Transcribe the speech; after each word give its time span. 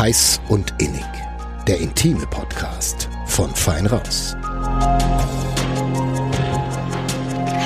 Heiß 0.00 0.40
und 0.48 0.72
Innig, 0.78 1.04
der 1.68 1.78
intime 1.78 2.26
Podcast 2.28 3.10
von 3.26 3.50
Fein 3.50 3.84
Raus. 3.84 4.34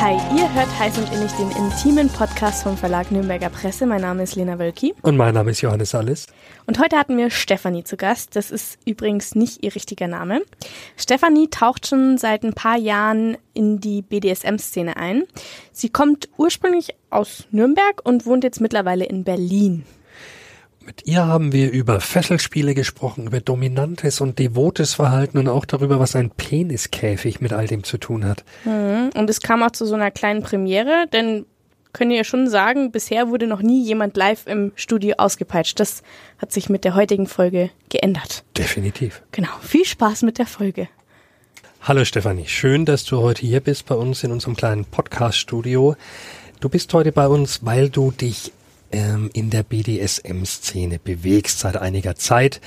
Hi, 0.00 0.16
ihr 0.36 0.52
hört 0.52 0.66
Heiß 0.76 0.98
und 0.98 1.12
Innig, 1.12 1.30
den 1.34 1.52
intimen 1.52 2.08
Podcast 2.08 2.64
vom 2.64 2.76
Verlag 2.76 3.12
Nürnberger 3.12 3.50
Presse. 3.50 3.86
Mein 3.86 4.00
Name 4.00 4.24
ist 4.24 4.34
Lena 4.34 4.58
Wölki. 4.58 4.96
Und 5.02 5.16
mein 5.16 5.32
Name 5.32 5.52
ist 5.52 5.60
Johannes 5.60 5.94
Alles. 5.94 6.26
Und 6.66 6.80
heute 6.80 6.96
hatten 6.96 7.16
wir 7.16 7.30
Stefanie 7.30 7.84
zu 7.84 7.96
Gast. 7.96 8.34
Das 8.34 8.50
ist 8.50 8.78
übrigens 8.84 9.36
nicht 9.36 9.62
ihr 9.62 9.72
richtiger 9.72 10.08
Name. 10.08 10.42
Stefanie 10.96 11.50
taucht 11.50 11.86
schon 11.86 12.18
seit 12.18 12.42
ein 12.42 12.54
paar 12.54 12.78
Jahren 12.78 13.36
in 13.52 13.78
die 13.78 14.02
BDSM-Szene 14.02 14.96
ein. 14.96 15.22
Sie 15.70 15.88
kommt 15.88 16.28
ursprünglich 16.36 16.96
aus 17.10 17.44
Nürnberg 17.52 18.00
und 18.02 18.26
wohnt 18.26 18.42
jetzt 18.42 18.60
mittlerweile 18.60 19.04
in 19.04 19.22
Berlin. 19.22 19.84
Mit 20.86 21.06
ihr 21.06 21.26
haben 21.26 21.52
wir 21.52 21.70
über 21.70 21.98
Fesselspiele 21.98 22.74
gesprochen, 22.74 23.28
über 23.28 23.40
dominantes 23.40 24.20
und 24.20 24.38
devotes 24.38 24.92
Verhalten 24.92 25.38
und 25.38 25.48
auch 25.48 25.64
darüber, 25.64 25.98
was 25.98 26.14
ein 26.14 26.28
Peniskäfig 26.28 27.40
mit 27.40 27.54
all 27.54 27.66
dem 27.66 27.84
zu 27.84 27.96
tun 27.96 28.26
hat. 28.26 28.44
Mhm. 28.66 29.08
Und 29.14 29.30
es 29.30 29.40
kam 29.40 29.62
auch 29.62 29.70
zu 29.70 29.86
so 29.86 29.94
einer 29.94 30.10
kleinen 30.10 30.42
Premiere, 30.42 31.06
denn 31.10 31.46
können 31.94 32.10
ihr 32.10 32.24
schon 32.24 32.50
sagen, 32.50 32.92
bisher 32.92 33.30
wurde 33.30 33.46
noch 33.46 33.62
nie 33.62 33.82
jemand 33.82 34.14
live 34.18 34.46
im 34.46 34.72
Studio 34.76 35.14
ausgepeitscht. 35.16 35.80
Das 35.80 36.02
hat 36.36 36.52
sich 36.52 36.68
mit 36.68 36.84
der 36.84 36.94
heutigen 36.94 37.26
Folge 37.28 37.70
geändert. 37.88 38.44
Definitiv. 38.58 39.22
Genau. 39.32 39.48
Viel 39.62 39.86
Spaß 39.86 40.20
mit 40.22 40.36
der 40.36 40.46
Folge. 40.46 40.88
Hallo 41.80 42.04
Stefanie, 42.04 42.46
schön, 42.46 42.84
dass 42.84 43.04
du 43.04 43.22
heute 43.22 43.46
hier 43.46 43.60
bist 43.60 43.86
bei 43.86 43.94
uns 43.94 44.22
in 44.22 44.32
unserem 44.32 44.54
kleinen 44.54 44.84
Podcast-Studio. 44.84 45.96
Du 46.60 46.68
bist 46.68 46.92
heute 46.92 47.12
bei 47.12 47.26
uns, 47.26 47.64
weil 47.64 47.88
du 47.88 48.10
dich 48.10 48.52
ähm, 48.94 49.30
in 49.32 49.50
der 49.50 49.64
BDSM-Szene 49.64 51.00
bewegst 51.02 51.58
seit 51.58 51.76
einiger 51.76 52.14
Zeit. 52.14 52.60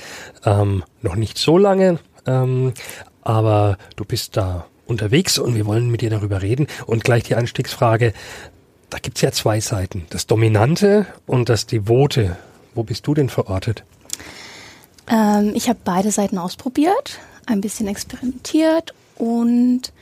Ähm, 0.44 0.84
noch 1.00 1.16
nicht 1.16 1.38
so 1.38 1.56
lange, 1.56 1.98
ähm, 2.26 2.74
aber 3.22 3.78
du 3.96 4.04
bist 4.04 4.36
da 4.36 4.66
unterwegs 4.86 5.38
und 5.38 5.54
wir 5.54 5.66
wollen 5.66 5.90
mit 5.90 6.02
dir 6.02 6.10
darüber 6.10 6.42
reden. 6.42 6.66
Und 6.86 7.02
gleich 7.02 7.24
die 7.24 7.34
Anstiegsfrage, 7.34 8.12
da 8.90 8.98
gibt's 8.98 9.22
ja 9.22 9.32
zwei 9.32 9.60
Seiten, 9.60 10.06
das 10.10 10.26
Dominante 10.26 11.06
und 11.26 11.48
das 11.48 11.66
Devote. 11.66 12.36
Wo 12.74 12.82
bist 12.82 13.06
du 13.06 13.14
denn 13.14 13.30
verortet? 13.30 13.84
Ähm, 15.08 15.52
ich 15.54 15.68
habe 15.68 15.78
beide 15.82 16.10
Seiten 16.10 16.36
ausprobiert, 16.36 17.18
ein 17.46 17.62
bisschen 17.62 17.88
experimentiert 17.88 18.94
und 19.16 19.92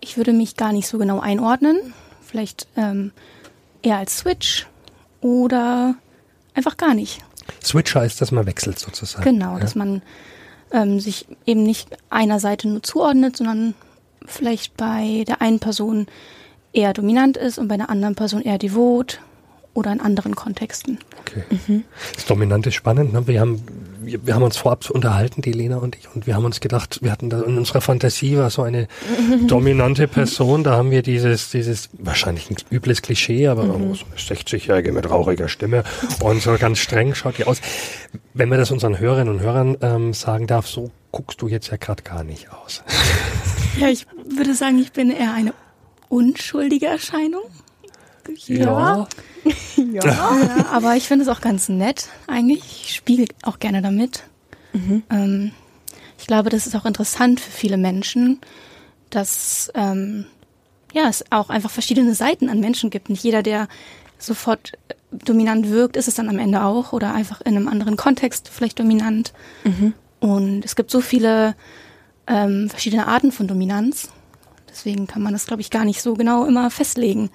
ich 0.00 0.16
würde 0.16 0.32
mich 0.32 0.56
gar 0.56 0.72
nicht 0.72 0.88
so 0.88 0.98
genau 0.98 1.20
einordnen. 1.20 1.94
Vielleicht 2.26 2.66
ähm, 2.76 3.12
eher 3.82 3.98
als 3.98 4.18
Switch 4.18 4.66
oder 5.24 5.94
einfach 6.52 6.76
gar 6.76 6.92
nicht. 6.92 7.24
Switch 7.62 7.94
heißt, 7.94 8.20
dass 8.20 8.30
man 8.30 8.46
wechselt 8.46 8.78
sozusagen. 8.78 9.24
Genau, 9.24 9.54
ja? 9.54 9.60
dass 9.60 9.74
man 9.74 10.02
ähm, 10.70 11.00
sich 11.00 11.26
eben 11.46 11.62
nicht 11.62 11.96
einer 12.10 12.38
Seite 12.40 12.68
nur 12.68 12.82
zuordnet, 12.82 13.38
sondern 13.38 13.74
vielleicht 14.26 14.76
bei 14.76 15.24
der 15.26 15.40
einen 15.40 15.60
Person 15.60 16.06
eher 16.74 16.92
dominant 16.92 17.38
ist 17.38 17.58
und 17.58 17.68
bei 17.68 17.78
der 17.78 17.88
anderen 17.88 18.14
Person 18.14 18.42
eher 18.42 18.58
devot 18.58 19.20
oder 19.72 19.92
in 19.92 20.00
anderen 20.00 20.36
Kontexten. 20.36 20.98
Okay. 21.20 21.44
Mhm. 21.66 21.84
Das 22.14 22.26
Dominante 22.26 22.68
ist 22.68 22.74
spannend. 22.74 23.14
Ne? 23.14 23.26
Wir, 23.26 23.40
haben, 23.40 23.62
wir, 24.06 24.26
wir, 24.26 24.34
haben 24.34 24.42
uns 24.42 24.56
vorab 24.56 24.88
unterhalten, 24.90 25.42
die 25.42 25.52
Lena 25.52 25.76
und 25.76 25.96
ich, 25.96 26.08
und 26.14 26.26
wir 26.26 26.34
haben 26.34 26.44
uns 26.44 26.60
gedacht, 26.60 26.98
wir 27.02 27.10
hatten 27.10 27.30
da 27.30 27.42
in 27.42 27.58
unserer 27.58 27.80
Fantasie 27.80 28.36
war 28.36 28.50
so 28.50 28.62
eine 28.62 28.88
dominante 29.46 30.08
Person. 30.08 30.64
Da 30.64 30.76
haben 30.76 30.90
wir 30.90 31.02
dieses, 31.02 31.50
dieses 31.50 31.90
wahrscheinlich 31.98 32.50
ein 32.50 32.56
übles 32.70 33.02
Klischee, 33.02 33.48
aber 33.48 33.64
mhm. 33.64 33.94
so 33.94 34.04
eine 34.06 34.16
60-Jährige 34.16 34.92
mit 34.92 35.08
rauchiger 35.08 35.48
Stimme 35.48 35.84
und 36.20 36.42
so 36.42 36.56
ganz 36.58 36.78
streng 36.78 37.14
schaut 37.14 37.38
die 37.38 37.44
aus. 37.44 37.60
Wenn 38.32 38.48
man 38.48 38.58
das 38.58 38.70
unseren 38.70 38.98
Hörerinnen 38.98 39.34
und 39.34 39.40
Hörern 39.40 39.76
ähm, 39.80 40.14
sagen 40.14 40.46
darf, 40.46 40.66
so 40.66 40.90
guckst 41.12 41.40
du 41.42 41.48
jetzt 41.48 41.70
ja 41.70 41.76
gerade 41.76 42.02
gar 42.02 42.24
nicht 42.24 42.50
aus. 42.50 42.82
Ja, 43.76 43.88
ich 43.88 44.06
würde 44.28 44.54
sagen, 44.54 44.78
ich 44.78 44.92
bin 44.92 45.10
eher 45.10 45.34
eine 45.34 45.52
unschuldige 46.08 46.86
Erscheinung. 46.86 47.42
Ja. 48.46 48.56
Ja. 48.56 49.08
ja. 49.92 50.66
aber 50.72 50.96
ich 50.96 51.04
finde 51.04 51.24
es 51.24 51.28
auch 51.28 51.40
ganz 51.40 51.68
nett 51.68 52.08
eigentlich. 52.26 52.62
Ich 52.84 52.94
spiele 52.94 53.26
auch 53.42 53.58
gerne 53.58 53.82
damit. 53.82 54.24
Mhm. 54.72 55.02
Ähm, 55.10 55.52
ich 56.18 56.26
glaube, 56.26 56.50
das 56.50 56.66
ist 56.66 56.74
auch 56.74 56.86
interessant 56.86 57.40
für 57.40 57.50
viele 57.50 57.76
Menschen, 57.76 58.40
dass 59.10 59.70
ähm, 59.74 60.26
ja, 60.92 61.08
es 61.08 61.24
auch 61.30 61.50
einfach 61.50 61.70
verschiedene 61.70 62.14
Seiten 62.14 62.48
an 62.48 62.60
Menschen 62.60 62.90
gibt. 62.90 63.10
Nicht 63.10 63.24
jeder, 63.24 63.42
der 63.42 63.68
sofort 64.18 64.72
äh, 64.88 64.94
dominant 65.12 65.68
wirkt, 65.68 65.96
ist 65.96 66.08
es 66.08 66.14
dann 66.14 66.28
am 66.28 66.38
Ende 66.38 66.62
auch 66.62 66.92
oder 66.92 67.12
einfach 67.12 67.40
in 67.40 67.56
einem 67.56 67.68
anderen 67.68 67.96
Kontext 67.96 68.48
vielleicht 68.48 68.78
dominant. 68.78 69.32
Mhm. 69.64 69.94
Und 70.20 70.64
es 70.64 70.76
gibt 70.76 70.90
so 70.90 71.00
viele 71.00 71.54
ähm, 72.26 72.70
verschiedene 72.70 73.06
Arten 73.06 73.32
von 73.32 73.46
Dominanz. 73.46 74.08
Deswegen 74.70 75.06
kann 75.06 75.22
man 75.22 75.32
das, 75.32 75.46
glaube 75.46 75.60
ich, 75.60 75.70
gar 75.70 75.84
nicht 75.84 76.00
so 76.00 76.14
genau 76.14 76.46
immer 76.46 76.70
festlegen, 76.70 77.30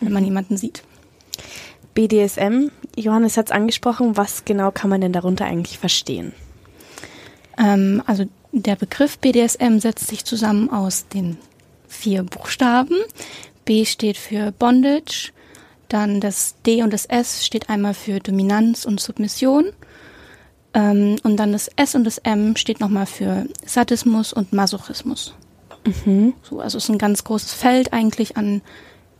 wenn 0.00 0.12
man 0.12 0.24
jemanden 0.24 0.56
sieht. 0.56 0.82
BDSM, 1.94 2.70
Johannes 2.96 3.36
hat 3.36 3.46
es 3.46 3.52
angesprochen, 3.52 4.16
was 4.16 4.44
genau 4.44 4.70
kann 4.70 4.90
man 4.90 5.00
denn 5.00 5.12
darunter 5.12 5.44
eigentlich 5.44 5.78
verstehen? 5.78 6.32
Ähm, 7.58 8.02
also 8.06 8.24
der 8.52 8.76
Begriff 8.76 9.18
BDSM 9.18 9.78
setzt 9.78 10.08
sich 10.08 10.24
zusammen 10.24 10.70
aus 10.70 11.08
den 11.08 11.38
vier 11.88 12.22
Buchstaben. 12.22 12.96
B 13.64 13.84
steht 13.84 14.16
für 14.16 14.52
Bondage, 14.52 15.32
dann 15.88 16.20
das 16.20 16.54
D 16.66 16.82
und 16.82 16.92
das 16.92 17.06
S 17.06 17.44
steht 17.44 17.68
einmal 17.68 17.94
für 17.94 18.18
Dominanz 18.18 18.84
und 18.84 19.00
Submission. 19.00 19.66
Ähm, 20.74 21.16
und 21.22 21.36
dann 21.36 21.52
das 21.52 21.68
S 21.76 21.94
und 21.94 22.04
das 22.04 22.18
M 22.18 22.56
steht 22.56 22.80
nochmal 22.80 23.06
für 23.06 23.46
Sadismus 23.64 24.32
und 24.32 24.52
Masochismus. 24.52 25.34
Mhm. 26.04 26.34
So, 26.42 26.60
also 26.60 26.78
es 26.78 26.84
ist 26.84 26.90
ein 26.90 26.98
ganz 26.98 27.24
großes 27.24 27.52
Feld 27.52 27.92
eigentlich 27.92 28.36
an 28.36 28.62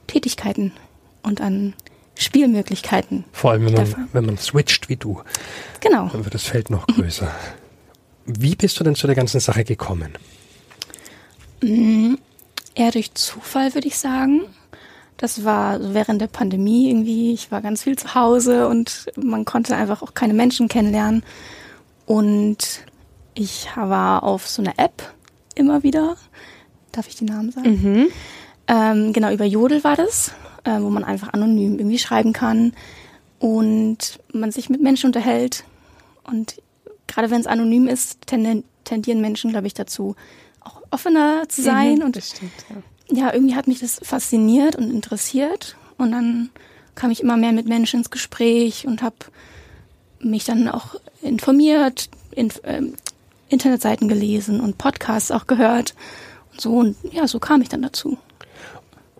Tätigkeiten 0.06 0.72
und 1.22 1.40
an 1.40 1.74
Spielmöglichkeiten. 2.16 3.24
Vor 3.32 3.52
allem, 3.52 3.66
wenn 3.66 3.74
man, 3.74 4.08
wenn 4.12 4.26
man 4.26 4.38
switcht 4.38 4.88
wie 4.88 4.96
du. 4.96 5.22
Genau. 5.80 6.08
Dann 6.08 6.24
wird 6.24 6.34
das 6.34 6.44
Feld 6.44 6.70
noch 6.70 6.86
größer. 6.86 7.30
Wie 8.26 8.54
bist 8.54 8.78
du 8.78 8.84
denn 8.84 8.94
zu 8.94 9.06
der 9.06 9.16
ganzen 9.16 9.40
Sache 9.40 9.64
gekommen? 9.64 10.12
Mm, 11.62 12.14
eher 12.74 12.90
durch 12.90 13.14
Zufall, 13.14 13.74
würde 13.74 13.88
ich 13.88 13.98
sagen. 13.98 14.42
Das 15.16 15.44
war 15.44 15.94
während 15.94 16.20
der 16.20 16.26
Pandemie 16.26 16.88
irgendwie. 16.88 17.32
Ich 17.32 17.50
war 17.50 17.62
ganz 17.62 17.84
viel 17.84 17.96
zu 17.96 18.14
Hause 18.14 18.68
und 18.68 19.06
man 19.16 19.44
konnte 19.44 19.76
einfach 19.76 20.02
auch 20.02 20.14
keine 20.14 20.34
Menschen 20.34 20.68
kennenlernen. 20.68 21.22
Und 22.06 22.84
ich 23.34 23.68
war 23.76 24.22
auf 24.22 24.48
so 24.48 24.62
einer 24.62 24.78
App 24.78 25.14
immer 25.54 25.82
wieder. 25.82 26.16
Darf 26.90 27.08
ich 27.08 27.16
die 27.16 27.24
Namen 27.24 27.52
sagen? 27.52 27.70
Mhm. 27.70 28.08
Ähm, 28.68 29.12
genau, 29.12 29.30
über 29.32 29.44
Jodel 29.44 29.82
war 29.84 29.96
das, 29.96 30.32
äh, 30.64 30.80
wo 30.80 30.90
man 30.90 31.04
einfach 31.04 31.32
anonym 31.32 31.78
irgendwie 31.78 31.98
schreiben 31.98 32.32
kann 32.32 32.72
und 33.38 34.20
man 34.32 34.52
sich 34.52 34.70
mit 34.70 34.80
Menschen 34.80 35.06
unterhält. 35.06 35.64
Und 36.24 36.62
gerade 37.06 37.30
wenn 37.30 37.40
es 37.40 37.46
anonym 37.46 37.88
ist, 37.88 38.26
tendieren 38.26 39.20
Menschen, 39.20 39.50
glaube 39.50 39.66
ich, 39.66 39.74
dazu, 39.74 40.16
auch 40.60 40.82
offener 40.90 41.48
zu 41.48 41.62
sein. 41.62 41.96
Mhm, 41.96 42.02
und 42.02 42.14
bestimmt, 42.14 42.52
ja. 43.10 43.24
ja, 43.26 43.34
irgendwie 43.34 43.56
hat 43.56 43.66
mich 43.66 43.80
das 43.80 44.00
fasziniert 44.02 44.76
und 44.76 44.90
interessiert. 44.90 45.76
Und 45.98 46.12
dann 46.12 46.50
kam 46.94 47.10
ich 47.10 47.22
immer 47.22 47.36
mehr 47.36 47.52
mit 47.52 47.66
Menschen 47.66 48.00
ins 48.00 48.10
Gespräch 48.10 48.86
und 48.86 49.02
habe 49.02 49.16
mich 50.20 50.44
dann 50.44 50.68
auch 50.68 50.94
informiert, 51.20 52.08
in, 52.30 52.52
ähm, 52.64 52.94
Internetseiten 53.48 54.08
gelesen 54.08 54.60
und 54.60 54.78
Podcasts 54.78 55.30
auch 55.30 55.46
gehört. 55.46 55.94
Und 56.52 56.60
so, 56.60 56.72
und 56.74 56.96
ja, 57.10 57.26
so 57.26 57.38
kam 57.38 57.62
ich 57.62 57.68
dann 57.68 57.82
dazu. 57.82 58.18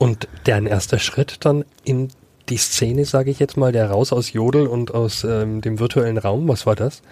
Und 0.03 0.27
dein 0.43 0.67
erster 0.67 0.99
Schritt 0.99 1.45
dann 1.45 1.65
in 1.85 2.09
die 2.49 2.57
Szene, 2.57 3.05
sage 3.05 3.31
ich 3.31 3.39
jetzt 3.39 3.57
mal, 3.57 3.71
der 3.71 3.89
raus 3.89 4.13
aus 4.13 4.33
Jodel 4.33 4.67
und 4.67 4.93
aus 4.93 5.23
ähm, 5.23 5.61
dem 5.61 5.79
virtuellen 5.79 6.19
Raum, 6.19 6.49
was 6.49 6.67
war 6.67 6.75
das? 6.75 7.03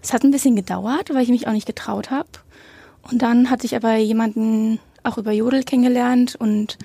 Es 0.00 0.14
hat 0.14 0.24
ein 0.24 0.30
bisschen 0.30 0.56
gedauert, 0.56 1.10
weil 1.12 1.22
ich 1.22 1.28
mich 1.28 1.46
auch 1.46 1.52
nicht 1.52 1.66
getraut 1.66 2.10
habe. 2.10 2.30
Und 3.02 3.20
dann 3.20 3.50
hatte 3.50 3.66
ich 3.66 3.76
aber 3.76 3.96
jemanden 3.96 4.80
auch 5.02 5.18
über 5.18 5.32
Jodel 5.32 5.64
kennengelernt 5.64 6.34
und 6.34 6.78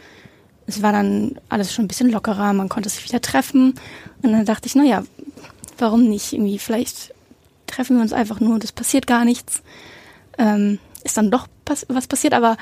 es 0.68 0.82
war 0.82 0.92
dann 0.92 1.40
alles 1.48 1.74
schon 1.74 1.86
ein 1.86 1.88
bisschen 1.88 2.12
lockerer, 2.12 2.52
man 2.52 2.68
konnte 2.68 2.90
sich 2.90 3.06
wieder 3.06 3.22
treffen. 3.22 3.76
Und 4.22 4.34
dann 4.34 4.44
dachte 4.44 4.68
ich, 4.68 4.76
naja, 4.76 5.06
warum 5.78 6.10
nicht? 6.10 6.34
Irgendwie, 6.34 6.60
vielleicht 6.60 7.14
treffen 7.66 7.96
wir 7.96 8.02
uns 8.02 8.12
einfach 8.12 8.42
nur 8.42 8.56
und 8.56 8.66
es 8.66 8.74
passiert 8.74 9.08
gar 9.08 9.24
nichts. 9.24 9.62
Ähm, 10.38 10.80
ist 11.06 11.16
dann 11.16 11.32
doch 11.32 11.48
was 11.88 12.08
passiert, 12.08 12.34
aber 12.34 12.58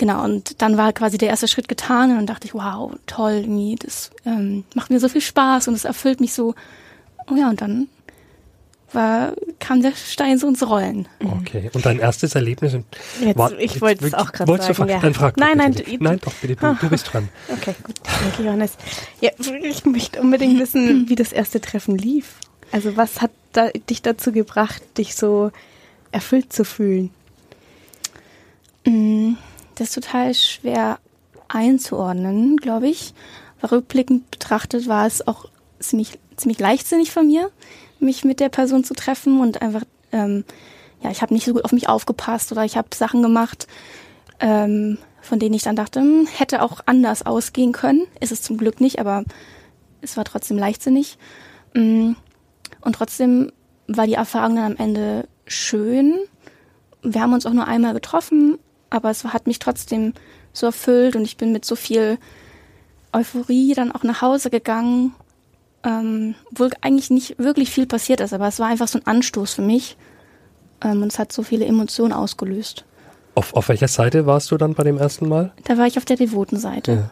Genau, 0.00 0.24
und 0.24 0.62
dann 0.62 0.78
war 0.78 0.94
quasi 0.94 1.18
der 1.18 1.28
erste 1.28 1.46
Schritt 1.46 1.68
getan 1.68 2.10
und 2.10 2.16
dann 2.16 2.26
dachte 2.26 2.46
ich, 2.46 2.54
wow, 2.54 2.90
toll, 3.04 3.40
irgendwie, 3.42 3.76
das 3.76 4.10
ähm, 4.24 4.64
macht 4.74 4.88
mir 4.88 4.98
so 4.98 5.10
viel 5.10 5.20
Spaß 5.20 5.68
und 5.68 5.74
es 5.74 5.84
erfüllt 5.84 6.20
mich 6.20 6.32
so. 6.32 6.54
Oh 7.30 7.34
ja, 7.36 7.50
und 7.50 7.60
dann 7.60 7.86
war, 8.94 9.34
kam 9.58 9.82
der 9.82 9.92
Stein 9.92 10.38
so 10.38 10.48
ins 10.48 10.66
Rollen. 10.66 11.06
Okay, 11.22 11.70
und 11.74 11.84
dein 11.84 11.98
erstes 11.98 12.34
Erlebnis? 12.34 12.78
Jetzt, 13.20 13.36
war, 13.36 13.52
ich 13.58 13.82
wollte 13.82 14.06
es 14.06 14.14
auch 14.14 14.32
gerade 14.32 14.56
sagen. 14.56 14.86
Du 14.86 14.90
ja. 14.90 15.00
Dann 15.00 15.12
frag 15.12 15.36
nein, 15.36 15.58
nein, 15.58 15.74
du, 15.74 15.82
nein, 16.00 16.18
doch, 16.18 16.32
bitte, 16.32 16.56
du, 16.56 16.74
du 16.80 16.88
bist 16.88 17.12
dran. 17.12 17.28
Okay, 17.52 17.74
gut, 17.82 17.96
danke 18.02 18.42
Johannes. 18.42 18.78
Ja, 19.20 19.32
ich 19.62 19.84
möchte 19.84 20.22
unbedingt 20.22 20.58
wissen, 20.62 21.10
wie 21.10 21.14
das 21.14 21.30
erste 21.30 21.60
Treffen 21.60 21.98
lief. 21.98 22.36
Also 22.72 22.96
was 22.96 23.20
hat 23.20 23.32
da, 23.52 23.68
dich 23.68 24.00
dazu 24.00 24.32
gebracht, 24.32 24.80
dich 24.96 25.14
so 25.14 25.52
erfüllt 26.10 26.54
zu 26.54 26.64
fühlen? 26.64 27.10
Mm, 28.86 29.34
das 29.80 29.88
ist 29.88 29.94
total 29.94 30.34
schwer 30.34 30.98
einzuordnen, 31.48 32.58
glaube 32.58 32.88
ich. 32.88 33.14
Rückblickend 33.62 34.30
betrachtet 34.30 34.86
war 34.88 35.06
es 35.06 35.26
auch 35.26 35.46
ziemlich, 35.78 36.18
ziemlich 36.36 36.58
leichtsinnig 36.58 37.10
von 37.10 37.26
mir, 37.26 37.50
mich 37.98 38.22
mit 38.22 38.40
der 38.40 38.50
Person 38.50 38.84
zu 38.84 38.92
treffen 38.92 39.40
und 39.40 39.62
einfach, 39.62 39.84
ähm, 40.12 40.44
ja, 41.02 41.10
ich 41.10 41.22
habe 41.22 41.32
nicht 41.32 41.46
so 41.46 41.54
gut 41.54 41.64
auf 41.64 41.72
mich 41.72 41.88
aufgepasst 41.88 42.52
oder 42.52 42.62
ich 42.64 42.76
habe 42.76 42.88
Sachen 42.94 43.22
gemacht, 43.22 43.66
ähm, 44.38 44.98
von 45.22 45.38
denen 45.38 45.54
ich 45.54 45.62
dann 45.62 45.76
dachte, 45.76 46.00
hm, 46.00 46.26
hätte 46.26 46.60
auch 46.60 46.80
anders 46.84 47.24
ausgehen 47.24 47.72
können. 47.72 48.06
Ist 48.20 48.32
es 48.32 48.42
zum 48.42 48.58
Glück 48.58 48.82
nicht, 48.82 48.98
aber 48.98 49.24
es 50.02 50.18
war 50.18 50.24
trotzdem 50.24 50.58
leichtsinnig. 50.58 51.16
Mm, 51.72 52.12
und 52.82 52.92
trotzdem 52.94 53.50
war 53.86 54.06
die 54.06 54.14
Erfahrung 54.14 54.56
dann 54.56 54.72
am 54.72 54.76
Ende 54.76 55.26
schön. 55.46 56.18
Wir 57.02 57.22
haben 57.22 57.32
uns 57.32 57.46
auch 57.46 57.54
nur 57.54 57.66
einmal 57.66 57.94
getroffen, 57.94 58.58
aber 58.90 59.10
es 59.10 59.24
hat 59.24 59.46
mich 59.46 59.58
trotzdem 59.58 60.12
so 60.52 60.66
erfüllt 60.66 61.16
und 61.16 61.22
ich 61.22 61.36
bin 61.36 61.52
mit 61.52 61.64
so 61.64 61.76
viel 61.76 62.18
Euphorie 63.12 63.74
dann 63.74 63.92
auch 63.92 64.02
nach 64.02 64.22
Hause 64.22 64.50
gegangen, 64.50 65.14
ähm, 65.84 66.34
obwohl 66.50 66.70
eigentlich 66.80 67.10
nicht 67.10 67.38
wirklich 67.38 67.70
viel 67.70 67.86
passiert 67.86 68.20
ist, 68.20 68.32
aber 68.32 68.48
es 68.48 68.58
war 68.58 68.68
einfach 68.68 68.88
so 68.88 68.98
ein 68.98 69.06
Anstoß 69.06 69.54
für 69.54 69.62
mich 69.62 69.96
ähm, 70.82 71.02
und 71.02 71.12
es 71.12 71.18
hat 71.18 71.32
so 71.32 71.42
viele 71.42 71.64
Emotionen 71.64 72.12
ausgelöst. 72.12 72.84
Auf, 73.34 73.54
auf 73.54 73.68
welcher 73.68 73.88
Seite 73.88 74.26
warst 74.26 74.50
du 74.50 74.56
dann 74.56 74.74
bei 74.74 74.82
dem 74.82 74.98
ersten 74.98 75.28
Mal? 75.28 75.52
Da 75.64 75.78
war 75.78 75.86
ich 75.86 75.96
auf 75.96 76.04
der 76.04 76.16
devoten 76.16 76.58
Seite. 76.58 76.92
Ja. 76.92 77.10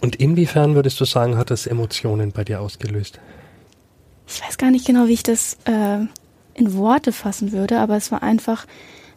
Und 0.00 0.16
inwiefern 0.16 0.74
würdest 0.74 1.00
du 1.00 1.04
sagen, 1.04 1.36
hat 1.36 1.50
das 1.50 1.66
Emotionen 1.66 2.32
bei 2.32 2.44
dir 2.44 2.60
ausgelöst? 2.60 3.18
Ich 4.28 4.42
weiß 4.42 4.58
gar 4.58 4.70
nicht 4.70 4.86
genau, 4.86 5.06
wie 5.06 5.14
ich 5.14 5.22
das 5.22 5.56
äh, 5.64 5.98
in 6.54 6.74
Worte 6.74 7.12
fassen 7.12 7.52
würde, 7.52 7.78
aber 7.78 7.96
es 7.96 8.12
war 8.12 8.22
einfach 8.22 8.66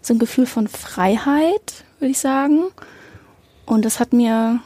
so 0.01 0.13
ein 0.13 0.19
Gefühl 0.19 0.45
von 0.45 0.67
Freiheit, 0.67 1.83
würde 1.99 2.11
ich 2.11 2.19
sagen. 2.19 2.65
Und 3.65 3.85
das 3.85 3.99
hat 3.99 4.13
mir, 4.13 4.59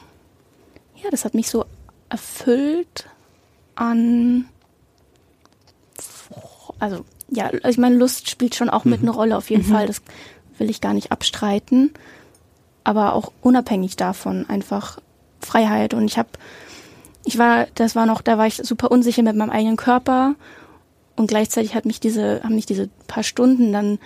ja, 0.96 1.10
das 1.10 1.24
hat 1.24 1.34
mich 1.34 1.48
so 1.48 1.64
erfüllt 2.08 3.08
an, 3.74 4.46
also 6.78 7.04
ja, 7.28 7.46
also 7.46 7.68
ich 7.68 7.78
meine, 7.78 7.96
Lust 7.96 8.30
spielt 8.30 8.54
schon 8.54 8.70
auch 8.70 8.84
mit 8.84 9.02
mhm. 9.02 9.08
eine 9.08 9.16
Rolle 9.16 9.36
auf 9.36 9.50
jeden 9.50 9.66
mhm. 9.66 9.72
Fall. 9.72 9.86
Das 9.86 10.02
will 10.58 10.70
ich 10.70 10.80
gar 10.80 10.94
nicht 10.94 11.12
abstreiten. 11.12 11.92
Aber 12.84 13.14
auch 13.14 13.32
unabhängig 13.40 13.96
davon 13.96 14.48
einfach 14.48 14.98
Freiheit. 15.40 15.94
Und 15.94 16.04
ich 16.04 16.18
habe, 16.18 16.28
ich 17.24 17.38
war, 17.38 17.66
das 17.74 17.96
war 17.96 18.06
noch, 18.06 18.20
da 18.20 18.38
war 18.38 18.46
ich 18.46 18.56
super 18.56 18.90
unsicher 18.90 19.22
mit 19.22 19.36
meinem 19.36 19.50
eigenen 19.50 19.76
Körper. 19.76 20.34
Und 21.16 21.28
gleichzeitig 21.28 21.74
hat 21.74 21.86
mich 21.86 22.00
diese, 22.00 22.42
haben 22.42 22.54
mich 22.54 22.66
diese 22.66 22.88
paar 23.06 23.22
Stunden 23.22 23.72
dann 23.72 23.98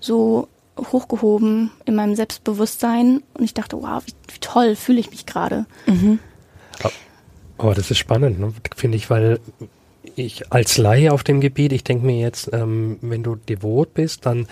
so 0.00 0.48
hochgehoben 0.90 1.70
in 1.84 1.94
meinem 1.94 2.14
Selbstbewusstsein 2.14 3.22
und 3.34 3.44
ich 3.44 3.54
dachte, 3.54 3.80
wow, 3.80 4.02
wie, 4.04 4.12
wie 4.32 4.40
toll 4.40 4.76
fühle 4.76 5.00
ich 5.00 5.10
mich 5.10 5.26
gerade. 5.26 5.66
Mhm. 5.86 6.18
Aber 7.58 7.74
das 7.74 7.90
ist 7.90 7.98
spannend, 7.98 8.40
ne? 8.40 8.52
finde 8.74 8.96
ich, 8.96 9.08
weil 9.08 9.38
ich 10.16 10.52
als 10.52 10.78
Laie 10.78 11.12
auf 11.12 11.22
dem 11.22 11.40
Gebiet, 11.40 11.72
ich 11.72 11.84
denke 11.84 12.04
mir 12.04 12.18
jetzt, 12.18 12.50
ähm, 12.52 12.98
wenn 13.00 13.22
du 13.22 13.36
devot 13.36 13.94
bist, 13.94 14.26
dann 14.26 14.46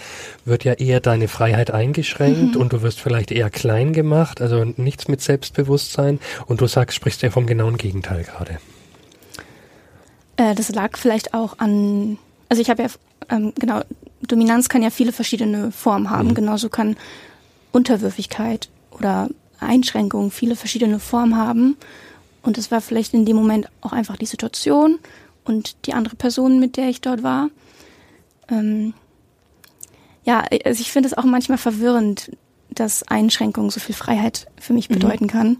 wird 0.44 0.65
ja 0.65 0.75
eher 0.75 1.00
deine 1.00 1.29
Freiheit 1.29 1.71
eingeschränkt 1.71 2.55
mhm. 2.55 2.61
und 2.61 2.73
du 2.73 2.82
wirst 2.82 3.00
vielleicht 3.00 3.32
eher 3.32 3.50
klein 3.50 3.93
gemacht, 3.93 4.41
also 4.41 4.65
nichts 4.65 5.09
mit 5.09 5.21
Selbstbewusstsein 5.21 6.21
und 6.47 6.61
du 6.61 6.67
sagst, 6.67 6.97
sprichst 6.97 7.23
ja 7.23 7.31
vom 7.31 7.47
genauen 7.47 7.77
Gegenteil 7.77 8.25
gerade. 8.25 8.59
Äh, 10.37 10.55
das 10.55 10.71
lag 10.71 10.97
vielleicht 10.97 11.35
auch 11.35 11.59
an, 11.59 12.19
also 12.49 12.62
ich 12.62 12.71
habe 12.71 12.82
ja, 12.82 12.88
ähm, 13.29 13.53
genau, 13.59 13.82
Dominanz 14.22 14.69
kann 14.69 14.82
ja 14.82 14.90
viele 14.90 15.12
verschiedene 15.12 15.72
Formen 15.72 16.11
haben. 16.11 16.28
Mhm. 16.28 16.34
Genauso 16.34 16.69
kann 16.69 16.96
Unterwürfigkeit 17.72 18.69
oder 18.90 19.28
Einschränkung 19.61 20.31
viele 20.31 20.56
verschiedene 20.56 20.99
Formen 20.99 21.37
haben. 21.37 21.76
Und 22.43 22.58
es 22.58 22.70
war 22.70 22.81
vielleicht 22.81 23.14
in 23.14 23.25
dem 23.25 23.37
Moment 23.37 23.69
auch 23.81 23.93
einfach 23.93 24.17
die 24.17 24.26
Situation 24.26 24.99
und 25.44 25.87
die 25.87 25.93
andere 25.93 26.17
Person, 26.17 26.58
mit 26.58 26.76
der 26.76 26.88
ich 26.88 27.00
dort 27.00 27.22
war. 27.22 27.50
Ähm, 28.49 28.94
ja, 30.25 30.44
also 30.64 30.81
ich 30.81 30.93
finde 30.93 31.08
es 31.08 31.17
auch 31.17 31.25
manchmal 31.25 31.58
verwirrend, 31.58 32.31
dass 32.70 33.02
Einschränkung 33.02 33.70
so 33.70 33.81
viel 33.81 33.94
Freiheit 33.94 34.46
für 34.58 34.72
mich 34.72 34.88
mhm. 34.88 34.94
bedeuten 34.94 35.25
mhm. 35.25 35.28
kann. 35.28 35.56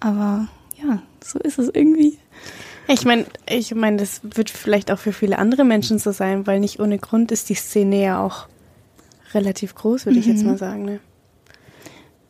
Aber 0.00 0.48
ja, 0.82 1.02
so 1.22 1.38
ist 1.38 1.58
es 1.58 1.70
irgendwie. 1.72 2.18
Ich 2.86 3.04
meine, 3.04 3.26
ich 3.48 3.74
meine, 3.74 3.96
das 3.96 4.20
wird 4.22 4.50
vielleicht 4.50 4.90
auch 4.90 4.98
für 4.98 5.12
viele 5.12 5.38
andere 5.38 5.64
Menschen 5.64 5.98
so 5.98 6.12
sein, 6.12 6.46
weil 6.46 6.60
nicht 6.60 6.80
ohne 6.80 6.98
Grund 6.98 7.32
ist 7.32 7.48
die 7.48 7.54
Szene 7.54 8.02
ja 8.02 8.22
auch 8.22 8.46
relativ 9.32 9.74
groß, 9.74 10.06
würde 10.06 10.16
mhm. 10.16 10.20
ich 10.20 10.26
jetzt 10.26 10.42
mhm. 10.42 10.50
mal 10.50 10.58
sagen. 10.58 10.84
Ne? 10.84 11.00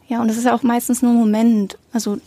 Ja, 0.09 0.21
und 0.21 0.29
es 0.29 0.37
ist 0.37 0.45
ja 0.45 0.55
auch 0.55 0.62
meistens 0.62 1.03
nur 1.03 1.12
ein 1.12 1.19
Moment. 1.19 1.79
Also 1.93 2.19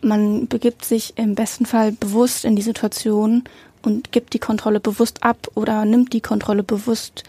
man 0.00 0.46
begibt 0.48 0.84
sich 0.84 1.14
im 1.16 1.34
besten 1.34 1.66
Fall 1.66 1.92
bewusst 1.92 2.44
in 2.44 2.56
die 2.56 2.62
Situation 2.62 3.44
und 3.82 4.12
gibt 4.12 4.32
die 4.34 4.38
Kontrolle 4.38 4.80
bewusst 4.80 5.22
ab 5.22 5.48
oder 5.54 5.84
nimmt 5.84 6.12
die 6.12 6.20
Kontrolle 6.20 6.62
bewusst 6.62 7.24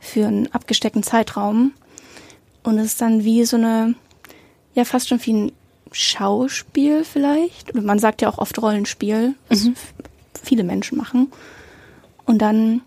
für 0.00 0.26
einen 0.26 0.52
abgesteckten 0.52 1.02
Zeitraum. 1.02 1.72
Und 2.62 2.78
es 2.78 2.86
ist 2.86 3.00
dann 3.00 3.24
wie 3.24 3.44
so 3.44 3.56
eine, 3.56 3.94
ja, 4.74 4.84
fast 4.84 5.08
schon 5.08 5.24
wie 5.24 5.32
ein 5.32 5.52
Schauspiel 5.94 7.04
vielleicht. 7.04 7.74
Man 7.74 7.98
sagt 7.98 8.22
ja 8.22 8.28
auch 8.28 8.38
oft 8.38 8.60
Rollenspiel, 8.60 9.34
was 9.48 9.64
mhm. 9.64 9.76
viele 10.42 10.64
Menschen 10.64 10.98
machen. 10.98 11.32
Und 12.26 12.38
dann 12.38 12.82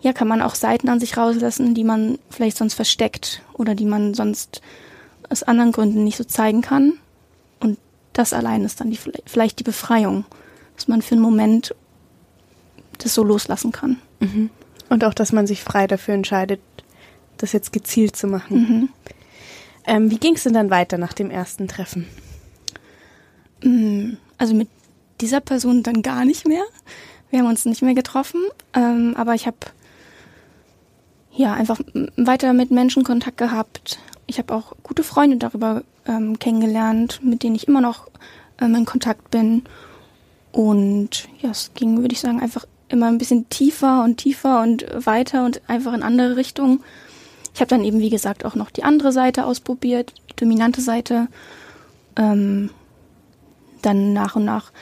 ja, 0.00 0.12
kann 0.12 0.28
man 0.28 0.42
auch 0.42 0.54
Seiten 0.54 0.88
an 0.88 1.00
sich 1.00 1.16
rauslassen, 1.16 1.74
die 1.74 1.84
man 1.84 2.18
vielleicht 2.28 2.56
sonst 2.56 2.74
versteckt 2.74 3.42
oder 3.54 3.74
die 3.74 3.84
man 3.84 4.14
sonst 4.14 4.60
aus 5.30 5.42
anderen 5.42 5.72
Gründen 5.72 6.04
nicht 6.04 6.16
so 6.16 6.24
zeigen 6.24 6.60
kann. 6.60 6.94
Und 7.60 7.78
das 8.12 8.32
allein 8.32 8.64
ist 8.64 8.80
dann 8.80 8.90
die, 8.90 8.98
vielleicht 9.26 9.60
die 9.60 9.64
Befreiung, 9.64 10.24
dass 10.76 10.88
man 10.88 11.02
für 11.02 11.14
einen 11.14 11.22
Moment 11.22 11.74
das 12.98 13.14
so 13.14 13.22
loslassen 13.22 13.72
kann. 13.72 13.98
Mhm. 14.20 14.50
Und 14.88 15.04
auch, 15.04 15.14
dass 15.14 15.32
man 15.32 15.46
sich 15.46 15.62
frei 15.62 15.86
dafür 15.86 16.14
entscheidet, 16.14 16.60
das 17.38 17.52
jetzt 17.52 17.72
gezielt 17.72 18.16
zu 18.16 18.26
machen. 18.26 18.56
Mhm. 18.56 18.88
Ähm, 19.86 20.10
wie 20.10 20.18
ging 20.18 20.34
es 20.34 20.44
denn 20.44 20.54
dann 20.54 20.70
weiter 20.70 20.98
nach 20.98 21.12
dem 21.12 21.30
ersten 21.30 21.68
Treffen? 21.68 22.06
Mm, 23.62 24.14
also 24.38 24.54
mit 24.54 24.68
dieser 25.20 25.40
Person 25.40 25.82
dann 25.82 26.02
gar 26.02 26.24
nicht 26.24 26.46
mehr. 26.46 26.64
Wir 27.30 27.40
haben 27.40 27.46
uns 27.46 27.64
nicht 27.64 27.82
mehr 27.82 27.94
getroffen, 27.94 28.40
ähm, 28.74 29.14
aber 29.16 29.34
ich 29.34 29.46
habe 29.46 29.56
ja 31.34 31.54
einfach 31.54 31.80
weiter 32.16 32.52
mit 32.52 32.70
Menschen 32.70 33.04
Kontakt 33.04 33.38
gehabt. 33.38 33.98
Ich 34.26 34.38
habe 34.38 34.54
auch 34.54 34.74
gute 34.82 35.02
Freunde 35.02 35.38
darüber 35.38 35.82
ähm, 36.06 36.38
kennengelernt, 36.38 37.20
mit 37.22 37.42
denen 37.42 37.54
ich 37.54 37.68
immer 37.68 37.80
noch 37.80 38.08
ähm, 38.60 38.74
in 38.74 38.84
Kontakt 38.84 39.30
bin. 39.30 39.64
Und 40.52 41.28
ja, 41.40 41.50
es 41.50 41.72
ging, 41.74 42.02
würde 42.02 42.12
ich 42.12 42.20
sagen, 42.20 42.40
einfach 42.40 42.66
immer 42.88 43.06
ein 43.06 43.18
bisschen 43.18 43.48
tiefer 43.48 44.04
und 44.04 44.18
tiefer 44.18 44.60
und 44.62 44.84
weiter 45.06 45.44
und 45.44 45.62
einfach 45.68 45.94
in 45.94 46.02
andere 46.02 46.36
Richtungen. 46.36 46.80
Ich 47.54 47.60
habe 47.60 47.68
dann 47.68 47.84
eben, 47.84 48.00
wie 48.00 48.10
gesagt, 48.10 48.44
auch 48.44 48.54
noch 48.54 48.70
die 48.70 48.84
andere 48.84 49.12
Seite 49.12 49.44
ausprobiert, 49.44 50.14
die 50.30 50.36
dominante 50.36 50.80
Seite. 50.80 51.28
Ähm, 52.16 52.70
dann 53.82 54.12
nach 54.12 54.36
und 54.36 54.44
nach 54.44 54.72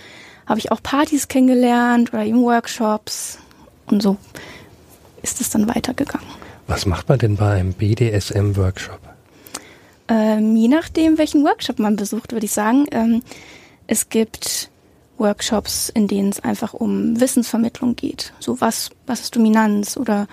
habe 0.46 0.58
ich 0.58 0.72
auch 0.72 0.82
Partys 0.82 1.28
kennengelernt 1.28 2.12
oder 2.12 2.24
eben 2.24 2.42
Workshops 2.42 3.38
und 3.86 4.02
so 4.02 4.16
ist 5.22 5.40
es 5.40 5.50
dann 5.50 5.68
weitergegangen. 5.68 6.26
Was 6.66 6.86
macht 6.86 7.08
man 7.08 7.18
denn 7.18 7.36
bei 7.36 7.52
einem 7.52 7.72
BDSM-Workshop? 7.72 9.00
Ähm, 10.08 10.56
je 10.56 10.68
nachdem, 10.68 11.18
welchen 11.18 11.44
Workshop 11.44 11.78
man 11.78 11.96
besucht, 11.96 12.32
würde 12.32 12.46
ich 12.46 12.52
sagen. 12.52 12.86
Ähm, 12.90 13.22
es 13.86 14.08
gibt 14.08 14.70
Workshops, 15.18 15.88
in 15.88 16.08
denen 16.08 16.30
es 16.30 16.40
einfach 16.40 16.74
um 16.74 17.20
Wissensvermittlung 17.20 17.96
geht. 17.96 18.32
So 18.40 18.60
was, 18.60 18.90
was 19.06 19.20
ist 19.20 19.36
Dominanz 19.36 19.96
oder 19.96 20.26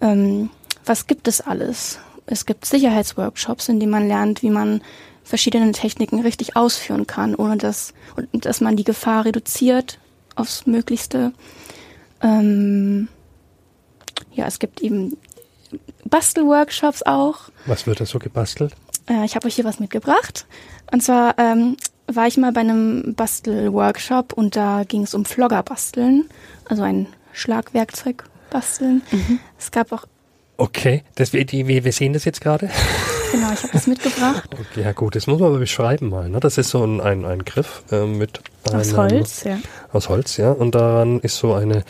ähm, 0.00 0.50
was 0.86 1.06
gibt 1.06 1.28
es 1.28 1.40
alles? 1.40 1.98
Es 2.26 2.46
gibt 2.46 2.64
Sicherheitsworkshops, 2.64 3.68
in 3.68 3.78
denen 3.78 3.92
man 3.92 4.08
lernt, 4.08 4.42
wie 4.42 4.50
man 4.50 4.82
verschiedene 5.22 5.72
Techniken 5.72 6.20
richtig 6.20 6.56
ausführen 6.56 7.06
kann, 7.06 7.34
ohne 7.34 7.56
dass, 7.56 7.92
dass 8.32 8.60
man 8.60 8.76
die 8.76 8.84
Gefahr 8.84 9.24
reduziert 9.24 9.98
aufs 10.36 10.66
Möglichste. 10.66 11.32
Ähm, 12.22 13.08
ja, 14.32 14.46
es 14.46 14.58
gibt 14.58 14.80
eben 14.80 15.16
Bastelworkshops 16.04 17.02
auch. 17.02 17.50
Was 17.66 17.86
wird 17.86 18.00
da 18.00 18.06
so 18.06 18.18
gebastelt? 18.18 18.74
Äh, 19.08 19.24
ich 19.24 19.34
habe 19.34 19.46
euch 19.46 19.54
hier 19.54 19.64
was 19.64 19.80
mitgebracht. 19.80 20.46
Und 20.92 21.02
zwar 21.02 21.36
ähm, 21.38 21.76
war 22.06 22.26
ich 22.26 22.36
mal 22.36 22.52
bei 22.52 22.60
einem 22.60 23.14
Bastelworkshop 23.14 24.32
und 24.32 24.56
da 24.56 24.84
ging 24.84 25.02
es 25.02 25.14
um 25.14 25.24
Flogger 25.24 25.62
basteln, 25.62 26.28
also 26.68 26.82
ein 26.82 27.08
Schlagwerkzeug 27.32 28.24
basteln. 28.50 29.02
Mhm. 29.10 29.40
Es 29.58 29.70
gab 29.70 29.90
auch 29.92 30.06
Okay, 30.58 31.02
das, 31.16 31.30
die, 31.32 31.66
wir 31.84 31.92
sehen 31.92 32.12
das 32.12 32.24
jetzt 32.24 32.40
gerade. 32.40 32.70
Genau, 33.32 33.52
ich 33.52 33.58
habe 33.64 33.72
das 33.72 33.88
mitgebracht. 33.88 34.48
Okay, 34.54 34.82
ja 34.82 34.92
gut, 34.92 35.16
das 35.16 35.26
muss 35.26 35.40
man 35.40 35.48
aber 35.48 35.58
beschreiben 35.58 36.08
mal. 36.10 36.28
Ne? 36.28 36.38
Das 36.38 36.58
ist 36.58 36.70
so 36.70 36.84
ein, 36.84 37.00
ein, 37.00 37.24
ein 37.24 37.44
Griff 37.44 37.82
äh, 37.90 38.06
mit 38.06 38.40
Aus 38.72 38.94
einem- 38.94 38.96
Holz, 38.96 39.42
ja. 39.42 39.58
Aus 39.92 40.08
Holz, 40.08 40.36
ja. 40.36 40.52
Und 40.52 40.76
daran 40.76 41.18
ist 41.18 41.36
so 41.38 41.52
eine, 41.52 41.82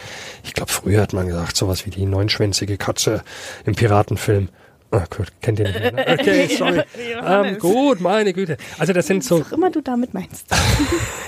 ich 0.45 0.55
glaube, 0.55 0.73
früher 0.73 1.03
hat 1.03 1.13
man 1.13 1.27
gesagt, 1.29 1.55
sowas 1.55 1.85
wie 1.85 1.91
die 1.91 2.07
neunschwänzige 2.07 2.79
Katze 2.79 3.23
im 3.67 3.75
Piratenfilm. 3.75 4.49
Ah, 4.91 5.05
gut, 5.15 5.31
kennt 5.43 5.59
ihr 5.59 5.67
nicht 5.67 5.79
mehr. 5.79 5.93
ne? 5.93 6.07
Okay, 6.19 6.49
sorry. 6.57 6.83
ähm, 7.23 7.59
gut, 7.59 8.01
meine 8.01 8.33
Güte. 8.33 8.57
Also 8.79 8.95
das 8.95 9.07
sind 9.07 9.23
so, 9.23 9.41
Was 9.41 9.49
auch 9.49 9.53
immer 9.53 9.71
du 9.71 9.83
damit 9.83 10.15
meinst. 10.15 10.47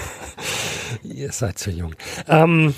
ihr 1.02 1.33
seid 1.33 1.59
zu 1.59 1.71
jung. 1.71 1.95
Ähm, 2.28 2.75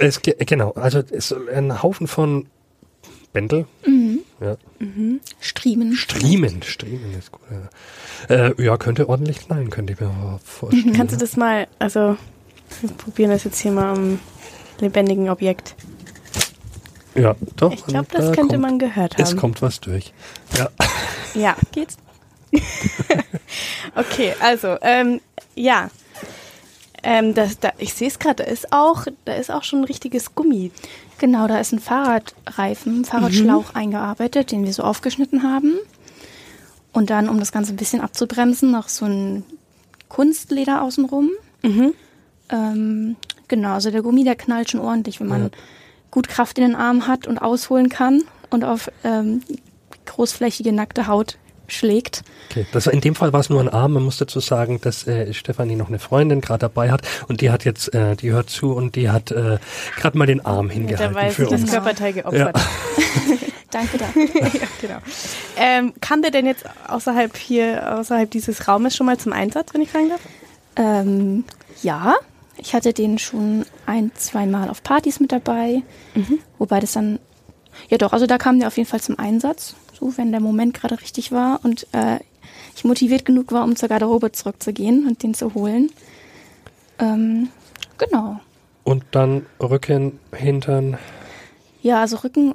es, 0.00 0.20
ge- 0.20 0.36
genau, 0.44 0.72
also 0.72 1.02
es 1.10 1.34
ein 1.54 1.82
Haufen 1.82 2.06
von 2.08 2.46
Bändel. 3.34 3.66
Ja. 4.40 4.56
Striemen. 5.40 5.94
Striemen, 5.94 6.62
Striemen 6.62 7.18
ist 7.18 7.32
gut. 7.32 7.42
Ja, 8.28 8.34
äh, 8.34 8.62
ja 8.62 8.76
könnte 8.76 9.08
ordentlich 9.08 9.40
knallen, 9.40 9.70
könnte 9.70 9.92
ich 9.92 10.00
mir 10.00 10.40
vorstellen. 10.42 10.92
Kannst 10.96 11.14
du 11.14 11.18
das 11.18 11.36
mal, 11.36 11.66
also 11.78 12.16
wir 12.80 12.90
probieren 12.90 13.30
das 13.30 13.44
jetzt 13.44 13.60
hier 13.60 13.72
mal 13.72 13.94
am 13.94 14.18
lebendigen 14.80 15.28
Objekt. 15.28 15.74
Ja, 17.14 17.34
doch. 17.56 17.72
Ich 17.72 17.84
glaube, 17.86 18.08
das 18.10 18.26
da 18.26 18.32
könnte 18.34 18.56
kommt, 18.56 18.62
man 18.62 18.78
gehört 18.78 19.18
Es 19.18 19.30
haben. 19.30 19.38
kommt 19.38 19.62
was 19.62 19.80
durch. 19.80 20.12
Ja. 20.56 20.70
Ja, 21.34 21.56
geht's? 21.72 21.96
okay, 23.96 24.34
also, 24.38 24.76
ähm, 24.82 25.20
ja. 25.56 25.90
Ähm, 27.02 27.34
das, 27.34 27.58
da, 27.58 27.72
ich 27.78 27.92
sehe 27.92 28.06
es 28.06 28.20
gerade, 28.20 28.44
da 28.44 28.48
ist 28.48 28.72
auch, 28.72 29.06
da 29.24 29.34
ist 29.34 29.50
auch 29.50 29.64
schon 29.64 29.80
ein 29.80 29.84
richtiges 29.84 30.36
Gummi. 30.36 30.70
Genau, 31.18 31.46
da 31.46 31.58
ist 31.58 31.72
ein 31.72 31.78
Fahrradreifen, 31.78 33.04
Fahrradschlauch 33.04 33.74
eingearbeitet, 33.74 34.50
den 34.50 34.64
wir 34.64 34.72
so 34.72 34.82
aufgeschnitten 34.82 35.42
haben. 35.42 35.74
Und 36.92 37.10
dann, 37.10 37.28
um 37.28 37.38
das 37.38 37.52
Ganze 37.52 37.72
ein 37.72 37.76
bisschen 37.76 38.00
abzubremsen, 38.00 38.70
noch 38.70 38.88
so 38.88 39.06
ein 39.06 39.44
Kunstleder 40.08 40.82
außenrum. 40.82 41.30
Ähm, 42.50 43.16
genau, 43.48 43.72
also 43.74 43.90
der 43.90 44.02
Gummi, 44.02 44.24
der 44.24 44.36
knallt 44.36 44.70
schon 44.70 44.80
ordentlich, 44.80 45.18
wenn 45.20 45.28
man 45.28 45.42
Ja. 45.44 45.50
gut 46.10 46.28
Kraft 46.28 46.58
in 46.58 46.64
den 46.64 46.74
Arm 46.76 47.06
hat 47.06 47.26
und 47.26 47.38
ausholen 47.38 47.88
kann 47.88 48.22
und 48.50 48.64
auf 48.64 48.90
ähm, 49.02 49.40
großflächige 50.06 50.72
nackte 50.72 51.06
Haut 51.06 51.38
schlägt. 51.66 52.22
Okay, 52.50 52.66
das, 52.72 52.86
in 52.86 53.00
dem 53.00 53.14
Fall 53.14 53.32
war 53.32 53.40
es 53.40 53.50
nur 53.50 53.60
ein 53.60 53.68
Arm. 53.68 53.92
Man 53.94 54.02
muss 54.02 54.18
dazu 54.18 54.40
sagen, 54.40 54.80
dass 54.80 55.06
äh, 55.06 55.32
Stefanie 55.32 55.76
noch 55.76 55.88
eine 55.88 55.98
Freundin 55.98 56.40
gerade 56.40 56.60
dabei 56.60 56.90
hat 56.90 57.02
und 57.28 57.40
die 57.40 57.50
hat 57.50 57.64
jetzt, 57.64 57.94
äh, 57.94 58.16
die 58.16 58.32
hört 58.32 58.50
zu 58.50 58.72
und 58.72 58.96
die 58.96 59.10
hat 59.10 59.30
äh, 59.30 59.58
gerade 59.96 60.18
mal 60.18 60.26
den 60.26 60.44
Arm 60.44 60.70
hingehalten 60.70 61.14
Dabei 61.14 61.30
für 61.30 61.42
sich 61.42 61.50
das 61.50 61.62
uns. 61.62 61.70
Körperteil 61.70 62.12
geopfert. 62.12 62.56
Danke 63.70 63.98
dafür. 63.98 64.22
ja, 64.34 64.68
genau. 64.80 64.98
Ähm, 65.56 65.94
kam 66.00 66.22
der 66.22 66.30
denn 66.30 66.46
jetzt 66.46 66.64
außerhalb 66.86 67.36
hier, 67.36 67.98
außerhalb 67.98 68.30
dieses 68.30 68.68
Raumes 68.68 68.94
schon 68.94 69.06
mal 69.06 69.18
zum 69.18 69.32
Einsatz, 69.32 69.74
wenn 69.74 69.80
ich 69.80 69.90
fragen 69.90 70.10
darf? 70.10 70.20
Ähm, 70.76 71.44
ja, 71.82 72.14
ich 72.56 72.74
hatte 72.74 72.92
den 72.92 73.18
schon 73.18 73.66
ein, 73.86 74.12
zweimal 74.14 74.70
auf 74.70 74.82
Partys 74.82 75.18
mit 75.18 75.32
dabei. 75.32 75.82
Wobei 76.58 76.78
das 76.78 76.92
dann, 76.92 77.18
ja 77.90 77.98
doch, 77.98 78.12
also 78.12 78.26
da 78.26 78.38
kam 78.38 78.60
der 78.60 78.68
auf 78.68 78.76
jeden 78.76 78.88
Fall 78.88 79.00
zum 79.00 79.18
Einsatz. 79.18 79.74
So, 79.98 80.16
wenn 80.16 80.32
der 80.32 80.40
Moment 80.40 80.74
gerade 80.74 81.00
richtig 81.00 81.32
war 81.32 81.60
und 81.62 81.86
äh, 81.92 82.18
ich 82.76 82.84
motiviert 82.84 83.24
genug 83.24 83.52
war, 83.52 83.64
um 83.64 83.76
zur 83.76 83.88
Garderobe 83.88 84.32
zurückzugehen 84.32 85.06
und 85.06 85.22
den 85.22 85.34
zu 85.34 85.54
holen. 85.54 85.90
Ähm, 86.98 87.48
genau. 87.98 88.40
Und 88.82 89.04
dann 89.12 89.46
Rücken, 89.60 90.18
Hintern, 90.32 90.98
Ja, 91.82 92.00
also 92.00 92.16
Rücken 92.16 92.54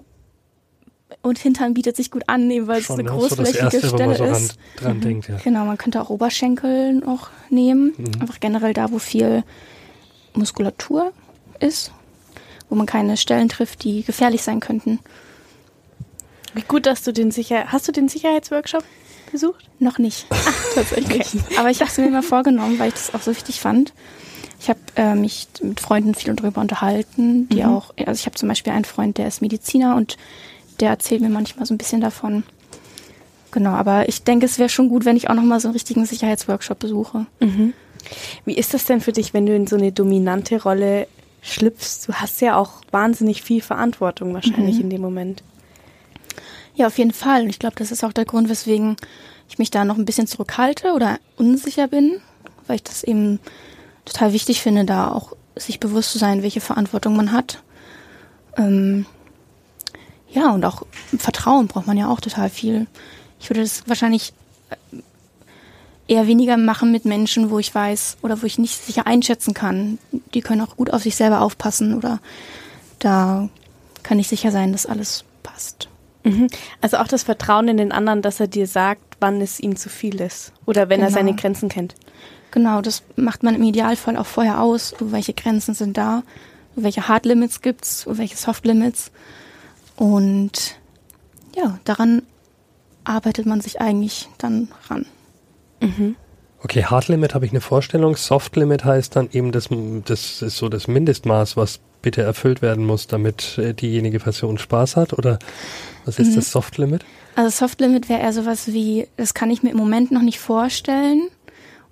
und 1.22 1.40
Hintern 1.40 1.74
bietet 1.74 1.96
sich 1.96 2.12
gut 2.12 2.24
an, 2.28 2.50
eben 2.52 2.68
weil 2.68 2.80
es 2.80 2.86
schon 2.86 3.00
eine 3.00 3.10
ne? 3.10 3.16
so 3.16 3.18
großflächige 3.20 3.64
Erste, 3.64 3.82
wenn 3.84 3.90
Stelle 3.90 4.16
so 4.16 4.24
ist. 4.26 4.58
dran 4.76 5.02
denkt. 5.02 5.28
Ja. 5.28 5.38
Genau, 5.44 5.66
man 5.66 5.78
könnte 5.78 6.02
auch 6.02 6.10
Oberschenkel 6.10 6.94
noch 6.94 7.30
nehmen. 7.50 7.94
Einfach 8.20 8.40
generell 8.40 8.74
da, 8.74 8.92
wo 8.92 9.00
viel 9.00 9.44
Muskulatur 10.34 11.12
ist, 11.60 11.92
wo 12.70 12.76
man 12.76 12.86
keine 12.86 13.18
Stellen 13.18 13.50
trifft, 13.50 13.84
die 13.84 14.04
gefährlich 14.04 14.44
sein 14.44 14.60
könnten. 14.60 15.00
Wie 16.54 16.62
gut, 16.62 16.86
dass 16.86 17.04
du 17.04 17.14
den 17.14 17.32
Sicher... 17.32 17.66
Hast 17.68 17.88
du 17.88 17.92
den 17.92 18.08
Sicherheitsworkshop 18.08 18.84
besucht? 19.32 19.70
Noch 19.80 19.98
nicht. 20.00 20.26
Tatsächlich. 20.76 21.28
Aber 21.58 21.70
ich 21.70 21.82
habe 21.82 21.90
es 21.92 21.98
mir 21.98 22.10
mal 22.10 22.24
vorgenommen, 22.24 22.80
weil 22.80 22.90
ich 22.90 22.96
das 22.96 23.14
auch 23.14 23.22
so 23.22 23.32
wichtig 23.32 23.60
fand. 23.60 23.94
Ich 24.60 24.70
habe 24.70 24.80
äh, 24.96 25.16
mich 25.16 25.48
mit 25.62 25.80
Freunden 25.80 26.16
viel 26.16 26.34
darüber 26.34 26.60
unterhalten, 26.60 27.48
die 27.50 27.64
auch, 27.64 27.94
also 27.98 28.20
ich 28.20 28.26
habe 28.26 28.36
zum 28.36 28.50
Beispiel 28.50 28.74
einen 28.74 28.86
Freund, 28.86 29.18
der 29.18 29.28
ist 29.28 29.42
Mediziner 29.42 29.96
und 29.96 30.18
der 30.82 30.90
erzählt 30.90 31.22
mir 31.22 31.30
manchmal 31.30 31.66
so 31.66 31.74
ein 31.74 31.78
bisschen 31.78 32.02
davon. 32.02 32.44
Genau, 33.52 33.72
aber 33.72 34.10
ich 34.10 34.24
denke, 34.24 34.46
es 34.46 34.60
wäre 34.60 34.70
schon 34.70 34.90
gut, 34.90 35.06
wenn 35.06 35.18
ich 35.18 35.30
auch 35.30 35.34
nochmal 35.34 35.60
so 35.60 35.70
einen 35.70 35.74
richtigen 35.74 36.06
Sicherheitsworkshop 36.06 36.80
besuche. 36.80 37.26
Wie 38.46 38.54
ist 38.54 38.74
das 38.74 38.86
denn 38.86 39.02
für 39.02 39.12
dich, 39.12 39.34
wenn 39.34 39.46
du 39.46 39.56
in 39.56 39.68
so 39.68 39.76
eine 39.76 39.92
dominante 39.92 40.62
Rolle 40.62 41.08
schlüpfst? 41.42 42.08
Du 42.08 42.14
hast 42.14 42.42
ja 42.42 42.58
auch 42.58 42.82
wahnsinnig 42.92 43.42
viel 43.42 43.62
Verantwortung 43.62 44.34
wahrscheinlich 44.34 44.80
in 44.80 44.90
dem 44.90 45.02
Moment. 45.02 45.44
Ja, 46.80 46.88
auf 46.88 46.98
jeden 46.98 47.12
Fall. 47.12 47.42
Und 47.42 47.50
ich 47.50 47.60
glaube, 47.60 47.76
das 47.76 47.92
ist 47.92 48.06
auch 48.06 48.14
der 48.14 48.24
Grund, 48.24 48.48
weswegen 48.48 48.96
ich 49.50 49.60
mich 49.60 49.70
da 49.70 49.84
noch 49.84 49.98
ein 49.98 50.06
bisschen 50.06 50.28
zurückhalte 50.28 50.94
oder 50.94 51.20
unsicher 51.36 51.90
bin, 51.90 52.22
weil 52.68 52.78
ich 52.78 52.84
das 52.84 53.04
eben 53.04 53.42
total 54.06 54.32
wichtig 54.32 54.62
finde, 54.62 54.86
da 54.86 55.12
auch 55.12 55.36
sich 55.58 55.82
bewusst 55.82 56.14
zu 56.14 56.20
sein, 56.20 56.42
welche 56.42 56.62
Verantwortung 56.62 57.18
man 57.18 57.34
hat. 57.34 57.62
Ähm, 58.56 59.06
ja, 60.30 60.52
und 60.52 60.64
auch 60.64 60.84
Vertrauen 61.18 61.68
braucht 61.68 61.86
man 61.86 61.98
ja 61.98 62.08
auch 62.08 62.22
total 62.22 62.50
viel. 62.50 62.88
Ich 63.42 63.50
würde 63.50 63.60
das 63.60 63.84
wahrscheinlich 63.86 64.32
äh, 64.70 65.02
eher 66.08 66.28
weniger 66.28 66.56
machen 66.56 66.94
mit 66.94 67.04
Menschen, 67.04 67.50
wo 67.50 67.60
ich 67.60 67.76
weiß 67.76 68.20
oder 68.22 68.42
wo 68.42 68.46
ich 68.46 68.58
nicht 68.58 68.82
sicher 68.86 69.06
einschätzen 69.06 69.54
kann. 69.54 70.00
Die 70.34 70.40
können 70.40 70.62
auch 70.62 70.78
gut 70.78 70.94
auf 70.94 71.04
sich 71.04 71.18
selber 71.18 71.42
aufpassen 71.42 71.94
oder 71.98 72.22
da 73.00 73.50
kann 74.02 74.18
ich 74.18 74.30
sicher 74.30 74.52
sein, 74.52 74.72
dass 74.72 74.86
alles 74.86 75.26
passt. 75.44 75.90
Mhm. 76.24 76.48
Also 76.82 76.98
auch 76.98 77.08
das 77.08 77.24
Vertrauen 77.24 77.68
in 77.68 77.78
den 77.78 77.92
anderen, 77.92 78.22
dass 78.22 78.40
er 78.40 78.48
dir 78.48 78.68
sagt, 78.68 79.18
wann 79.20 79.42
es 79.42 79.60
ihm 79.60 79.76
zu 79.76 79.90
viel 79.90 80.20
ist. 80.22 80.54
Oder 80.66 80.90
wenn 80.90 81.00
er 81.02 81.08
Genau. 81.08 81.18
seine 81.18 81.36
Grenzen 81.36 81.70
kennt. 81.70 81.96
Genau, 82.52 82.82
das 82.82 83.04
macht 83.16 83.44
man 83.44 83.56
im 83.56 83.64
Idealfall 83.64 84.18
auch 84.18 84.26
vorher 84.26 84.62
aus. 84.62 84.94
Welche 85.00 85.34
Grenzen 85.34 85.74
sind 85.76 85.98
da? 85.98 86.24
Welche 86.76 87.08
Hard 87.08 87.26
Limits 87.26 87.62
gibt's? 87.62 88.06
Welche 88.08 88.36
Soft 88.38 88.66
Limits? 88.66 89.12
Und 89.96 90.78
ja, 91.56 91.80
daran 91.84 92.24
arbeitet 93.04 93.46
man 93.46 93.62
sich 93.62 93.82
eigentlich 93.82 94.30
dann 94.38 94.70
ran. 94.90 95.06
Okay, 96.64 96.84
Hard 96.86 97.08
Limit 97.08 97.34
habe 97.34 97.46
ich 97.46 97.52
eine 97.52 97.62
Vorstellung. 97.62 98.16
Soft 98.16 98.56
Limit 98.56 98.84
heißt 98.84 99.16
dann 99.16 99.30
eben, 99.32 99.52
das, 99.52 99.70
das 100.06 100.42
ist 100.42 100.58
so 100.58 100.70
das 100.70 100.88
Mindestmaß, 100.88 101.56
was 101.56 101.80
bitte 102.02 102.22
erfüllt 102.22 102.62
werden 102.62 102.86
muss, 102.86 103.08
damit 103.08 103.58
äh, 103.58 103.74
diejenige 103.74 104.20
Person 104.20 104.58
Spaß 104.58 104.96
hat? 104.96 105.14
Oder 105.14 105.40
was 106.06 106.20
ist 106.20 106.36
das 106.36 106.52
Soft 106.52 106.78
Limit? 106.78 107.06
Also 107.36 107.50
Soft 107.50 107.82
Limit 107.82 108.10
wäre 108.10 108.22
eher 108.22 108.34
sowas 108.34 108.68
wie, 108.68 109.08
das 109.18 109.34
kann 109.34 109.52
ich 109.52 109.64
mir 109.64 109.72
im 109.72 109.78
Moment 109.78 110.12
noch 110.12 110.22
nicht 110.22 110.40
vorstellen. 110.40 111.30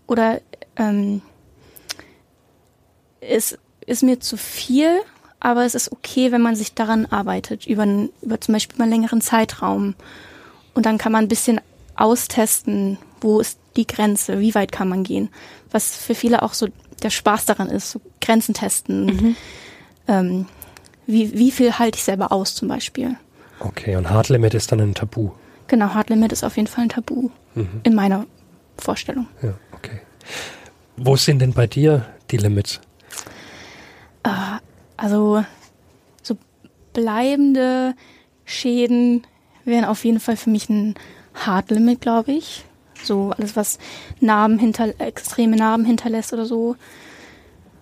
Oder 0.07 0.41
ähm, 0.75 1.21
es 3.21 3.57
ist 3.85 4.03
mir 4.03 4.19
zu 4.19 4.37
viel, 4.37 4.89
aber 5.39 5.65
es 5.65 5.75
ist 5.75 5.91
okay, 5.91 6.31
wenn 6.31 6.41
man 6.41 6.55
sich 6.55 6.73
daran 6.73 7.05
arbeitet, 7.05 7.67
über, 7.67 7.85
über 8.21 8.41
zum 8.41 8.53
Beispiel 8.53 8.77
mal 8.77 8.85
einen 8.85 8.93
längeren 8.93 9.21
Zeitraum. 9.21 9.95
Und 10.73 10.85
dann 10.85 10.97
kann 10.97 11.11
man 11.11 11.25
ein 11.25 11.29
bisschen 11.29 11.61
austesten, 11.95 12.97
wo 13.21 13.39
ist 13.39 13.59
die 13.75 13.87
Grenze, 13.87 14.39
wie 14.39 14.55
weit 14.55 14.71
kann 14.71 14.89
man 14.89 15.03
gehen. 15.03 15.29
Was 15.71 15.95
für 15.97 16.15
viele 16.15 16.43
auch 16.43 16.53
so 16.53 16.67
der 17.03 17.09
Spaß 17.09 17.45
daran 17.45 17.69
ist, 17.69 17.91
so 17.91 18.01
Grenzen 18.21 18.53
testen. 18.53 19.35
Ähm, 20.07 20.45
wie, 21.05 21.37
wie 21.37 21.51
viel 21.51 21.79
halte 21.79 21.97
ich 21.97 22.03
selber 22.03 22.31
aus 22.31 22.55
zum 22.55 22.67
Beispiel. 22.67 23.15
Okay, 23.59 23.95
und 23.95 24.09
Hard 24.09 24.29
Limit 24.29 24.53
ist 24.53 24.71
dann 24.71 24.79
ein 24.79 24.93
Tabu. 24.93 25.31
Genau, 25.67 25.93
Hard 25.93 26.09
Limit 26.09 26.31
ist 26.31 26.43
auf 26.43 26.55
jeden 26.55 26.67
Fall 26.67 26.85
ein 26.85 26.89
Tabu 26.89 27.29
in 27.83 27.95
meiner 27.95 28.25
Vorstellung. 28.77 29.27
Ja, 29.41 29.53
okay. 29.73 30.01
Wo 30.95 31.15
sind 31.15 31.39
denn 31.39 31.53
bei 31.53 31.65
dir 31.65 32.05
die 32.29 32.37
Limits? 32.37 32.79
Also 34.95 35.43
so 36.21 36.37
bleibende 36.93 37.95
Schäden 38.45 39.25
wären 39.65 39.85
auf 39.85 40.05
jeden 40.05 40.19
Fall 40.19 40.37
für 40.37 40.49
mich 40.49 40.69
ein 40.69 40.95
Hard 41.33 41.71
Limit, 41.71 42.01
glaube 42.01 42.31
ich. 42.31 42.65
So 43.03 43.31
alles, 43.37 43.55
was 43.55 43.79
Narben 44.19 44.59
hinter, 44.59 44.99
extreme 44.99 45.55
Narben 45.55 45.85
hinterlässt 45.85 46.33
oder 46.33 46.45
so. 46.45 46.75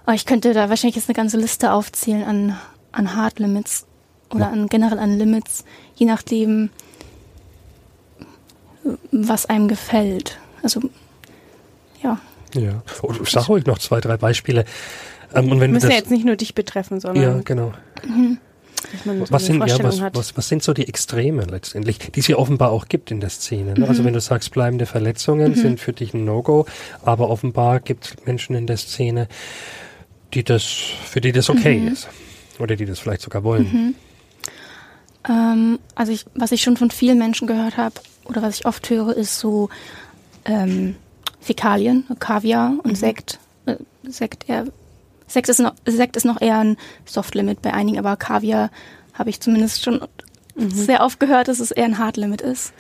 Aber 0.05 0.15
ich 0.15 0.25
könnte 0.25 0.53
da 0.53 0.69
wahrscheinlich 0.69 0.95
jetzt 0.95 1.09
eine 1.09 1.15
ganze 1.15 1.37
Liste 1.37 1.71
aufzählen 1.71 2.23
an, 2.23 2.57
an 2.91 3.15
Hard 3.15 3.39
Limits 3.39 3.85
oder 4.31 4.49
an 4.49 4.67
generell 4.67 4.99
an 4.99 5.17
Limits, 5.17 5.65
je 5.95 6.05
nachdem, 6.05 6.69
was 9.11 9.45
einem 9.47 9.67
gefällt. 9.67 10.37
Also 10.61 10.81
ja. 12.03 12.19
Ja. 12.53 12.83
Oh, 13.01 13.13
sag 13.23 13.49
ruhig 13.49 13.65
noch 13.65 13.79
zwei, 13.79 13.99
drei 13.99 14.17
Beispiele. 14.17 14.65
Ähm, 15.33 15.51
und 15.51 15.59
wenn 15.59 15.71
Müssen 15.71 15.87
das, 15.87 15.93
ja 15.93 15.97
jetzt 15.99 16.11
nicht 16.11 16.25
nur 16.25 16.35
dich 16.35 16.55
betreffen, 16.55 16.99
sondern 16.99 17.23
ja, 17.23 17.41
genau. 17.43 17.73
so 19.03 19.25
Was 19.29 19.45
sind, 19.45 19.65
ja, 19.67 19.83
was, 19.83 20.01
was, 20.13 20.37
was 20.37 20.47
sind 20.47 20.63
so 20.63 20.73
die 20.73 20.87
Extreme 20.87 21.45
letztendlich, 21.45 21.99
die 21.99 22.19
es 22.19 22.27
ja 22.27 22.37
offenbar 22.37 22.71
auch 22.71 22.87
gibt 22.87 23.11
in 23.11 23.19
der 23.19 23.29
Szene? 23.29 23.73
Ne? 23.73 23.79
Mhm. 23.79 23.85
Also 23.85 24.03
wenn 24.05 24.13
du 24.13 24.21
sagst, 24.21 24.51
bleibende 24.51 24.85
Verletzungen 24.85 25.55
sind 25.55 25.79
für 25.79 25.93
dich 25.93 26.13
ein 26.13 26.23
No-Go, 26.23 26.65
aber 27.03 27.29
offenbar 27.29 27.79
gibt 27.79 28.05
es 28.05 28.25
Menschen 28.25 28.55
in 28.55 28.67
der 28.67 28.77
Szene, 28.77 29.27
die 30.35 30.43
das, 30.43 30.63
für 30.63 31.21
die 31.21 31.31
das 31.31 31.49
okay 31.49 31.79
Mhm. 31.79 31.87
ist. 31.87 32.07
Oder 32.59 32.75
die 32.75 32.85
das 32.85 32.99
vielleicht 32.99 33.21
sogar 33.21 33.43
wollen. 33.43 33.95
Ähm, 35.27 35.79
also 35.95 36.11
ich, 36.11 36.25
was 36.35 36.51
ich 36.51 36.61
schon 36.61 36.77
von 36.77 36.91
vielen 36.91 37.17
Menschen 37.17 37.47
gehört 37.47 37.77
habe 37.77 37.95
oder 38.25 38.41
was 38.41 38.59
ich 38.59 38.65
oft 38.65 38.89
höre, 38.89 39.15
ist 39.15 39.39
so 39.39 39.69
ähm, 40.45 40.95
Fäkalien, 41.41 42.05
Kaviar 42.19 42.73
und 42.83 42.95
Sekt. 42.97 43.39
Äh, 43.65 43.77
Sekt, 44.07 44.47
eher, 44.47 44.65
Sekt, 45.27 45.49
ist 45.49 45.59
noch, 45.59 45.73
Sekt 45.85 46.15
ist 46.15 46.25
noch 46.25 46.39
eher 46.39 46.59
ein 46.59 46.77
Soft-Limit 47.05 47.61
bei 47.61 47.73
einigen, 47.73 47.97
aber 47.97 48.15
Kaviar 48.15 48.69
habe 49.13 49.29
ich 49.31 49.39
zumindest 49.41 49.83
schon 49.83 50.01
sehr 50.57 51.01
oft 51.03 51.19
gehört, 51.19 51.49
dass 51.49 51.59
es 51.59 51.71
eher 51.71 51.83
ein 51.83 51.97
Hard-Limit 51.97 52.39
ist. 52.41 52.71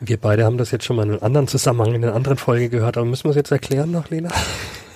Wir 0.00 0.16
beide 0.16 0.44
haben 0.44 0.58
das 0.58 0.72
jetzt 0.72 0.84
schon 0.84 0.96
mal 0.96 1.04
in 1.04 1.10
einem 1.12 1.22
anderen 1.22 1.46
Zusammenhang, 1.46 1.94
in 1.94 2.02
einer 2.04 2.14
anderen 2.14 2.36
Folge 2.36 2.68
gehört, 2.68 2.96
aber 2.96 3.06
müssen 3.06 3.24
wir 3.24 3.30
es 3.30 3.36
jetzt 3.36 3.52
erklären 3.52 3.92
noch, 3.92 4.10
Lena? 4.10 4.30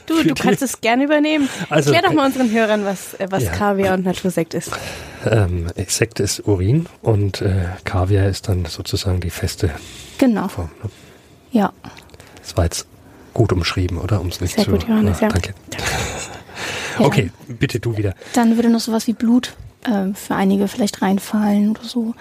Du, 0.06 0.22
du 0.22 0.34
kannst 0.34 0.62
es 0.62 0.80
gerne 0.80 1.04
übernehmen. 1.04 1.48
Also- 1.68 1.92
Erklär 1.92 2.08
doch 2.10 2.16
mal 2.16 2.26
unseren 2.26 2.50
Hörern, 2.50 2.84
was, 2.84 3.14
äh, 3.14 3.26
was 3.30 3.44
Ja. 3.44 3.52
Kaviar 3.52 3.94
und 3.94 4.04
Natursekt 4.04 4.54
ist. 4.54 4.70
Ähm, 5.24 5.66
Sekt 5.88 6.20
ist 6.20 6.46
Urin 6.46 6.86
und 7.02 7.40
äh, 7.42 7.66
Kaviar 7.84 8.28
ist 8.28 8.48
dann 8.48 8.64
sozusagen 8.66 9.20
die 9.20 9.30
feste 9.30 9.70
Genau, 10.18 10.48
Form. 10.48 10.70
Ne? 10.82 10.90
ja. 11.50 11.72
Das 12.40 12.56
war 12.56 12.64
jetzt 12.64 12.86
gut 13.34 13.52
umschrieben, 13.52 13.98
oder? 13.98 14.20
Um 14.20 14.28
es 14.28 14.40
nicht 14.40 14.54
Sehr 14.54 14.64
zu. 14.64 14.70
gut, 14.70 14.86
Johannes, 14.88 15.20
ja. 15.20 15.28
Danke. 15.28 15.52
ja. 16.98 17.04
Okay, 17.04 17.30
bitte 17.48 17.80
du 17.80 17.96
wieder. 17.96 18.14
Dann 18.34 18.56
würde 18.56 18.70
noch 18.70 18.80
sowas 18.80 19.06
wie 19.08 19.12
Blut 19.12 19.54
ähm, 19.84 20.14
für 20.14 20.34
einige 20.36 20.68
vielleicht 20.68 21.02
reinfallen 21.02 21.70
oder 21.70 21.82
so. 21.84 22.14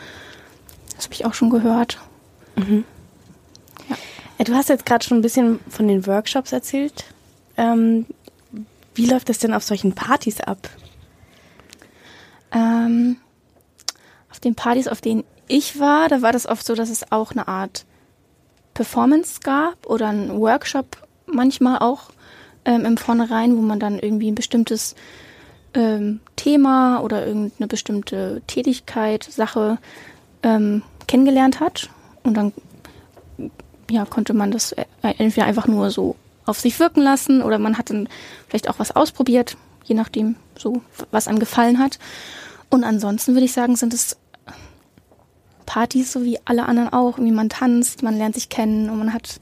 Das 0.96 1.06
habe 1.06 1.14
ich 1.14 1.26
auch 1.26 1.34
schon 1.34 1.50
gehört. 1.52 2.00
Ja, 4.38 4.44
du 4.46 4.54
hast 4.54 4.70
jetzt 4.70 4.86
gerade 4.86 5.06
schon 5.06 5.20
ein 5.20 5.22
bisschen 5.22 5.60
von 5.70 5.88
den 5.88 6.06
Workshops 6.08 6.52
erzählt. 6.52 7.06
Ähm, 7.58 8.06
wie 8.94 9.06
läuft 9.08 9.30
das 9.30 9.40
denn 9.40 9.54
auf 9.54 9.64
solchen 9.64 9.94
Partys 9.94 10.42
ab? 10.42 10.70
Ähm, 12.52 13.18
auf 14.32 14.40
den 14.40 14.56
Partys, 14.56 14.88
auf 14.88 15.02
denen 15.02 15.24
ich 15.48 15.80
war, 15.80 16.08
da 16.10 16.22
war 16.22 16.32
das 16.32 16.48
oft 16.48 16.66
so, 16.66 16.76
dass 16.76 16.90
es 16.90 17.12
auch 17.12 17.32
eine 17.32 17.48
Art 17.48 17.86
Performance 18.74 19.40
gab 19.44 19.86
oder 19.86 20.08
ein 20.08 20.40
Workshop 20.40 20.98
manchmal 21.28 21.80
auch 21.80 22.10
ähm, 22.66 22.86
im 22.86 22.98
Vornherein, 22.98 23.56
wo 23.58 23.62
man 23.62 23.80
dann 23.80 24.00
irgendwie 24.00 24.32
ein 24.32 24.36
bestimmtes 24.36 24.96
ähm, 25.74 26.20
Thema 26.36 27.00
oder 27.02 27.26
irgendeine 27.26 27.68
bestimmte 27.68 28.42
Tätigkeit, 28.48 29.24
Sache 29.24 29.78
ähm, 30.44 30.82
kennengelernt 31.08 31.60
hat. 31.60 31.90
Und 32.24 32.36
dann 32.36 32.54
ja, 33.90 34.06
konnte 34.06 34.34
man 34.34 34.52
das 34.52 34.72
äh, 34.72 34.86
entweder 35.02 35.46
einfach 35.46 35.68
nur 35.68 35.92
so 35.92 36.16
auf 36.46 36.60
sich 36.60 36.80
wirken 36.80 37.02
lassen 37.02 37.42
oder 37.42 37.60
man 37.60 37.78
hat 37.78 37.90
dann 37.90 38.08
vielleicht 38.48 38.70
auch 38.70 38.80
was 38.80 38.96
ausprobiert, 38.96 39.58
je 39.84 39.96
nachdem, 39.96 40.36
so 40.58 40.82
was 41.12 41.28
einem 41.28 41.40
gefallen 41.40 41.80
hat. 41.80 42.00
Und 42.70 42.84
ansonsten 42.84 43.34
würde 43.34 43.46
ich 43.46 43.54
sagen, 43.54 43.76
sind 43.76 43.94
es 43.94 44.18
Partys 45.66 46.12
so 46.12 46.24
wie 46.24 46.40
alle 46.46 46.66
anderen 46.66 46.92
auch. 46.94 47.18
Irgendwie 47.18 47.34
man 47.34 47.50
tanzt, 47.50 48.04
man 48.04 48.18
lernt 48.18 48.36
sich 48.36 48.50
kennen 48.50 48.90
und 48.90 49.00
man 49.00 49.14
hat, 49.14 49.40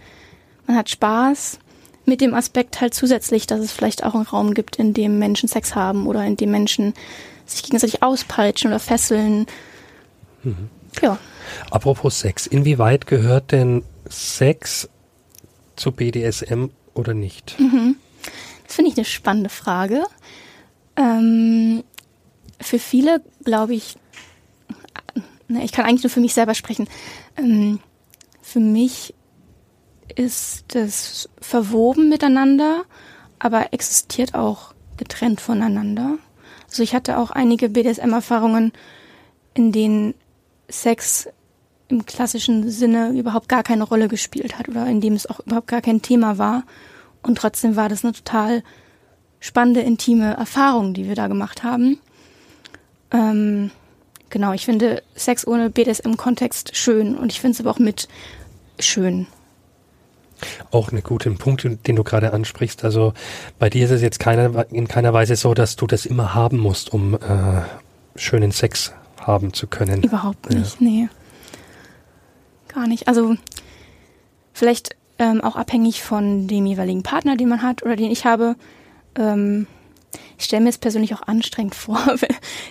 man 0.68 0.78
hat 0.78 0.90
Spaß. 0.90 1.60
Mit 2.06 2.20
dem 2.20 2.34
Aspekt 2.34 2.82
halt 2.82 2.94
zusätzlich, 2.94 3.48
dass 3.48 3.62
es 3.62 3.72
vielleicht 3.72 4.04
auch 4.04 4.14
einen 4.14 4.26
Raum 4.26 4.54
gibt, 4.54 4.76
in 4.76 4.94
dem 4.94 5.20
Menschen 5.20 5.48
Sex 5.48 5.74
haben 5.74 6.06
oder 6.06 6.26
in 6.26 6.36
dem 6.36 6.52
Menschen 6.52 6.94
sich 7.46 7.64
gegenseitig 7.64 8.04
auspeitschen 8.04 8.72
oder 8.72 8.80
fesseln. 8.80 9.46
Ja. 11.02 11.18
Apropos 11.72 12.20
Sex, 12.20 12.46
inwieweit 12.46 13.08
gehört 13.08 13.52
denn 13.52 13.84
Sex 14.10 14.90
zu 15.76 15.92
BDSM 15.92 16.70
oder 16.94 17.14
nicht? 17.14 17.56
Das 18.66 18.76
finde 18.76 18.92
ich 18.92 18.98
eine 18.98 19.06
spannende 19.06 19.50
Frage. 19.50 20.04
Ähm, 20.96 21.84
für 22.62 22.80
viele 22.80 23.22
glaube 23.44 23.74
ich, 23.74 23.98
na, 25.48 25.64
ich 25.64 25.72
kann 25.72 25.86
eigentlich 25.86 26.04
nur 26.04 26.10
für 26.10 26.22
mich 26.22 26.34
selber 26.34 26.56
sprechen. 26.56 26.88
Ähm, 27.38 27.80
für 28.42 28.60
mich 28.60 29.14
ist 30.16 30.76
es 30.76 31.30
verwoben 31.40 32.10
miteinander, 32.10 32.84
aber 33.40 33.74
existiert 33.74 34.36
auch 34.36 34.74
getrennt 34.98 35.42
voneinander. 35.42 36.18
Also 36.68 36.84
ich 36.84 36.96
hatte 36.96 37.18
auch 37.18 37.32
einige 37.32 37.70
BDSM-Erfahrungen, 37.70 38.74
in 39.54 39.72
denen 39.72 40.14
Sex 40.70 41.28
im 41.88 42.06
klassischen 42.06 42.70
Sinne 42.70 43.10
überhaupt 43.10 43.50
gar 43.50 43.64
keine 43.64 43.84
Rolle 43.84 44.08
gespielt 44.08 44.58
hat 44.58 44.70
oder 44.70 44.88
in 44.88 45.02
dem 45.02 45.14
es 45.14 45.28
auch 45.28 45.40
überhaupt 45.42 45.68
gar 45.68 45.82
kein 45.82 46.02
Thema 46.02 46.38
war. 46.38 46.64
Und 47.24 47.38
trotzdem 47.38 47.76
war 47.76 47.90
das 47.90 48.04
eine 48.04 48.14
total 48.14 48.64
spannende, 49.40 49.82
intime 49.82 50.36
Erfahrung, 50.36 50.94
die 50.94 51.08
wir 51.08 51.16
da 51.16 51.28
gemacht 51.28 51.64
haben. 51.64 52.00
Ähm, 53.12 53.72
genau, 54.30 54.54
ich 54.54 54.66
finde 54.66 55.02
Sex 55.16 55.46
ohne 55.48 55.70
BDSM-Kontext 55.70 56.76
schön 56.76 57.16
und 57.18 57.32
ich 57.32 57.42
finde 57.42 57.56
es 57.56 57.60
aber 57.62 57.72
auch 57.72 57.80
mit 57.80 58.08
schön. 58.80 59.28
Auch 60.72 60.92
einen 60.92 61.04
guten 61.04 61.38
Punkt, 61.38 61.64
den 61.88 61.96
du 61.96 62.04
gerade 62.04 62.34
ansprichst. 62.34 62.84
Also 62.84 63.14
bei 63.60 63.70
dir 63.70 63.86
ist 63.86 63.92
es 63.92 64.02
jetzt 64.02 64.20
keiner, 64.20 64.66
in 64.72 64.88
keiner 64.88 65.14
Weise 65.14 65.36
so, 65.38 65.54
dass 65.54 65.76
du 65.78 65.88
das 65.88 66.06
immer 66.06 66.34
haben 66.34 66.58
musst, 66.58 66.92
um 66.92 67.14
äh, 67.16 67.62
schönen 68.16 68.52
Sex 68.52 68.94
haben 69.22 69.54
zu 69.54 69.68
können. 69.68 70.04
Überhaupt 70.04 70.52
Ja. 70.52 70.60
nicht, 70.60 70.82
nee. 70.82 71.08
Gar 72.68 72.88
nicht. 72.88 73.08
Also 73.08 73.36
vielleicht 74.54 74.96
ähm, 75.20 75.42
auch 75.42 75.56
abhängig 75.56 76.02
von 76.04 76.48
dem 76.48 76.66
jeweiligen 76.66 77.04
Partner, 77.04 77.36
den 77.38 77.50
man 77.50 77.62
hat 77.62 77.84
oder 77.84 77.96
den 77.96 78.12
ich 78.12 78.26
habe. 78.26 78.56
Ähm, 79.16 79.68
ich 80.38 80.46
stelle 80.46 80.64
mir 80.64 80.70
es 80.70 80.78
persönlich 80.78 81.14
auch 81.14 81.22
anstrengend 81.24 81.76
vor, 81.76 82.00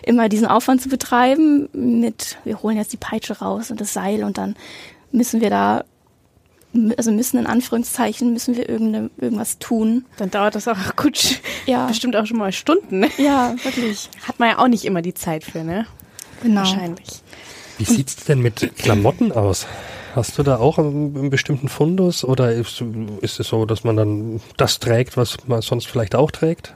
immer 0.04 0.28
diesen 0.28 0.46
Aufwand 0.46 0.82
zu 0.82 0.88
betreiben 0.88 1.68
mit, 1.72 2.38
wir 2.44 2.62
holen 2.62 2.76
jetzt 2.76 2.92
die 2.92 2.96
Peitsche 2.98 3.38
raus 3.38 3.70
und 3.70 3.80
das 3.80 3.92
Seil 3.92 4.24
und 4.24 4.38
dann 4.38 4.56
müssen 5.12 5.40
wir 5.40 5.50
da, 5.50 5.84
also 6.96 7.12
müssen 7.12 7.38
in 7.38 7.46
Anführungszeichen, 7.46 8.32
müssen 8.32 8.56
wir 8.56 8.68
irgende, 8.68 9.10
irgendwas 9.18 9.58
tun. 9.58 10.04
Dann 10.16 10.30
dauert 10.30 10.54
das 10.54 10.66
auch 10.68 10.96
gut, 10.96 11.40
Ja. 11.66 11.86
bestimmt 11.86 12.16
auch 12.16 12.26
schon 12.26 12.38
mal 12.38 12.52
Stunden. 12.52 13.00
Ne? 13.00 13.08
Ja, 13.18 13.54
wirklich. 13.62 14.08
Hat 14.26 14.38
man 14.38 14.48
ja 14.50 14.58
auch 14.58 14.68
nicht 14.68 14.84
immer 14.84 15.02
die 15.02 15.14
Zeit 15.14 15.44
für, 15.44 15.64
ne? 15.64 15.86
Genau. 16.42 16.60
Wahrscheinlich. 16.60 17.08
Wie 17.78 17.84
sieht's 17.84 18.16
denn 18.24 18.40
mit 18.40 18.72
Klamotten 18.78 19.32
aus? 19.32 19.66
Hast 20.14 20.36
du 20.38 20.42
da 20.42 20.58
auch 20.58 20.78
einen, 20.78 21.16
einen 21.16 21.30
bestimmten 21.30 21.68
Fundus 21.68 22.24
oder 22.24 22.52
ist, 22.52 22.82
ist 23.22 23.40
es 23.40 23.48
so, 23.48 23.64
dass 23.64 23.82
man 23.82 23.96
dann 23.96 24.40
das 24.56 24.78
trägt, 24.78 25.16
was 25.16 25.36
man 25.46 25.62
sonst 25.62 25.86
vielleicht 25.86 26.14
auch 26.14 26.30
trägt? 26.30 26.74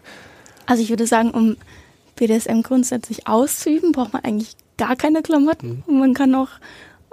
Also 0.64 0.82
ich 0.82 0.88
würde 0.88 1.06
sagen, 1.06 1.30
um 1.30 1.56
BDSM 2.16 2.62
grundsätzlich 2.62 3.26
auszuüben, 3.28 3.92
braucht 3.92 4.14
man 4.14 4.24
eigentlich 4.24 4.56
gar 4.78 4.96
keine 4.96 5.22
Klamotten. 5.22 5.84
Man 5.86 6.14
kann 6.14 6.34
auch 6.34 6.48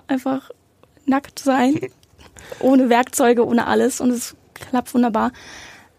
einfach 0.08 0.50
nackt 1.06 1.40
sein, 1.40 1.80
ohne 2.60 2.90
Werkzeuge, 2.90 3.46
ohne 3.46 3.68
alles 3.68 4.00
und 4.00 4.12
es 4.12 4.36
klappt 4.54 4.94
wunderbar. 4.94 5.32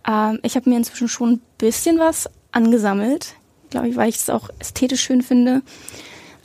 Ähm, 0.09 0.41
ich 0.43 0.57
habe 0.57 0.71
mir 0.71 0.77
inzwischen 0.77 1.09
schon 1.09 1.33
ein 1.33 1.43
bisschen 1.59 1.99
was 1.99 2.31
angesammelt, 2.51 3.35
glaube 3.71 3.89
ich, 3.89 3.97
weil 3.97 4.09
ich 4.09 4.17
es 4.17 4.31
auch 4.31 4.49
ästhetisch 4.59 5.03
schön 5.03 5.23
finde. 5.23 5.63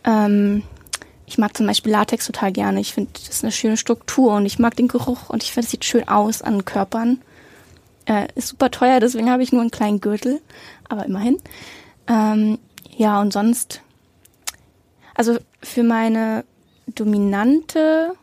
Ähm, 0.04 0.63
ich 1.30 1.38
mag 1.38 1.56
zum 1.56 1.68
Beispiel 1.68 1.92
Latex 1.92 2.26
total 2.26 2.52
gerne. 2.52 2.80
Ich 2.80 2.94
finde, 2.94 3.12
das 3.13 3.30
ist 3.30 3.44
eine 3.44 3.52
schöne 3.52 3.78
Struktur 3.78 4.34
und 4.34 4.48
ich 4.48 4.58
mag 4.58 4.76
den 4.76 4.88
Geruch 4.88 5.30
und 5.30 5.44
ich 5.44 5.52
finde, 5.52 5.65
es 5.65 5.72
sieht 5.72 5.86
schön 5.86 6.08
aus 6.08 6.42
an 6.42 6.65
Körpern. 6.65 7.22
Äh, 8.06 8.28
ist 8.34 8.48
super 8.48 8.72
teuer, 8.72 9.00
deswegen 9.00 9.30
habe 9.30 9.44
ich 9.44 9.52
nur 9.52 9.62
einen 9.62 9.70
kleinen 9.70 10.02
Gürtel, 10.02 10.42
aber 10.89 11.06
immerhin. 11.06 11.38
Ähm, 12.08 12.58
ja, 12.98 13.22
und 13.22 13.32
sonst, 13.32 13.82
also 15.13 15.38
für 15.62 15.84
meine 15.84 16.46
dominante 16.88 18.13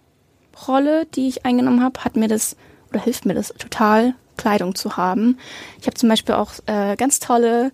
Rolle, 0.66 1.07
die 1.07 1.29
ich 1.29 1.47
eingenommen 1.47 1.85
habe, 1.85 2.05
hat 2.05 2.16
mir 2.16 2.27
das 2.27 2.57
oder 2.90 3.01
hilft 3.01 3.25
mir 3.25 3.35
das 3.35 3.55
total, 3.57 4.14
Kleidung 4.37 4.75
zu 4.75 4.97
haben. 4.97 5.38
Ich 5.81 5.87
habe 5.87 5.95
zum 5.95 6.09
Beispiel 6.09 6.35
auch 6.35 6.53
äh, 6.66 6.97
ganz 6.97 7.21
tolle 7.21 7.71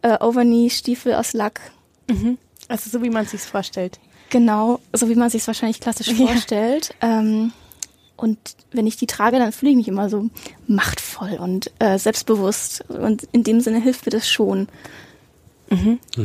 äh, 0.00 0.16
Overknee-Stiefel 0.18 1.14
aus 1.14 1.34
Lack. 1.34 1.60
Also 2.68 2.88
so 2.88 3.02
wie 3.02 3.10
man 3.10 3.26
sich's 3.26 3.44
vorstellt. 3.44 4.00
Genau, 4.30 4.80
so 4.92 5.08
wie 5.08 5.14
man 5.16 5.28
sich 5.30 5.46
wahrscheinlich 5.46 5.80
klassisch 5.80 6.08
Ja. 6.08 6.26
vorstellt. 6.26 6.94
Ähm, 7.02 7.52
und 8.16 8.38
wenn 8.72 8.86
ich 8.86 8.96
die 8.96 9.06
trage, 9.06 9.38
dann 9.38 9.52
fühle 9.52 9.70
ich 9.72 9.76
mich 9.76 9.88
immer 9.88 10.08
so 10.08 10.28
machtvoll 10.66 11.38
und 11.40 11.70
äh, 11.78 11.98
selbstbewusst. 11.98 12.84
Und 12.88 13.24
in 13.32 13.44
dem 13.44 13.60
Sinne 13.60 13.80
hilft 13.80 14.06
mir 14.06 14.10
das 14.12 14.28
schon. 14.28 14.68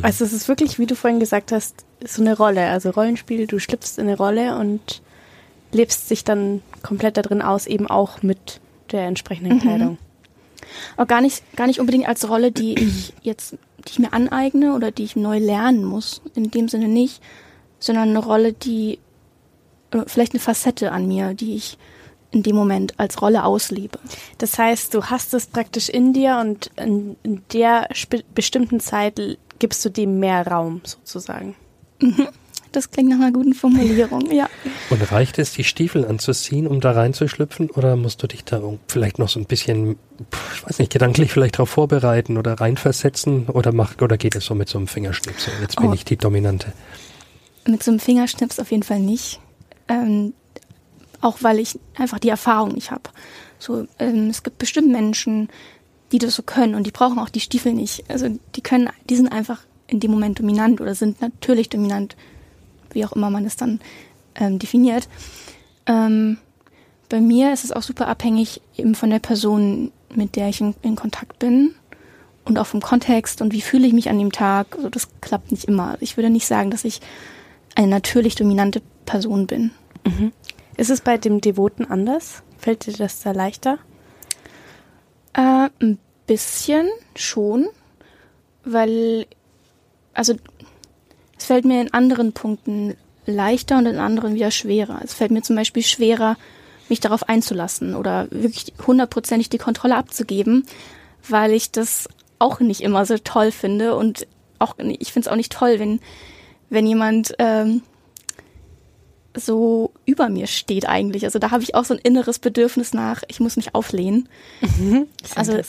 Also 0.02 0.26
es 0.26 0.34
ist 0.34 0.48
wirklich, 0.48 0.80
wie 0.80 0.88
du 0.88 0.96
vorhin 0.96 1.20
gesagt 1.20 1.52
hast, 1.52 1.86
so 2.04 2.22
eine 2.24 2.36
Rolle. 2.36 2.66
Also 2.68 2.90
Rollenspiel, 2.90 3.46
du 3.46 3.60
schlüpfst 3.60 3.98
in 4.00 4.08
eine 4.08 4.18
Rolle 4.18 4.58
und 4.58 5.04
lebst 5.72 6.08
sich 6.08 6.24
dann 6.24 6.64
komplett 6.82 7.16
da 7.18 7.22
drin 7.22 7.44
aus, 7.44 7.68
eben 7.68 7.86
auch 7.88 8.24
mit 8.24 8.60
der 8.92 9.04
entsprechenden 9.06 9.60
Kleidung. 9.60 9.98
Auch 10.98 11.06
gar 11.06 11.22
nicht, 11.22 11.44
gar 11.56 11.68
nicht 11.68 11.80
unbedingt 11.80 12.08
als 12.08 12.28
Rolle, 12.28 12.52
die 12.52 12.74
ich 12.74 13.14
jetzt, 13.22 13.52
die 13.88 13.92
ich 13.92 14.00
mir 14.00 14.14
aneigne 14.14 14.74
oder 14.74 14.90
die 14.92 15.04
ich 15.04 15.16
neu 15.16 15.38
lernen 15.38 15.86
muss. 15.86 16.22
In 16.34 16.50
dem 16.50 16.68
Sinne 16.68 16.88
nicht, 16.88 17.22
sondern 17.80 18.10
eine 18.10 18.20
Rolle, 18.20 18.54
die 18.54 19.00
äh, 19.92 20.02
vielleicht 20.08 20.34
eine 20.34 20.40
Facette 20.40 20.92
an 20.92 21.08
mir, 21.08 21.34
die 21.34 21.56
ich 21.56 21.78
in 22.32 22.44
dem 22.44 22.56
Moment 22.56 22.94
als 22.98 23.22
Rolle 23.22 23.46
auslebe. 23.46 23.98
Das 24.38 24.58
heißt, 24.58 24.94
du 24.94 25.06
hast 25.06 25.34
es 25.34 25.46
praktisch 25.46 25.88
in 25.88 26.12
dir 26.12 26.38
und 26.42 26.70
in, 26.76 27.16
in 27.24 27.42
der 27.54 27.88
bestimmten 28.34 28.80
Zeit 28.82 29.20
gibst 29.60 29.86
du 29.86 29.90
dem 29.90 30.20
mehr 30.20 30.46
Raum 30.46 30.82
sozusagen. 30.84 31.56
Mhm. 32.00 32.28
Das 32.74 32.92
klingt 32.92 33.10
nach 33.10 33.20
einer 33.20 33.32
guten 33.32 33.54
Formulierung, 33.54 34.30
ja. 34.36 34.50
Und 34.90 35.10
reicht 35.10 35.40
es, 35.40 35.54
die 35.54 35.64
Stiefel 35.64 36.06
anzuziehen, 36.06 36.68
um 36.68 36.82
da 36.82 36.92
reinzuschlüpfen? 36.92 37.70
Oder 37.70 37.96
musst 37.96 38.22
du 38.22 38.28
dich 38.28 38.44
da 38.44 38.62
vielleicht 38.90 39.18
noch 39.18 39.30
so 39.30 39.40
ein 39.40 39.46
bisschen, 39.46 39.96
ich 40.54 40.66
weiß 40.66 40.80
nicht, 40.80 40.92
gedanklich 40.92 41.32
vielleicht 41.32 41.56
darauf 41.56 41.70
vorbereiten 41.70 42.38
oder 42.38 42.60
reinversetzen? 42.60 43.48
Oder, 43.48 43.72
macht, 43.72 44.02
oder 44.02 44.18
geht 44.18 44.36
es 44.36 44.44
so 44.44 44.56
mit 44.56 44.68
so 44.68 44.78
einem 44.78 44.88
Fingerschnips? 44.88 45.48
Jetzt 45.62 45.78
bin 45.78 45.92
oh. 45.92 45.94
ich 45.94 46.04
die 46.04 46.18
Dominante. 46.18 46.74
Mit 47.68 47.84
so 47.84 47.92
einem 47.92 48.00
Fingerschnips 48.00 48.60
auf 48.60 48.72
jeden 48.72 48.84
Fall 48.84 49.00
nicht. 49.00 49.40
Ähm, 49.88 50.34
auch 51.22 51.38
weil 51.42 51.60
ich 51.60 51.80
einfach 51.96 52.20
die 52.20 52.30
Erfahrung 52.30 52.74
nicht 52.74 52.92
habe. 52.92 53.10
So, 53.58 53.88
ähm, 54.00 54.30
es 54.30 54.44
gibt 54.44 54.58
bestimmt 54.58 54.90
Menschen, 54.90 55.50
die 56.12 56.20
das 56.20 56.36
so 56.36 56.44
können 56.44 56.76
und 56.76 56.86
die 56.86 56.92
brauchen 56.92 57.20
auch 57.20 57.30
die 57.30 57.40
Stiefel 57.40 57.74
nicht. 57.74 58.10
Also 58.10 58.30
die 58.56 58.62
können, 58.62 58.90
die 59.10 59.16
sind 59.16 59.32
einfach 59.32 59.62
in 59.88 60.00
dem 60.00 60.12
Moment 60.12 60.40
dominant 60.40 60.82
oder 60.82 60.94
sind 60.94 61.22
natürlich 61.22 61.70
dominant 61.70 62.16
wie 62.96 63.06
auch 63.06 63.12
immer 63.12 63.30
man 63.30 63.46
es 63.46 63.56
dann 63.56 63.80
ähm, 64.34 64.58
definiert. 64.58 65.08
Ähm, 65.86 66.38
bei 67.10 67.22
mir 67.22 67.54
ist 67.54 67.64
es 67.64 67.72
auch 67.72 67.84
super 67.84 68.08
abhängig 68.08 68.62
eben 68.76 68.96
von 68.96 69.12
der 69.12 69.20
Person, 69.20 69.92
mit 70.16 70.36
der 70.36 70.50
ich 70.50 70.62
in, 70.62 70.74
in, 70.82 70.96
Kontakt 70.96 71.38
bin 71.38 71.76
und 72.46 72.58
auch 72.58 72.66
vom 72.66 72.82
Kontext 72.82 73.42
und 73.42 73.54
wie 73.54 73.62
fühle 73.62 73.86
ich 73.86 73.94
mich 73.94 74.10
an 74.10 74.18
dem 74.18 74.32
Tag. 74.32 74.76
Also 74.76 74.90
das 74.90 75.10
klappt 75.22 75.52
nicht 75.52 75.66
immer. 75.66 75.98
Ich 76.00 76.18
würde 76.18 76.32
nicht 76.32 76.48
sagen, 76.48 76.72
dass 76.72 76.86
ich 76.86 77.02
eine 77.76 77.88
natürlich 77.88 78.36
dominante 78.36 78.82
Person 79.06 79.48
bin. 79.48 79.72
Mhm. 80.06 80.32
Ist 80.78 80.90
es 80.90 81.02
bei 81.02 81.18
dem 81.18 81.42
Devoten 81.42 81.86
anders? 81.86 82.44
Fällt 82.58 82.86
dir 82.86 82.94
das 82.94 83.22
da 83.22 83.32
leichter? 83.32 83.78
Äh, 85.34 85.70
ein 85.80 86.00
bisschen 86.28 86.88
schon, 87.16 87.68
weil 88.64 89.28
also 90.14 90.34
es 91.38 91.46
fällt 91.46 91.66
mir 91.66 91.82
in 91.82 91.94
anderen 91.94 92.34
Punkten 92.34 92.96
leichter 93.26 93.78
und 93.78 93.86
in 93.86 93.98
anderen 93.98 94.34
wieder 94.34 94.52
schwerer. 94.52 95.02
Es 95.04 95.14
fällt 95.14 95.32
mir 95.32 95.42
zum 95.42 95.56
Beispiel 95.56 95.84
schwerer, 95.84 96.38
mich 96.90 97.00
darauf 97.00 97.28
einzulassen 97.28 97.96
oder 97.96 98.28
wirklich 98.32 98.74
hundertprozentig 98.86 99.50
die 99.50 99.58
Kontrolle 99.58 99.98
abzugeben, 99.98 100.66
weil 101.28 101.52
ich 101.52 101.72
das 101.72 102.08
auch 102.40 102.60
nicht 102.60 102.82
immer 102.82 103.06
so 103.06 103.18
toll 103.18 103.52
finde 103.52 103.96
und 103.96 104.28
auch 104.60 104.76
ich 104.78 105.12
finde 105.12 105.28
es 105.28 105.32
auch 105.32 105.36
nicht 105.36 105.52
toll, 105.52 105.80
wenn 105.80 106.00
wenn 106.70 106.88
jemand 106.88 107.36
ähm, 107.40 107.82
so 109.38 109.92
über 110.06 110.30
mir 110.30 110.48
steht 110.48 110.88
eigentlich. 110.88 111.26
Also 111.26 111.40
da 111.40 111.52
habe 111.52 111.64
ich 111.64 111.76
auch 111.76 111.86
so 111.86 111.94
ein 111.94 112.00
inneres 112.02 112.40
Bedürfnis 112.40 112.94
nach, 112.94 113.24
ich 113.28 113.40
muss 113.40 113.58
mich 113.58 113.76
auflehnen. 113.76 114.30
Mhm, 114.62 115.08
also, 115.36 115.60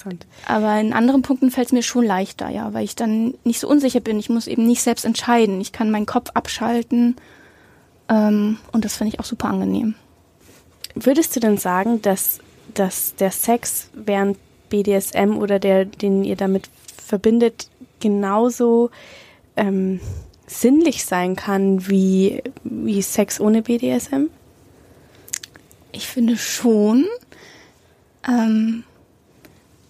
aber 0.46 0.80
in 0.80 0.92
anderen 0.92 1.22
Punkten 1.22 1.50
fällt 1.50 1.68
es 1.68 1.72
mir 1.72 1.82
schon 1.82 2.04
leichter, 2.04 2.48
ja, 2.48 2.72
weil 2.72 2.84
ich 2.84 2.96
dann 2.96 3.34
nicht 3.44 3.60
so 3.60 3.68
unsicher 3.68 4.00
bin. 4.00 4.18
Ich 4.18 4.28
muss 4.28 4.46
eben 4.46 4.66
nicht 4.66 4.82
selbst 4.82 5.04
entscheiden. 5.04 5.60
Ich 5.60 5.72
kann 5.72 5.90
meinen 5.90 6.06
Kopf 6.06 6.30
abschalten 6.34 7.16
ähm, 8.08 8.58
und 8.72 8.84
das 8.84 8.96
finde 8.96 9.14
ich 9.14 9.20
auch 9.20 9.24
super 9.24 9.48
angenehm. 9.48 9.94
Würdest 10.94 11.36
du 11.36 11.40
denn 11.40 11.58
sagen, 11.58 12.00
dass, 12.02 12.38
dass 12.74 13.14
der 13.16 13.30
Sex 13.30 13.90
während 13.92 14.38
BDSM 14.68 15.36
oder 15.36 15.58
der, 15.58 15.84
den 15.84 16.24
ihr 16.24 16.36
damit 16.36 16.68
verbindet, 16.96 17.68
genauso 18.00 18.90
ähm, 19.56 20.00
sinnlich 20.46 21.04
sein 21.04 21.36
kann 21.36 21.88
wie, 21.88 22.42
wie 22.64 23.02
Sex 23.02 23.40
ohne 23.40 23.62
BDSM? 23.62 24.26
Ich 25.92 26.08
finde 26.08 26.36
schon. 26.36 27.06
Ähm, 28.28 28.84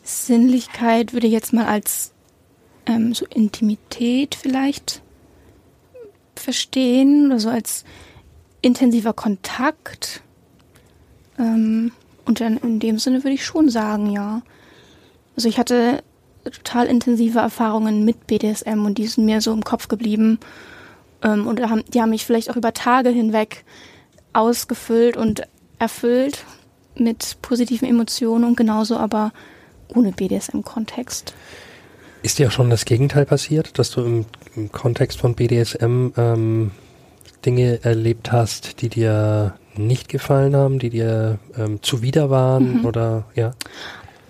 Sinnlichkeit 0.03 1.13
würde 1.13 1.27
ich 1.27 1.33
jetzt 1.33 1.53
mal 1.53 1.67
als 1.67 2.13
ähm, 2.87 3.13
so 3.13 3.27
Intimität 3.27 4.35
vielleicht 4.35 5.03
verstehen 6.37 7.27
oder 7.27 7.41
so 7.41 7.49
als 7.49 7.85
intensiver 8.63 9.13
Kontakt. 9.13 10.23
Ähm, 11.39 11.93
und 12.25 12.41
dann 12.41 12.57
in 12.59 12.81
dem 12.81 12.99
Sinne 12.99 13.25
würde 13.25 13.35
ich 13.35 13.45
schon 13.45 13.69
sagen, 13.69 14.11
ja. 14.11 14.43
Also 15.35 15.49
ich 15.49 15.59
hatte 15.59 16.03
total 16.51 16.87
intensive 16.87 17.39
Erfahrungen 17.39 18.05
mit 18.05 18.27
BDSM 18.27 18.85
und 18.85 18.99
die 18.99 19.07
sind 19.07 19.25
mir 19.25 19.41
so 19.41 19.53
im 19.53 19.65
Kopf 19.65 19.89
geblieben. 19.89 20.39
Ähm, 21.23 21.47
und 21.47 21.61
haben, 21.61 21.85
die 21.89 22.01
haben 22.01 22.11
mich 22.11 22.25
vielleicht 22.25 22.51
auch 22.51 22.57
über 22.57 22.73
Tage 22.73 23.11
hinweg 23.11 23.65
ausgefüllt 24.33 25.17
und 25.17 25.43
erfüllt 25.79 26.45
mit 26.95 27.39
positiven 27.43 27.89
Emotionen 27.89 28.45
und 28.45 28.57
genauso 28.57 28.97
aber 28.97 29.33
ohne 29.95 30.13
BDSM-Kontext. 30.13 31.35
Ist 32.23 32.39
dir 32.39 32.49
auch 32.49 32.53
schon 32.53 32.71
das 32.71 32.85
Gegenteil 32.85 33.25
passiert, 33.25 33.79
dass 33.79 33.91
du 33.91 34.03
im, 34.03 34.27
im 34.57 34.73
Kontext 34.73 35.21
von 35.21 35.35
BDSM 35.35 36.09
ähm, 36.17 36.71
Dinge 37.45 37.85
erlebt 37.85 38.33
hast, 38.33 38.83
die 38.83 38.89
dir 38.89 39.55
nicht 39.77 40.09
gefallen 40.09 40.57
haben, 40.57 40.79
die 40.79 40.91
dir 40.91 41.39
ähm, 41.57 41.83
zuwider 41.83 42.31
waren 42.31 42.79
mhm. 42.79 42.85
oder 42.85 43.25
ja? 43.35 43.53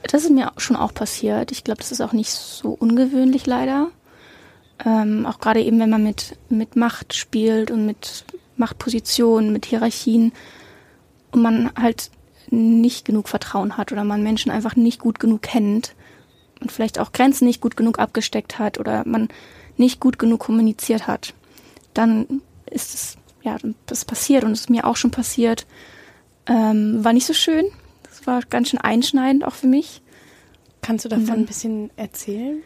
Das 0.07 0.25
ist 0.25 0.31
mir 0.31 0.53
schon 0.57 0.77
auch 0.77 0.95
passiert. 0.95 1.53
Ich 1.53 1.65
glaube, 1.65 1.79
das 1.79 1.93
ist 1.93 2.01
auch 2.01 2.13
nicht 2.13 2.31
so 2.31 2.71
ungewöhnlich 2.71 3.47
leider. 3.47 3.89
Ähm, 4.85 5.27
auch 5.27 5.39
gerade 5.39 5.63
eben, 5.63 5.81
wenn 5.81 5.91
man 5.91 6.03
mit, 6.03 6.37
mit 6.49 6.77
Macht 6.77 7.15
spielt 7.15 7.71
und 7.71 7.87
mit 7.87 8.25
Machtpositionen, 8.57 9.53
mit 9.53 9.67
Hierarchien 9.67 10.33
und 11.33 11.43
man 11.43 11.71
halt 11.81 12.11
nicht 12.51 13.05
genug 13.05 13.29
Vertrauen 13.29 13.77
hat 13.77 13.93
oder 13.93 14.05
man 14.05 14.23
Menschen 14.23 14.53
einfach 14.53 14.77
nicht 14.77 15.01
gut 15.01 15.19
genug 15.19 15.43
kennt 15.43 15.95
und 16.61 16.71
vielleicht 16.71 16.99
auch 16.99 17.13
Grenzen 17.13 17.47
nicht 17.47 17.61
gut 17.61 17.77
genug 17.77 17.99
abgesteckt 17.99 18.59
hat 18.59 18.79
oder 18.79 19.03
man 19.07 19.29
nicht 19.77 20.01
gut 20.01 20.19
genug 20.19 20.41
kommuniziert 20.41 21.07
hat, 21.07 21.35
dann 21.93 22.43
ist 22.71 22.95
es, 22.95 23.17
ja, 23.43 23.57
das 23.87 24.05
passiert 24.05 24.45
und 24.45 24.53
es 24.53 24.61
ist 24.61 24.71
mir 24.71 24.87
auch 24.87 24.97
schon 24.97 25.11
passiert. 25.11 25.67
Ähm, 26.47 27.05
war 27.05 27.13
nicht 27.13 27.27
so 27.27 27.35
schön, 27.35 27.67
war 28.27 28.41
ganz 28.49 28.71
schön 28.71 28.81
einschneidend 28.81 29.45
auch 29.45 29.55
für 29.55 29.67
mich. 29.67 30.03
Kannst 30.83 31.05
du 31.05 31.09
davon 31.09 31.25
mhm. 31.25 31.33
ein 31.33 31.47
bisschen 31.47 31.91
erzählen? 31.97 32.63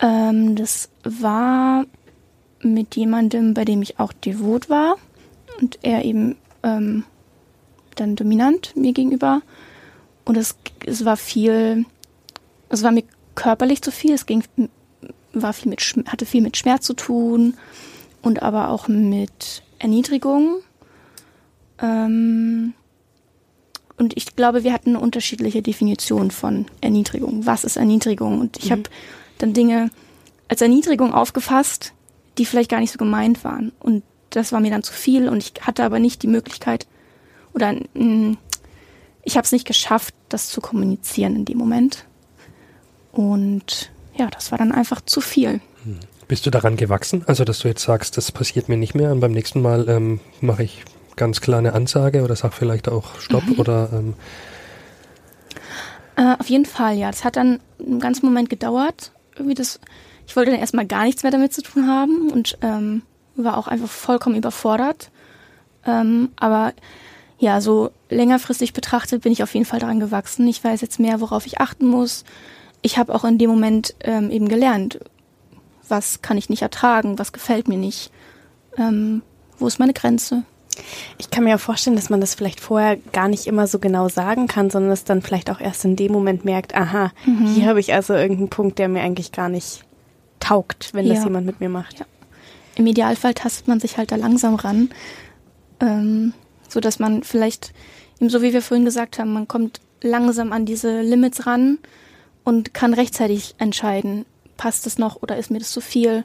Ähm, 0.00 0.56
das 0.56 0.88
war 1.04 1.84
mit 2.60 2.96
jemandem, 2.96 3.54
bei 3.54 3.64
dem 3.64 3.82
ich 3.82 3.98
auch 3.98 4.12
devot 4.12 4.68
war 4.68 4.96
und 5.60 5.78
er 5.82 6.04
eben 6.04 6.36
ähm, 6.62 7.04
dann 7.94 8.16
dominant 8.16 8.74
mir 8.76 8.92
gegenüber. 8.92 9.42
Und 10.24 10.36
es, 10.36 10.56
es 10.86 11.04
war 11.04 11.16
viel, 11.16 11.84
es 12.68 12.82
war 12.82 12.92
mir 12.92 13.04
körperlich 13.34 13.82
zu 13.82 13.90
viel, 13.90 14.12
es 14.12 14.26
ging, 14.26 14.44
war 15.32 15.52
viel 15.52 15.70
mit, 15.70 15.80
hatte 16.06 16.26
viel 16.26 16.42
mit 16.42 16.56
Schmerz 16.56 16.86
zu 16.86 16.94
tun 16.94 17.54
und 18.22 18.42
aber 18.42 18.70
auch 18.70 18.88
mit 18.88 19.62
Erniedrigung. 19.78 20.62
Ähm, 21.80 22.74
und 24.02 24.16
ich 24.16 24.34
glaube, 24.34 24.64
wir 24.64 24.72
hatten 24.72 24.90
eine 24.90 24.98
unterschiedliche 24.98 25.62
Definition 25.62 26.32
von 26.32 26.66
Erniedrigung. 26.80 27.46
Was 27.46 27.62
ist 27.62 27.76
Erniedrigung? 27.76 28.40
Und 28.40 28.56
ich 28.56 28.66
mhm. 28.66 28.70
habe 28.72 28.82
dann 29.38 29.52
Dinge 29.52 29.90
als 30.48 30.60
Erniedrigung 30.60 31.14
aufgefasst, 31.14 31.92
die 32.36 32.44
vielleicht 32.44 32.68
gar 32.68 32.80
nicht 32.80 32.90
so 32.90 32.98
gemeint 32.98 33.44
waren. 33.44 33.70
Und 33.78 34.02
das 34.30 34.50
war 34.50 34.58
mir 34.58 34.72
dann 34.72 34.82
zu 34.82 34.92
viel 34.92 35.28
und 35.28 35.38
ich 35.38 35.52
hatte 35.64 35.84
aber 35.84 36.00
nicht 36.00 36.24
die 36.24 36.26
Möglichkeit 36.26 36.88
oder 37.54 37.76
mh, 37.94 38.38
ich 39.22 39.36
habe 39.36 39.44
es 39.44 39.52
nicht 39.52 39.68
geschafft, 39.68 40.16
das 40.28 40.48
zu 40.48 40.60
kommunizieren 40.60 41.36
in 41.36 41.44
dem 41.44 41.58
Moment. 41.58 42.04
Und 43.12 43.92
ja, 44.16 44.26
das 44.30 44.50
war 44.50 44.58
dann 44.58 44.72
einfach 44.72 45.00
zu 45.02 45.20
viel. 45.20 45.60
Mhm. 45.84 46.00
Bist 46.26 46.44
du 46.44 46.50
daran 46.50 46.76
gewachsen? 46.76 47.22
Also, 47.28 47.44
dass 47.44 47.60
du 47.60 47.68
jetzt 47.68 47.84
sagst, 47.84 48.16
das 48.16 48.32
passiert 48.32 48.68
mir 48.68 48.76
nicht 48.76 48.96
mehr 48.96 49.12
und 49.12 49.20
beim 49.20 49.32
nächsten 49.32 49.62
Mal 49.62 49.88
ähm, 49.88 50.18
mache 50.40 50.64
ich 50.64 50.82
ganz 51.16 51.40
klar 51.40 51.58
eine 51.58 51.74
Ansage 51.74 52.22
oder 52.22 52.36
sag 52.36 52.54
vielleicht 52.54 52.88
auch 52.88 53.18
Stopp 53.20 53.46
mhm. 53.46 53.58
oder 53.58 53.90
ähm 53.92 54.14
äh, 56.16 56.36
auf 56.38 56.48
jeden 56.48 56.66
Fall, 56.66 56.96
ja. 56.96 57.10
Das 57.10 57.24
hat 57.24 57.36
dann 57.36 57.60
einen 57.78 58.00
ganzen 58.00 58.26
Moment 58.26 58.50
gedauert. 58.50 59.12
Irgendwie 59.34 59.54
das, 59.54 59.80
ich 60.26 60.36
wollte 60.36 60.50
dann 60.50 60.60
erstmal 60.60 60.86
gar 60.86 61.04
nichts 61.04 61.22
mehr 61.22 61.32
damit 61.32 61.52
zu 61.52 61.62
tun 61.62 61.88
haben 61.88 62.30
und 62.30 62.58
ähm, 62.60 63.02
war 63.34 63.56
auch 63.56 63.66
einfach 63.66 63.88
vollkommen 63.88 64.36
überfordert. 64.36 65.10
Ähm, 65.86 66.30
aber 66.36 66.74
ja, 67.38 67.60
so 67.60 67.90
längerfristig 68.08 68.72
betrachtet 68.72 69.22
bin 69.22 69.32
ich 69.32 69.42
auf 69.42 69.54
jeden 69.54 69.66
Fall 69.66 69.80
daran 69.80 70.00
gewachsen. 70.00 70.46
Ich 70.46 70.62
weiß 70.62 70.80
jetzt 70.80 71.00
mehr, 71.00 71.20
worauf 71.20 71.46
ich 71.46 71.60
achten 71.60 71.86
muss. 71.86 72.24
Ich 72.82 72.98
habe 72.98 73.14
auch 73.14 73.24
in 73.24 73.38
dem 73.38 73.50
Moment 73.50 73.94
ähm, 74.00 74.30
eben 74.30 74.48
gelernt, 74.48 75.00
was 75.88 76.22
kann 76.22 76.38
ich 76.38 76.50
nicht 76.50 76.62
ertragen, 76.62 77.18
was 77.18 77.32
gefällt 77.32 77.68
mir 77.68 77.78
nicht, 77.78 78.12
ähm, 78.76 79.22
wo 79.58 79.66
ist 79.66 79.78
meine 79.78 79.92
Grenze. 79.92 80.44
Ich 81.18 81.30
kann 81.30 81.44
mir 81.44 81.50
ja 81.50 81.58
vorstellen, 81.58 81.96
dass 81.96 82.10
man 82.10 82.20
das 82.20 82.34
vielleicht 82.34 82.60
vorher 82.60 82.96
gar 83.12 83.28
nicht 83.28 83.46
immer 83.46 83.66
so 83.66 83.78
genau 83.78 84.08
sagen 84.08 84.46
kann, 84.46 84.70
sondern 84.70 84.90
es 84.92 85.04
dann 85.04 85.22
vielleicht 85.22 85.50
auch 85.50 85.60
erst 85.60 85.84
in 85.84 85.96
dem 85.96 86.12
Moment 86.12 86.44
merkt, 86.44 86.74
aha, 86.74 87.12
Mhm. 87.26 87.46
hier 87.54 87.66
habe 87.66 87.80
ich 87.80 87.92
also 87.92 88.14
irgendeinen 88.14 88.48
Punkt, 88.48 88.78
der 88.78 88.88
mir 88.88 89.02
eigentlich 89.02 89.32
gar 89.32 89.48
nicht 89.48 89.84
taugt, 90.40 90.90
wenn 90.94 91.08
das 91.08 91.18
Ja. 91.18 91.24
jemand 91.24 91.46
mit 91.46 91.60
mir 91.60 91.68
macht. 91.68 92.00
Ja. 92.00 92.06
Im 92.76 92.86
Idealfall 92.86 93.34
tastet 93.34 93.68
man 93.68 93.80
sich 93.80 93.98
halt 93.98 94.12
da 94.12 94.16
langsam 94.16 94.54
ran, 94.54 94.90
ähm, 95.80 96.32
so 96.68 96.80
dass 96.80 96.98
man 96.98 97.22
vielleicht, 97.22 97.72
eben 98.18 98.30
so 98.30 98.42
wie 98.42 98.52
wir 98.52 98.62
vorhin 98.62 98.84
gesagt 98.84 99.18
haben, 99.18 99.32
man 99.32 99.46
kommt 99.48 99.80
langsam 100.02 100.52
an 100.52 100.64
diese 100.66 101.02
Limits 101.02 101.46
ran 101.46 101.78
und 102.44 102.74
kann 102.74 102.94
rechtzeitig 102.94 103.54
entscheiden, 103.58 104.24
passt 104.56 104.86
es 104.86 104.98
noch 104.98 105.20
oder 105.22 105.36
ist 105.36 105.50
mir 105.50 105.58
das 105.58 105.70
zu 105.70 105.80
viel? 105.80 106.24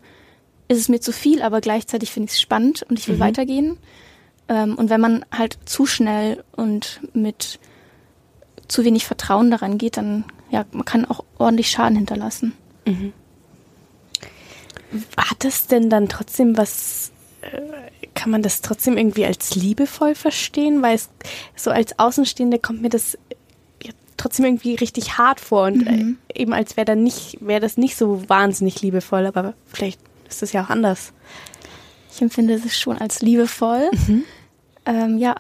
Ist 0.68 0.80
es 0.80 0.90
mir 0.90 1.00
zu 1.00 1.12
viel, 1.12 1.42
aber 1.42 1.62
gleichzeitig 1.62 2.12
finde 2.12 2.28
ich 2.28 2.34
es 2.36 2.42
spannend 2.42 2.86
und 2.90 3.00
ich 3.00 3.08
will 3.08 3.20
weitergehen. 3.20 3.78
Ähm, 4.50 4.76
und 4.76 4.90
wenn 4.90 5.02
man 5.02 5.26
halt 5.32 5.58
zu 5.66 5.86
schnell 5.86 6.44
und 6.56 7.02
mit 7.14 7.60
zu 8.68 8.84
wenig 8.84 9.06
Vertrauen 9.06 9.52
daran 9.52 9.78
geht, 9.78 9.98
dann 9.98 10.26
ja, 10.50 10.66
man 10.72 10.86
kann 10.86 11.06
auch 11.06 11.24
ordentlich 11.38 11.70
Schaden 11.70 11.98
hinterlassen. 11.98 12.54
Hat 15.18 15.44
es 15.44 15.68
denn 15.68 15.90
dann 15.90 16.08
trotzdem 16.08 16.58
was, 16.58 17.12
äh, 17.42 18.08
kann 18.14 18.32
man 18.32 18.42
das 18.42 18.62
trotzdem 18.62 18.98
irgendwie 18.98 19.26
als 19.26 19.56
liebevoll 19.56 20.16
verstehen? 20.16 20.82
Weil 20.82 20.96
es 20.96 21.10
so 21.56 21.72
als 21.72 22.00
Außenstehende 22.00 22.60
kommt 22.60 22.82
mir 22.82 22.90
das 22.90 23.18
ja, 23.84 23.92
trotzdem 24.16 24.46
irgendwie 24.46 24.76
richtig 24.76 25.18
hart 25.18 25.40
vor 25.42 25.66
und 25.66 25.86
äh, 25.86 26.14
eben 26.34 26.54
als 26.54 26.78
wäre 26.78 26.96
nicht, 26.96 27.38
wäre 27.42 27.60
das 27.60 27.78
nicht 27.78 27.98
so 27.98 28.28
wahnsinnig 28.30 28.82
liebevoll, 28.82 29.26
aber 29.26 29.54
vielleicht 29.66 30.00
ist 30.30 30.42
das 30.42 30.54
ja 30.54 30.64
auch 30.64 30.70
anders. 30.70 31.12
Ich 32.14 32.22
empfinde 32.22 32.54
es 32.54 32.80
schon 32.80 32.98
als 32.98 33.22
liebevoll. 33.22 33.92
Ähm, 34.88 35.18
ja, 35.18 35.36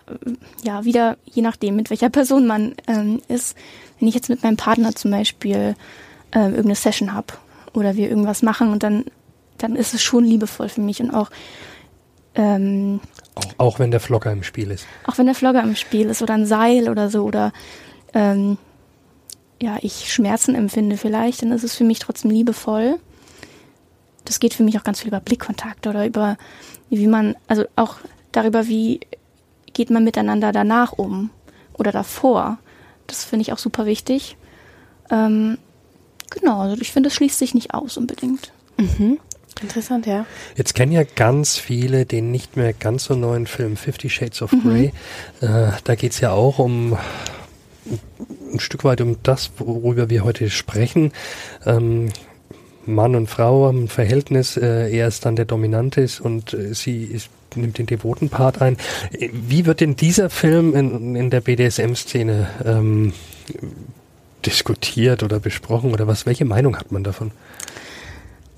ja, 0.62 0.84
wieder 0.84 1.18
je 1.24 1.42
nachdem, 1.42 1.78
mit 1.78 1.90
welcher 1.90 2.10
Person 2.10 2.46
man 2.46 2.76
ähm, 2.86 3.22
ist. 3.30 3.56
Wenn 3.98 4.10
ich 4.10 4.16
jetzt 4.16 4.30
mit 4.30 4.44
meinem 4.44 4.58
Partner 4.58 4.94
zum 4.94 5.10
Beispiel 5.10 5.76
ähm, 6.34 6.50
irgendeine 6.50 6.76
Session 6.76 7.14
habe 7.14 7.28
oder 7.74 7.96
wir 7.96 8.10
irgendwas 8.10 8.44
machen 8.44 8.74
und 8.74 8.84
dann, 8.84 9.06
dann 9.58 9.78
ist 9.78 9.94
es 9.94 10.04
schon 10.04 10.26
liebevoll 10.26 10.68
für 10.68 10.82
mich 10.82 11.00
und 11.00 11.12
auch, 11.12 11.30
ähm, 12.36 13.00
Auch, 13.36 13.46
auch 13.58 13.80
wenn 13.80 13.90
der 13.90 14.02
Vlogger 14.02 14.34
im 14.34 14.44
Spiel 14.44 14.70
ist. 14.70 14.86
auch 15.06 15.18
wenn 15.18 15.28
der 15.28 15.36
Flogger 15.36 15.64
im 15.64 15.78
Spiel 15.78 16.10
ist 16.10 16.22
oder 16.22 16.34
ein 16.34 16.46
Seil 16.46 16.90
oder 16.90 17.10
so 17.10 17.24
oder 17.24 17.54
ähm, 18.14 18.58
ja, 19.62 19.78
ich 19.82 20.12
Schmerzen 20.14 20.56
empfinde 20.56 20.98
vielleicht, 20.98 21.42
dann 21.42 21.54
ist 21.54 21.64
es 21.64 21.74
für 21.74 21.86
mich 21.86 22.00
trotzdem 22.00 22.32
liebevoll. 22.32 23.00
Das 24.26 24.42
geht 24.42 24.54
für 24.54 24.64
mich 24.64 24.78
auch 24.78 24.84
ganz 24.84 25.00
viel 25.00 25.08
über 25.08 25.22
Blickkontakt 25.22 25.88
oder 25.88 26.06
über 26.06 26.38
wie 26.90 27.08
man, 27.08 27.36
also 27.48 27.64
auch 27.76 27.96
darüber, 28.34 28.68
wie 28.68 29.00
geht 29.78 29.92
man 29.92 30.04
miteinander 30.04 30.52
danach 30.52 30.94
um 30.94 31.30
oder 31.78 31.92
davor. 31.92 32.58
Das 33.06 33.24
finde 33.24 33.44
ich 33.44 33.54
auch 33.54 33.60
super 33.60 33.86
wichtig. 33.86 34.36
Ähm, 35.12 35.60
genau, 36.32 36.62
also 36.62 36.82
ich 36.82 36.92
finde, 36.92 37.10
das 37.10 37.16
schließt 37.16 37.38
sich 37.38 37.54
nicht 37.54 37.76
aus 37.76 37.96
unbedingt. 37.96 38.52
Interessant, 39.62 40.08
ja. 40.08 40.26
Jetzt 40.56 40.74
kennen 40.74 40.92
ja 40.92 41.04
ganz 41.04 41.58
viele 41.58 42.06
den 42.08 42.32
nicht 42.32 42.58
mehr 42.58 42.74
ganz 42.74 43.06
so 43.06 43.16
neuen 43.16 43.46
Film 43.46 43.78
Fifty 43.78 44.10
Shades 44.10 44.42
of 44.42 44.52
Grey. 44.63 44.94
Äh, 45.42 45.72
da 45.84 45.96
geht's 45.96 46.20
ja 46.22 46.32
auch 46.32 46.58
um 46.60 46.98
ein 48.52 48.60
Stück 48.60 48.84
weit 48.84 49.02
um 49.02 49.18
das, 49.22 49.52
worüber 49.58 50.10
wir 50.10 50.24
heute 50.24 50.50
sprechen. 50.50 51.12
Ähm, 51.66 52.10
Mann 52.86 53.16
und 53.16 53.28
Frau 53.28 53.68
haben 53.68 53.84
ein 53.84 53.88
Verhältnis, 53.90 54.58
äh, 54.58 54.90
er 54.90 55.08
ist 55.08 55.26
dann 55.26 55.36
der 55.36 55.46
Dominante 55.46 56.02
ist 56.02 56.20
und 56.20 56.54
äh, 56.54 56.74
sie 56.74 57.04
ist, 57.04 57.30
nimmt 57.58 57.78
den 57.78 57.86
devoten 57.86 58.30
Part 58.30 58.62
ein. 58.62 58.78
Wie 59.12 59.65
wird 59.65 59.82
denn 59.82 59.96
dieser 59.96 60.30
Film 60.30 60.76
in, 60.76 61.15
in 61.15 61.30
der 61.30 61.41
BDSM-Szene 61.41 62.50
ähm, 62.65 63.13
diskutiert 64.46 65.24
oder 65.24 65.39
besprochen 65.39 65.93
oder 65.93 66.08
was? 66.08 66.26
Welche 66.26 66.46
Meinung 66.46 66.78
hat 66.78 66.91
man 66.91 67.04
davon? 67.04 67.32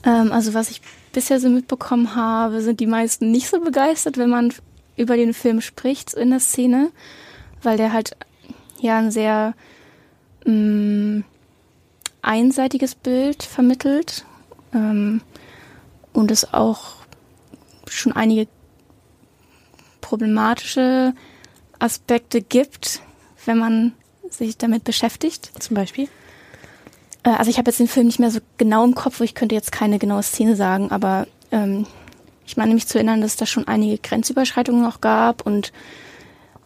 Ähm, 0.03 0.31
also 0.31 0.53
was 0.53 0.71
ich 0.71 0.81
bisher 1.11 1.39
so 1.39 1.49
mitbekommen 1.49 2.15
habe, 2.15 2.61
sind 2.61 2.79
die 2.79 2.87
meisten 2.87 3.31
nicht 3.31 3.49
so 3.49 3.59
begeistert, 3.59 4.17
wenn 4.17 4.29
man 4.29 4.53
über 4.95 5.15
den 5.15 5.33
Film 5.33 5.61
spricht 5.61 6.13
in 6.13 6.29
der 6.29 6.39
Szene, 6.39 6.91
weil 7.63 7.77
der 7.77 7.93
halt 7.93 8.15
ja 8.81 8.97
ein 8.97 9.11
sehr 9.11 9.53
mh, 10.45 11.23
einseitiges 12.21 12.95
Bild 12.95 13.43
vermittelt 13.43 14.25
ähm, 14.73 15.21
und 16.13 16.31
es 16.31 16.53
auch 16.53 16.95
schon 17.87 18.11
einige 18.11 18.47
problematische 20.09 21.13
Aspekte 21.77 22.41
gibt, 22.41 23.01
wenn 23.45 23.59
man 23.59 23.93
sich 24.31 24.57
damit 24.57 24.83
beschäftigt. 24.83 25.51
Zum 25.59 25.75
Beispiel? 25.75 26.07
Äh, 27.23 27.29
Also 27.29 27.51
ich 27.51 27.59
habe 27.59 27.69
jetzt 27.69 27.79
den 27.79 27.87
Film 27.87 28.07
nicht 28.07 28.19
mehr 28.19 28.31
so 28.31 28.39
genau 28.57 28.83
im 28.83 28.95
Kopf, 28.95 29.21
ich 29.21 29.35
könnte 29.35 29.53
jetzt 29.53 29.71
keine 29.71 29.99
genaue 29.99 30.23
Szene 30.23 30.55
sagen, 30.55 30.89
aber 30.89 31.27
ähm, 31.51 31.85
ich 32.47 32.57
meine 32.57 32.73
mich 32.73 32.87
zu 32.87 32.97
erinnern, 32.97 33.21
dass 33.21 33.31
es 33.31 33.37
da 33.37 33.45
schon 33.45 33.67
einige 33.67 33.99
Grenzüberschreitungen 33.99 34.81
noch 34.81 34.99
gab 34.99 35.45
und 35.45 35.71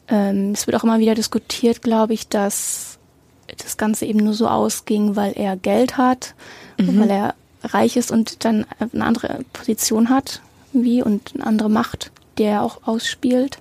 ähm, 0.08 0.52
es 0.52 0.66
wird 0.66 0.78
auch 0.78 0.86
immer 0.86 1.00
wieder 1.00 1.16
diskutiert, 1.16 1.82
glaube 1.82 2.14
ich, 2.14 2.30
dass 2.30 2.98
das 3.58 3.76
Ganze 3.76 4.06
eben 4.06 4.20
nur 4.20 4.34
so 4.34 4.48
ausging, 4.48 5.18
weil 5.18 5.34
er 5.34 5.58
Geld 5.58 5.98
hat, 5.98 6.34
weil 6.78 7.10
er 7.10 7.36
reich 7.64 7.98
ist 7.98 8.10
und 8.10 8.46
dann 8.46 8.66
eine 8.80 9.06
andere 9.06 9.44
Position 9.52 10.10
hat, 10.10 10.42
wie 10.72 11.04
und 11.04 11.34
eine 11.36 11.46
andere 11.46 11.70
Macht, 11.70 12.12
die 12.38 12.44
er 12.44 12.64
auch 12.64 12.86
ausspielt. 12.86 13.60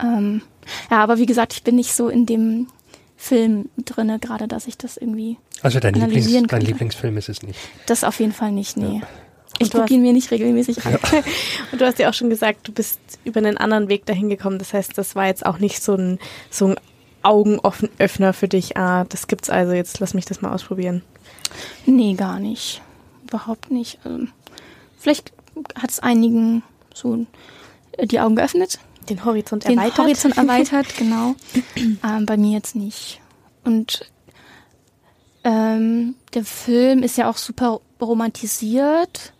Ähm, 0.00 0.42
ja, 0.90 1.02
aber 1.02 1.18
wie 1.18 1.26
gesagt, 1.26 1.54
ich 1.54 1.62
bin 1.62 1.76
nicht 1.76 1.94
so 1.94 2.08
in 2.08 2.26
dem 2.26 2.68
Film 3.16 3.68
drinne, 3.84 4.18
gerade 4.18 4.48
dass 4.48 4.66
ich 4.66 4.76
das 4.76 4.96
irgendwie 4.96 5.36
Also 5.62 5.78
dein, 5.78 5.94
Lieblings, 5.94 6.12
Analysieren 6.12 6.42
dein 6.44 6.58
könnte. 6.58 6.66
Lieblingsfilm 6.66 7.16
ist 7.16 7.28
es 7.28 7.42
nicht. 7.42 7.58
das 7.86 8.04
auf 8.04 8.18
jeden 8.20 8.32
Fall 8.32 8.52
nicht, 8.52 8.76
nee. 8.76 9.00
Ich 9.58 9.66
Und 9.66 9.74
du 9.74 9.78
gucke 9.80 9.94
ihn 9.94 10.02
mir 10.02 10.12
nicht 10.12 10.30
regelmäßig 10.30 10.84
an. 10.84 10.98
Und 11.72 11.80
du 11.80 11.84
hast 11.84 11.98
ja 11.98 12.08
auch 12.08 12.14
schon 12.14 12.30
gesagt, 12.30 12.66
du 12.66 12.72
bist 12.72 12.98
über 13.24 13.38
einen 13.38 13.58
anderen 13.58 13.88
Weg 13.88 14.06
dahin 14.06 14.28
gekommen. 14.28 14.58
Das 14.58 14.72
heißt, 14.72 14.96
das 14.96 15.14
war 15.14 15.26
jetzt 15.26 15.44
auch 15.44 15.58
nicht 15.58 15.82
so 15.82 15.94
ein, 15.94 16.18
so 16.50 16.68
ein 16.68 16.76
Augenöffner 17.22 18.32
für 18.32 18.48
dich. 18.48 18.76
Ah, 18.76 19.04
das 19.04 19.28
gibt's 19.28 19.50
also, 19.50 19.72
jetzt 19.72 20.00
lass 20.00 20.14
mich 20.14 20.24
das 20.24 20.40
mal 20.40 20.52
ausprobieren. 20.52 21.02
Nee, 21.86 22.14
gar 22.14 22.40
nicht. 22.40 22.82
Überhaupt 23.28 23.70
nicht. 23.70 23.98
Ähm, 24.04 24.32
vielleicht 24.98 25.32
hat 25.76 25.90
es 25.90 26.00
einigen 26.00 26.62
so 26.94 27.26
die 28.00 28.20
Augen 28.20 28.36
geöffnet, 28.36 28.78
Den 29.08 29.24
Horizont 29.24 29.64
den 29.64 29.78
erweitert. 29.78 29.98
Horizont 29.98 30.36
erweitert, 30.36 30.86
genau. 30.96 31.34
ähm, 31.76 32.26
bei 32.26 32.36
mir 32.36 32.52
jetzt 32.52 32.76
nicht. 32.76 33.20
Und 33.64 34.10
ähm, 35.44 36.14
der 36.34 36.44
Film 36.44 37.02
ist 37.02 37.16
ja 37.16 37.28
auch 37.28 37.36
super 37.36 37.80
romantisiert. 38.00 39.32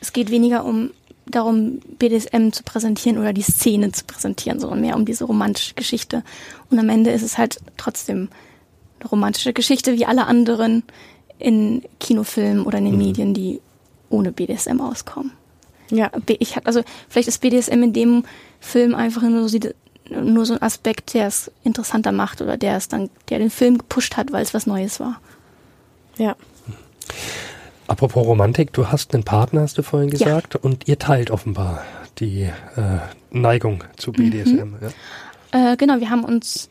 Es 0.00 0.12
geht 0.12 0.30
weniger 0.30 0.64
um 0.64 0.90
darum, 1.26 1.80
BDSM 1.98 2.50
zu 2.50 2.62
präsentieren 2.62 3.18
oder 3.18 3.32
die 3.32 3.42
Szene 3.42 3.92
zu 3.92 4.04
präsentieren, 4.04 4.58
sondern 4.60 4.80
mehr 4.80 4.96
um 4.96 5.04
diese 5.04 5.24
romantische 5.24 5.74
Geschichte. 5.74 6.24
Und 6.70 6.78
am 6.78 6.88
Ende 6.88 7.10
ist 7.10 7.22
es 7.22 7.38
halt 7.38 7.60
trotzdem 7.76 8.28
eine 8.98 9.08
romantische 9.08 9.52
Geschichte 9.52 9.94
wie 9.94 10.06
alle 10.06 10.26
anderen 10.26 10.82
in 11.38 11.82
Kinofilmen 12.00 12.66
oder 12.66 12.78
in 12.78 12.84
den 12.86 12.98
Medien, 12.98 13.34
die 13.34 13.60
ohne 14.08 14.32
BDSM 14.32 14.80
auskommen. 14.80 15.32
Ja. 15.90 16.10
Ich 16.38 16.56
hab, 16.56 16.66
also 16.66 16.82
vielleicht 17.08 17.28
ist 17.28 17.40
BDSM 17.40 17.82
in 17.82 17.92
dem 17.92 18.24
Film 18.60 18.94
einfach 18.94 19.22
nur 19.22 19.48
so, 19.48 19.58
nur 20.08 20.46
so 20.46 20.54
ein 20.54 20.62
Aspekt, 20.62 21.14
der 21.14 21.26
es 21.26 21.50
interessanter 21.64 22.12
macht 22.12 22.40
oder 22.42 22.56
der 22.56 22.76
es 22.76 22.88
dann, 22.88 23.10
der 23.28 23.38
den 23.38 23.50
Film 23.50 23.78
gepusht 23.78 24.16
hat, 24.16 24.32
weil 24.32 24.42
es 24.42 24.54
was 24.54 24.66
Neues 24.66 25.00
war. 25.00 25.20
Ja. 26.16 26.36
Apropos 27.86 28.24
Romantik, 28.24 28.72
du 28.72 28.88
hast 28.88 29.14
einen 29.14 29.24
Partner, 29.24 29.62
hast 29.62 29.78
du 29.78 29.82
vorhin 29.82 30.10
gesagt, 30.10 30.54
und 30.54 30.86
ihr 30.86 30.98
teilt 30.98 31.30
offenbar 31.30 31.82
die 32.18 32.42
äh, 32.42 32.52
Neigung 33.30 33.82
zu 33.96 34.12
BDSM. 34.12 34.74
Ja? 35.52 35.72
Äh, 35.72 35.76
genau, 35.76 35.98
wir 35.98 36.10
haben 36.10 36.24
uns 36.24 36.68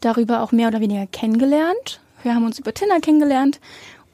darüber 0.00 0.42
auch 0.42 0.52
mehr 0.52 0.68
oder 0.68 0.80
weniger 0.80 1.06
kennengelernt. 1.06 2.00
Wir 2.22 2.34
haben 2.34 2.44
uns 2.44 2.58
über 2.58 2.74
Tinder 2.74 2.98
kennengelernt 3.00 3.60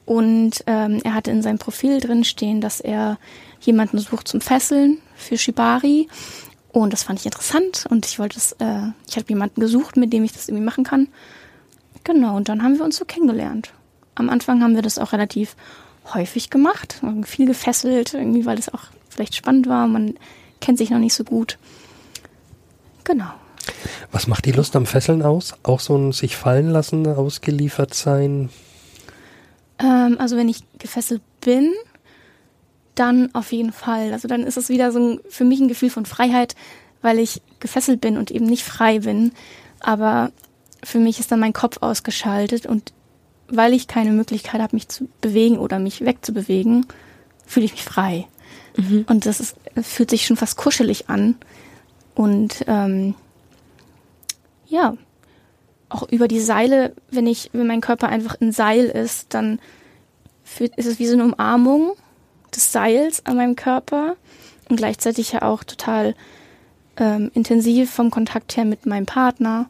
und 0.05 0.63
ähm, 0.67 1.01
er 1.03 1.15
hatte 1.15 1.31
in 1.31 1.41
seinem 1.41 1.57
Profil 1.57 1.99
drin 1.99 2.23
stehen, 2.23 2.61
dass 2.61 2.79
er 2.81 3.17
jemanden 3.65 3.99
sucht 3.99 4.27
zum 4.27 4.41
Fesseln 4.41 4.99
für 5.15 5.37
Shibari. 5.37 6.07
Und 6.71 6.91
das 6.91 7.03
fand 7.03 7.19
ich 7.19 7.25
interessant 7.25 7.85
und 7.89 8.05
ich 8.05 8.17
wollte 8.17 8.37
es, 8.37 8.53
äh, 8.53 8.87
ich 9.07 9.15
habe 9.15 9.27
jemanden 9.29 9.61
gesucht, 9.61 9.95
mit 9.95 10.11
dem 10.11 10.23
ich 10.23 10.33
das 10.33 10.47
irgendwie 10.47 10.65
machen 10.65 10.83
kann. 10.83 11.07
Genau, 12.03 12.35
und 12.35 12.49
dann 12.49 12.63
haben 12.63 12.77
wir 12.77 12.85
uns 12.85 12.97
so 12.97 13.05
kennengelernt. 13.05 13.73
Am 14.15 14.29
Anfang 14.29 14.61
haben 14.63 14.75
wir 14.75 14.81
das 14.81 14.97
auch 14.97 15.13
relativ 15.13 15.55
häufig 16.13 16.49
gemacht, 16.49 17.01
viel 17.25 17.45
gefesselt, 17.45 18.13
irgendwie, 18.13 18.45
weil 18.45 18.57
es 18.57 18.73
auch 18.73 18.85
vielleicht 19.09 19.35
spannend 19.35 19.67
war. 19.67 19.87
Man 19.87 20.15
kennt 20.59 20.77
sich 20.77 20.89
noch 20.89 20.99
nicht 20.99 21.13
so 21.13 21.23
gut. 21.23 21.57
Genau. 23.03 23.31
Was 24.11 24.27
macht 24.27 24.45
die 24.45 24.51
Lust 24.51 24.75
am 24.75 24.85
Fesseln 24.85 25.21
aus? 25.21 25.53
Auch 25.63 25.79
so 25.79 25.95
ein 25.95 26.11
sich 26.11 26.35
fallen 26.35 26.69
lassen, 26.69 27.07
ausgeliefert 27.07 27.93
sein? 27.93 28.49
Ähm, 29.79 30.17
also 30.19 30.35
wenn 30.37 30.49
ich 30.49 30.63
gefesselt 30.77 31.21
bin, 31.41 31.73
dann 32.95 33.33
auf 33.33 33.51
jeden 33.51 33.71
Fall. 33.71 34.13
Also 34.13 34.27
dann 34.27 34.43
ist 34.43 34.57
es 34.57 34.69
wieder 34.69 34.91
so 34.91 34.99
ein, 34.99 35.19
für 35.29 35.43
mich 35.43 35.59
ein 35.59 35.67
Gefühl 35.67 35.89
von 35.89 36.05
Freiheit, 36.05 36.55
weil 37.01 37.19
ich 37.19 37.41
gefesselt 37.59 38.01
bin 38.01 38.17
und 38.17 38.31
eben 38.31 38.45
nicht 38.45 38.63
frei 38.63 38.99
bin. 38.99 39.31
Aber 39.79 40.31
für 40.83 40.99
mich 40.99 41.19
ist 41.19 41.31
dann 41.31 41.39
mein 41.39 41.53
Kopf 41.53 41.77
ausgeschaltet 41.81 42.65
und 42.65 42.93
weil 43.47 43.73
ich 43.73 43.87
keine 43.87 44.11
Möglichkeit 44.11 44.61
habe, 44.61 44.75
mich 44.75 44.87
zu 44.87 45.07
bewegen 45.21 45.57
oder 45.57 45.79
mich 45.79 46.05
wegzubewegen, 46.05 46.85
fühle 47.45 47.65
ich 47.65 47.73
mich 47.73 47.83
frei. 47.83 48.27
Mhm. 48.77 49.05
Und 49.07 49.25
das 49.25 49.39
ist, 49.39 49.55
fühlt 49.81 50.09
sich 50.09 50.25
schon 50.25 50.37
fast 50.37 50.57
kuschelig 50.57 51.09
an. 51.09 51.35
Und 52.15 52.63
ähm, 52.67 53.15
ja, 54.67 54.95
auch 55.89 56.07
über 56.09 56.27
die 56.27 56.39
Seile, 56.39 56.93
wenn 57.11 57.27
ich, 57.27 57.49
wenn 57.53 57.67
mein 57.67 57.81
Körper 57.81 58.09
einfach 58.09 58.35
in 58.39 58.51
Seil 58.51 58.85
ist, 58.85 59.33
dann 59.33 59.59
fühlt, 60.43 60.75
ist 60.75 60.85
es 60.85 60.99
wie 60.99 61.07
so 61.07 61.13
eine 61.13 61.25
Umarmung 61.25 61.93
des 62.55 62.71
Seils 62.71 63.25
an 63.25 63.37
meinem 63.37 63.55
Körper 63.55 64.15
und 64.69 64.77
gleichzeitig 64.77 65.31
ja 65.31 65.41
auch 65.41 65.63
total 65.63 66.15
ähm, 66.97 67.31
intensiv 67.33 67.91
vom 67.91 68.11
Kontakt 68.11 68.55
her 68.55 68.65
mit 68.65 68.85
meinem 68.85 69.05
Partner, 69.05 69.69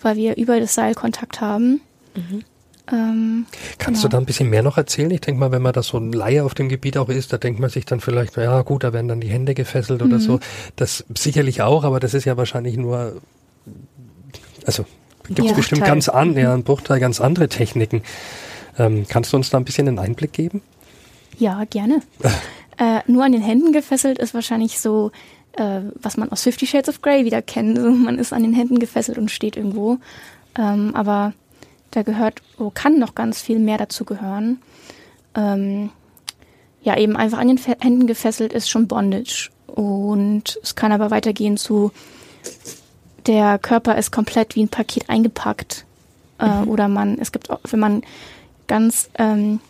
weil 0.00 0.16
wir 0.16 0.36
über 0.36 0.60
das 0.60 0.74
Seil 0.74 0.94
Kontakt 0.94 1.40
haben. 1.40 1.80
Mhm. 2.14 2.44
Ähm, 2.92 3.46
Kannst 3.78 4.02
genau. 4.02 4.10
du 4.10 4.16
da 4.16 4.18
ein 4.18 4.26
bisschen 4.26 4.48
mehr 4.48 4.62
noch 4.62 4.76
erzählen? 4.76 5.10
Ich 5.10 5.20
denke 5.20 5.40
mal, 5.40 5.50
wenn 5.50 5.62
man 5.62 5.72
das 5.72 5.88
so 5.88 5.98
ein 5.98 6.12
Laie 6.12 6.44
auf 6.44 6.54
dem 6.54 6.68
Gebiet 6.68 6.96
auch 6.98 7.08
ist, 7.08 7.32
da 7.32 7.38
denkt 7.38 7.58
man 7.58 7.68
sich 7.68 7.84
dann 7.84 8.00
vielleicht, 8.00 8.36
ja 8.36 8.62
gut, 8.62 8.84
da 8.84 8.92
werden 8.92 9.08
dann 9.08 9.20
die 9.20 9.28
Hände 9.28 9.54
gefesselt 9.54 10.00
mhm. 10.00 10.06
oder 10.06 10.20
so. 10.20 10.38
Das 10.76 11.04
sicherlich 11.16 11.62
auch, 11.62 11.84
aber 11.84 11.98
das 11.98 12.14
ist 12.14 12.24
ja 12.24 12.36
wahrscheinlich 12.36 12.76
nur, 12.76 13.20
also 14.64 14.84
gibt 15.26 15.40
es 15.40 15.46
ja, 15.46 15.52
bestimmt 15.52 15.80
Bruchteil. 15.80 15.94
ganz 15.94 16.08
an, 16.08 16.36
ja, 16.36 16.54
ein 16.54 16.62
Bruchteil 16.62 17.00
ganz 17.00 17.20
andere 17.20 17.48
Techniken. 17.48 18.02
Ähm, 18.78 19.04
kannst 19.08 19.32
du 19.32 19.36
uns 19.36 19.50
da 19.50 19.58
ein 19.58 19.64
bisschen 19.64 19.88
einen 19.88 19.98
Einblick 19.98 20.32
geben? 20.32 20.62
Ja, 21.38 21.64
gerne. 21.64 22.02
äh, 22.78 23.00
nur 23.06 23.24
an 23.24 23.32
den 23.32 23.42
Händen 23.42 23.72
gefesselt 23.72 24.18
ist 24.18 24.34
wahrscheinlich 24.34 24.78
so, 24.78 25.10
äh, 25.52 25.80
was 25.94 26.16
man 26.16 26.30
aus 26.30 26.42
Fifty 26.42 26.66
Shades 26.66 26.88
of 26.88 27.02
Grey 27.02 27.24
wieder 27.24 27.42
kennt. 27.42 27.78
So, 27.78 27.90
man 27.90 28.18
ist 28.18 28.32
an 28.32 28.42
den 28.42 28.54
Händen 28.54 28.78
gefesselt 28.78 29.18
und 29.18 29.30
steht 29.30 29.56
irgendwo. 29.56 29.98
Ähm, 30.56 30.94
aber 30.94 31.32
da 31.90 32.02
gehört, 32.02 32.42
oh, 32.58 32.70
kann 32.72 32.98
noch 32.98 33.14
ganz 33.14 33.40
viel 33.40 33.58
mehr 33.58 33.78
dazu 33.78 34.04
gehören. 34.04 34.60
Ähm, 35.34 35.90
ja, 36.82 36.96
eben 36.96 37.16
einfach 37.16 37.38
an 37.38 37.48
den 37.48 37.58
Händen 37.58 38.06
gefesselt 38.06 38.52
ist 38.52 38.70
schon 38.70 38.86
Bondage. 38.86 39.50
Und 39.66 40.58
es 40.62 40.74
kann 40.74 40.92
aber 40.92 41.10
weitergehen 41.10 41.56
zu, 41.56 41.90
der 43.26 43.58
Körper 43.58 43.98
ist 43.98 44.12
komplett 44.12 44.56
wie 44.56 44.62
ein 44.62 44.68
Paket 44.68 45.08
eingepackt. 45.10 45.84
Äh, 46.38 46.60
mhm. 46.60 46.68
Oder 46.68 46.88
man, 46.88 47.18
es 47.18 47.32
gibt 47.32 47.50
auch, 47.50 47.60
wenn 47.70 47.80
man 47.80 48.02
ganz 48.66 49.10
ähm, 49.18 49.60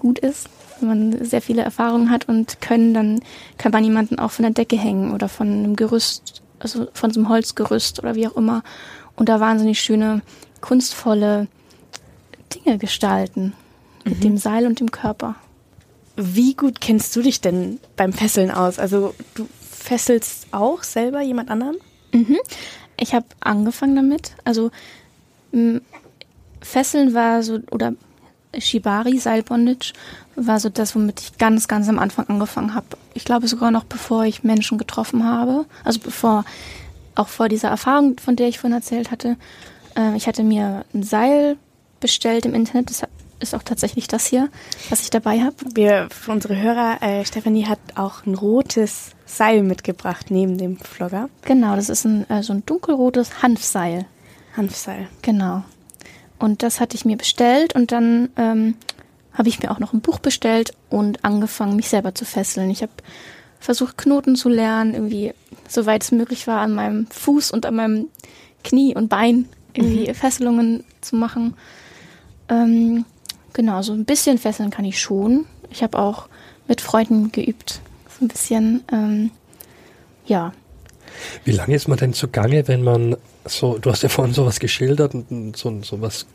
gut 0.00 0.18
ist, 0.18 0.48
wenn 0.80 0.88
man 0.88 1.24
sehr 1.24 1.42
viele 1.42 1.62
Erfahrungen 1.62 2.10
hat 2.10 2.28
und 2.28 2.60
können, 2.60 2.94
dann 2.94 3.20
kann 3.58 3.70
man 3.70 3.84
jemanden 3.84 4.18
auch 4.18 4.30
von 4.30 4.44
der 4.44 4.52
Decke 4.52 4.76
hängen 4.76 5.12
oder 5.12 5.28
von 5.28 5.46
einem 5.46 5.76
Gerüst, 5.76 6.42
also 6.58 6.88
von 6.94 7.10
so 7.12 7.20
einem 7.20 7.28
Holzgerüst 7.28 7.98
oder 7.98 8.14
wie 8.14 8.26
auch 8.26 8.36
immer 8.36 8.62
und 9.16 9.28
da 9.28 9.38
wahnsinnig 9.40 9.80
schöne, 9.80 10.22
kunstvolle 10.62 11.48
Dinge 12.54 12.78
gestalten 12.78 13.52
mit 14.04 14.16
mhm. 14.16 14.22
dem 14.22 14.36
Seil 14.38 14.66
und 14.66 14.80
dem 14.80 14.90
Körper. 14.90 15.36
Wie 16.16 16.54
gut 16.54 16.80
kennst 16.80 17.14
du 17.14 17.22
dich 17.22 17.40
denn 17.40 17.78
beim 17.96 18.12
Fesseln 18.12 18.50
aus? 18.50 18.78
Also 18.78 19.14
du 19.34 19.46
fesselst 19.60 20.48
auch 20.52 20.82
selber 20.82 21.20
jemand 21.20 21.50
anderen? 21.50 21.76
Mhm. 22.12 22.38
Ich 22.98 23.14
habe 23.14 23.26
angefangen 23.40 23.96
damit. 23.96 24.32
Also 24.44 24.70
Fesseln 26.60 27.14
war 27.14 27.42
so, 27.42 27.58
oder 27.70 27.94
Shibari, 28.58 29.18
Seilbondage, 29.18 29.92
war 30.36 30.58
so 30.60 30.68
das, 30.68 30.94
womit 30.94 31.20
ich 31.20 31.38
ganz, 31.38 31.68
ganz 31.68 31.88
am 31.88 31.98
Anfang 31.98 32.28
angefangen 32.28 32.74
habe. 32.74 32.86
Ich 33.14 33.24
glaube 33.24 33.48
sogar 33.48 33.70
noch 33.70 33.84
bevor 33.84 34.24
ich 34.24 34.42
Menschen 34.42 34.78
getroffen 34.78 35.24
habe. 35.24 35.66
Also 35.84 36.00
bevor, 36.00 36.44
auch 37.14 37.28
vor 37.28 37.48
dieser 37.48 37.68
Erfahrung, 37.68 38.18
von 38.18 38.36
der 38.36 38.48
ich 38.48 38.58
vorhin 38.58 38.76
erzählt 38.76 39.10
hatte. 39.10 39.36
Äh, 39.96 40.16
ich 40.16 40.26
hatte 40.26 40.42
mir 40.42 40.84
ein 40.94 41.02
Seil 41.02 41.56
bestellt 42.00 42.46
im 42.46 42.54
Internet. 42.54 42.90
Das 42.90 43.02
ist 43.40 43.54
auch 43.54 43.62
tatsächlich 43.62 44.06
das 44.06 44.26
hier, 44.26 44.48
was 44.90 45.02
ich 45.02 45.10
dabei 45.10 45.40
habe. 45.40 45.56
Wir, 45.74 46.08
für 46.10 46.32
unsere 46.32 46.56
Hörer, 46.56 47.02
äh, 47.02 47.24
Stefanie 47.24 47.66
hat 47.66 47.78
auch 47.94 48.26
ein 48.26 48.34
rotes 48.34 49.12
Seil 49.26 49.62
mitgebracht 49.62 50.26
neben 50.30 50.58
dem 50.58 50.76
Vlogger. 50.78 51.28
Genau, 51.42 51.76
das 51.76 51.88
ist 51.88 52.04
ein, 52.04 52.28
äh, 52.30 52.42
so 52.42 52.52
ein 52.52 52.64
dunkelrotes 52.66 53.42
Hanfseil. 53.42 54.06
Hanfseil. 54.56 55.08
Genau. 55.22 55.62
Und 56.40 56.62
das 56.62 56.80
hatte 56.80 56.96
ich 56.96 57.04
mir 57.04 57.16
bestellt 57.16 57.74
und 57.74 57.92
dann 57.92 58.30
ähm, 58.36 58.74
habe 59.32 59.48
ich 59.48 59.62
mir 59.62 59.70
auch 59.70 59.78
noch 59.78 59.92
ein 59.92 60.00
Buch 60.00 60.18
bestellt 60.18 60.72
und 60.88 61.24
angefangen, 61.24 61.76
mich 61.76 61.88
selber 61.88 62.14
zu 62.14 62.24
fesseln. 62.24 62.70
Ich 62.70 62.82
habe 62.82 62.92
versucht, 63.60 63.98
Knoten 63.98 64.36
zu 64.36 64.48
lernen, 64.48 64.94
irgendwie, 64.94 65.34
soweit 65.68 66.02
es 66.02 66.12
möglich 66.12 66.46
war, 66.46 66.60
an 66.60 66.74
meinem 66.74 67.06
Fuß 67.08 67.50
und 67.50 67.66
an 67.66 67.76
meinem 67.76 68.08
Knie 68.64 68.96
und 68.96 69.08
Bein 69.08 69.48
irgendwie 69.74 70.08
mhm. 70.08 70.14
Fesselungen 70.14 70.84
zu 71.02 71.14
machen. 71.14 71.54
Ähm, 72.48 73.04
genau, 73.52 73.82
so 73.82 73.92
ein 73.92 74.06
bisschen 74.06 74.38
fesseln 74.38 74.70
kann 74.70 74.84
ich 74.84 74.98
schon. 74.98 75.46
Ich 75.70 75.82
habe 75.82 75.98
auch 75.98 76.28
mit 76.66 76.80
Freunden 76.80 77.32
geübt. 77.32 77.80
So 78.18 78.24
ein 78.24 78.28
bisschen, 78.28 78.82
ähm, 78.90 79.30
ja. 80.26 80.52
Wie 81.44 81.52
lange 81.52 81.74
ist 81.74 81.86
man 81.86 81.98
denn 81.98 82.14
zugange, 82.14 82.66
wenn 82.66 82.82
man 82.82 83.16
so, 83.44 83.78
du 83.78 83.90
hast 83.90 84.02
ja 84.02 84.08
vorhin 84.08 84.34
sowas 84.34 84.60
geschildert, 84.60 85.14
so, 85.56 85.82
so 85.82 86.00
was 86.00 86.26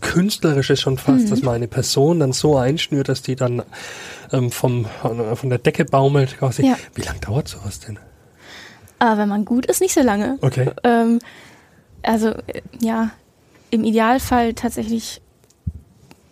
Künstlerisches 0.00 0.80
schon 0.80 0.98
fast, 0.98 1.26
mhm. 1.26 1.30
dass 1.30 1.42
man 1.42 1.54
eine 1.54 1.68
Person 1.68 2.20
dann 2.20 2.32
so 2.32 2.56
einschnürt, 2.56 3.08
dass 3.08 3.22
die 3.22 3.36
dann 3.36 3.62
ähm, 4.32 4.50
vom, 4.50 4.86
von 5.00 5.48
der 5.48 5.58
Decke 5.58 5.84
baumelt 5.84 6.38
quasi. 6.38 6.66
Ja. 6.66 6.76
Wie 6.94 7.02
lange 7.02 7.20
dauert 7.20 7.48
sowas 7.48 7.80
denn? 7.80 7.98
Ah, 8.98 9.16
wenn 9.16 9.28
man 9.28 9.44
gut 9.44 9.66
ist, 9.66 9.80
nicht 9.80 9.94
so 9.94 10.02
lange. 10.02 10.38
Okay. 10.40 10.70
Ähm, 10.82 11.18
also, 12.02 12.34
ja, 12.80 13.10
im 13.70 13.84
Idealfall 13.84 14.54
tatsächlich, 14.54 15.20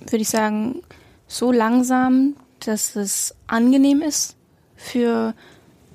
würde 0.01 0.23
ich 0.23 0.29
sagen, 0.29 0.83
so 1.27 1.53
langsam, 1.53 2.37
dass 2.61 2.97
es 2.97 3.35
angenehm 3.47 4.03
ist 4.03 4.37
für 4.77 5.35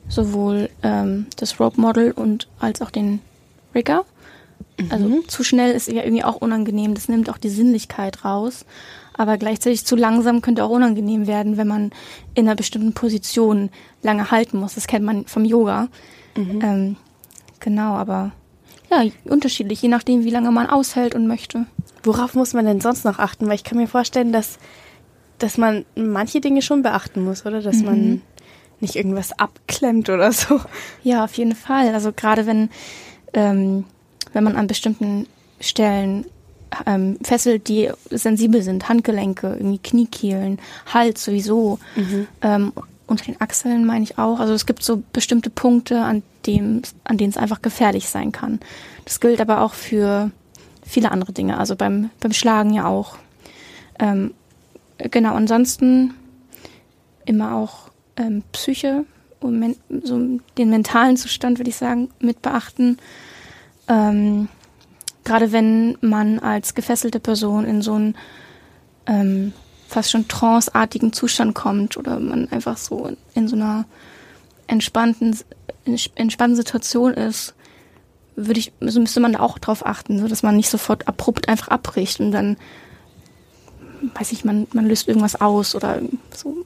sowohl 0.08 0.70
ähm, 0.84 1.28
das 1.38 1.60
Rope 1.60 1.80
Model 1.80 2.12
und 2.12 2.48
als 2.60 2.82
auch 2.82 2.90
den 2.90 3.22
Rigger. 3.74 4.06
Also 4.90 5.08
mhm. 5.08 5.28
zu 5.28 5.44
schnell 5.44 5.74
ist 5.74 5.88
ja 5.88 6.04
irgendwie 6.04 6.24
auch 6.24 6.38
unangenehm. 6.38 6.94
Das 6.94 7.10
nimmt 7.10 7.30
auch 7.30 7.38
die 7.38 7.50
Sinnlichkeit 7.50 8.24
raus. 8.24 8.66
Aber 9.14 9.38
gleichzeitig 9.38 9.86
zu 9.86 9.96
langsam 9.96 10.42
könnte 10.42 10.64
auch 10.64 10.70
unangenehm 10.70 11.28
werden, 11.28 11.58
wenn 11.58 11.68
man 11.68 11.92
in 12.36 12.48
einer 12.48 12.56
bestimmten 12.56 12.94
Position 12.94 13.70
lange 14.02 14.32
halten 14.32 14.58
muss. 14.58 14.76
Das 14.76 14.88
kennt 14.88 15.06
man 15.06 15.26
vom 15.26 15.44
Yoga. 15.44 15.90
Mhm. 16.38 16.62
Ähm, 16.64 16.96
genau, 17.60 17.96
aber 17.96 18.32
ja, 18.90 19.04
unterschiedlich, 19.26 19.82
je 19.82 19.90
nachdem, 19.90 20.24
wie 20.24 20.30
lange 20.30 20.52
man 20.52 20.68
aushält 20.68 21.16
und 21.16 21.28
möchte. 21.28 21.66
Worauf 22.04 22.34
muss 22.34 22.54
man 22.54 22.66
denn 22.66 22.82
sonst 22.82 23.06
noch 23.06 23.20
achten? 23.20 23.48
Weil 23.48 23.56
ich 23.56 23.64
kann 23.64 23.78
mir 23.78 23.88
vorstellen, 23.88 24.32
dass, 24.32 24.58
dass 25.38 25.58
man 25.58 25.86
manche 25.96 26.40
Dinge 26.40 26.62
schon 26.62 26.82
beachten 26.82 27.24
muss, 27.24 27.46
oder? 27.46 27.62
Dass 27.62 27.78
mhm. 27.78 27.86
man 27.86 28.22
nicht 28.80 28.96
irgendwas 28.96 29.38
abklemmt 29.38 30.10
oder 30.10 30.32
so. 30.32 30.62
Ja, 31.04 31.24
auf 31.26 31.34
jeden 31.34 31.56
Fall. 31.56 31.94
Also 31.94 32.14
gerade 32.14 32.46
wenn 32.46 32.70
ähm, 33.34 33.84
wenn 34.34 34.44
man 34.44 34.56
an 34.56 34.68
bestimmten 34.68 35.28
Stellen 35.60 36.26
ähm, 36.86 37.18
fesselt, 37.24 37.68
die 37.68 37.90
sensibel 38.10 38.62
sind, 38.62 38.90
Handgelenke, 38.90 39.56
irgendwie 39.58 39.80
Kniekehlen, 39.80 40.60
Hals 40.94 41.26
sowieso, 41.26 41.80
mhm. 41.96 42.28
ähm, 42.42 42.74
unter 43.08 43.26
den 43.26 43.42
Achseln 43.42 43.86
meine 43.86 44.04
ich 44.04 44.18
auch. 44.18 44.40
Also 44.40 44.54
es 44.54 44.66
gibt 44.66 44.84
so 44.84 45.02
bestimmte 45.14 45.50
Punkte, 45.50 46.02
an, 46.02 46.22
dem, 46.46 46.84
an 47.04 47.18
denen 47.18 47.32
es 47.32 47.38
einfach 47.38 47.62
gefährlich 47.62 48.08
sein 48.08 48.32
kann. 48.32 48.60
Das 49.06 49.20
gilt 49.20 49.42
aber 49.42 49.62
auch 49.62 49.74
für 49.74 50.32
viele 50.86 51.12
andere 51.12 51.34
Dinge, 51.34 51.58
also 51.58 51.76
beim, 51.76 52.12
beim 52.20 52.34
Schlagen 52.34 52.74
ja 52.74 52.86
auch. 52.86 53.18
Ähm, 54.00 54.34
genau, 54.98 55.34
ansonsten 55.34 56.14
immer 57.26 57.56
auch 57.56 57.90
ähm, 58.18 58.44
Psyche 58.52 59.06
und 59.40 59.60
men 59.60 59.76
so 60.04 60.40
den 60.58 60.70
mentalen 60.70 61.18
Zustand, 61.18 61.60
würde 61.60 61.70
ich 61.70 61.76
sagen, 61.76 62.10
mit 62.20 62.42
beachten. 62.42 62.98
Ähm, 63.90 64.48
Gerade 65.30 65.52
wenn 65.52 65.96
man 66.02 66.40
als 66.40 66.74
gefesselte 66.74 67.20
Person 67.20 67.66
in 67.66 67.84
so 67.84 67.94
einen 67.94 68.16
ähm, 69.06 69.54
fast 69.88 70.10
schon 70.10 70.28
tranceartigen 70.28 71.14
Zustand 71.14 71.54
kommt 71.54 71.98
oder 71.98 72.20
man 72.20 72.52
einfach 72.52 72.78
so 72.78 73.16
in 73.36 73.48
so 73.48 73.56
einer 73.56 73.86
entspannten, 74.66 75.38
entspannten 76.16 76.56
Situation 76.56 77.14
ist, 77.14 77.54
würde 78.36 78.60
ich, 78.60 78.72
so 78.80 79.00
müsste 79.00 79.20
man 79.20 79.34
da 79.34 79.40
auch 79.42 79.60
drauf 79.60 79.86
achten, 79.86 80.20
so 80.20 80.28
dass 80.28 80.42
man 80.42 80.56
nicht 80.56 80.70
sofort 80.70 81.08
abrupt 81.08 81.48
einfach 81.48 81.68
abbricht 81.68 82.20
und 82.20 82.32
dann, 82.32 82.58
weiß 84.16 84.32
ich, 84.32 84.46
man, 84.46 84.66
man 84.74 84.88
löst 84.88 85.08
irgendwas 85.08 85.40
aus 85.40 85.76
oder 85.76 86.02
so 86.34 86.66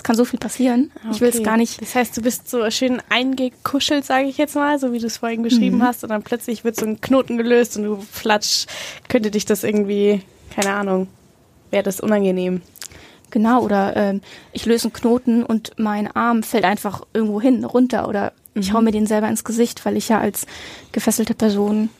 es 0.00 0.04
kann 0.04 0.16
so 0.16 0.24
viel 0.24 0.38
passieren. 0.38 0.90
Okay. 0.96 1.08
Ich 1.12 1.20
will 1.20 1.28
es 1.28 1.42
gar 1.42 1.58
nicht. 1.58 1.82
Das 1.82 1.94
heißt, 1.94 2.16
du 2.16 2.22
bist 2.22 2.48
so 2.48 2.70
schön 2.70 3.02
eingekuschelt, 3.10 4.02
sage 4.06 4.28
ich 4.28 4.38
jetzt 4.38 4.54
mal, 4.54 4.78
so 4.78 4.94
wie 4.94 4.98
du 4.98 5.06
es 5.06 5.18
vorhin 5.18 5.42
beschrieben 5.42 5.76
mhm. 5.76 5.82
hast, 5.82 6.02
und 6.02 6.08
dann 6.08 6.22
plötzlich 6.22 6.64
wird 6.64 6.74
so 6.74 6.86
ein 6.86 7.02
Knoten 7.02 7.36
gelöst 7.36 7.76
und 7.76 7.84
du 7.84 7.96
flatsch, 8.10 8.64
könnte 9.08 9.30
dich 9.30 9.44
das 9.44 9.62
irgendwie, 9.62 10.22
keine 10.54 10.72
Ahnung, 10.72 11.08
wäre 11.70 11.82
das 11.82 12.00
unangenehm. 12.00 12.62
Genau, 13.30 13.62
oder 13.62 13.94
ähm, 13.94 14.22
ich 14.52 14.64
löse 14.64 14.84
einen 14.84 14.94
Knoten 14.94 15.44
und 15.44 15.72
mein 15.76 16.10
Arm 16.16 16.42
fällt 16.42 16.64
einfach 16.64 17.02
irgendwo 17.12 17.38
hin, 17.42 17.62
runter 17.66 18.08
oder 18.08 18.32
Ich 18.54 18.72
hau 18.72 18.80
mir 18.80 18.92
den 18.92 19.06
selber 19.06 19.28
ins 19.28 19.44
Gesicht, 19.44 19.84
weil 19.84 19.98
ich 19.98 20.08
ja 20.08 20.18
als 20.18 20.46
gefesselte 20.92 21.34
Person 21.34 21.90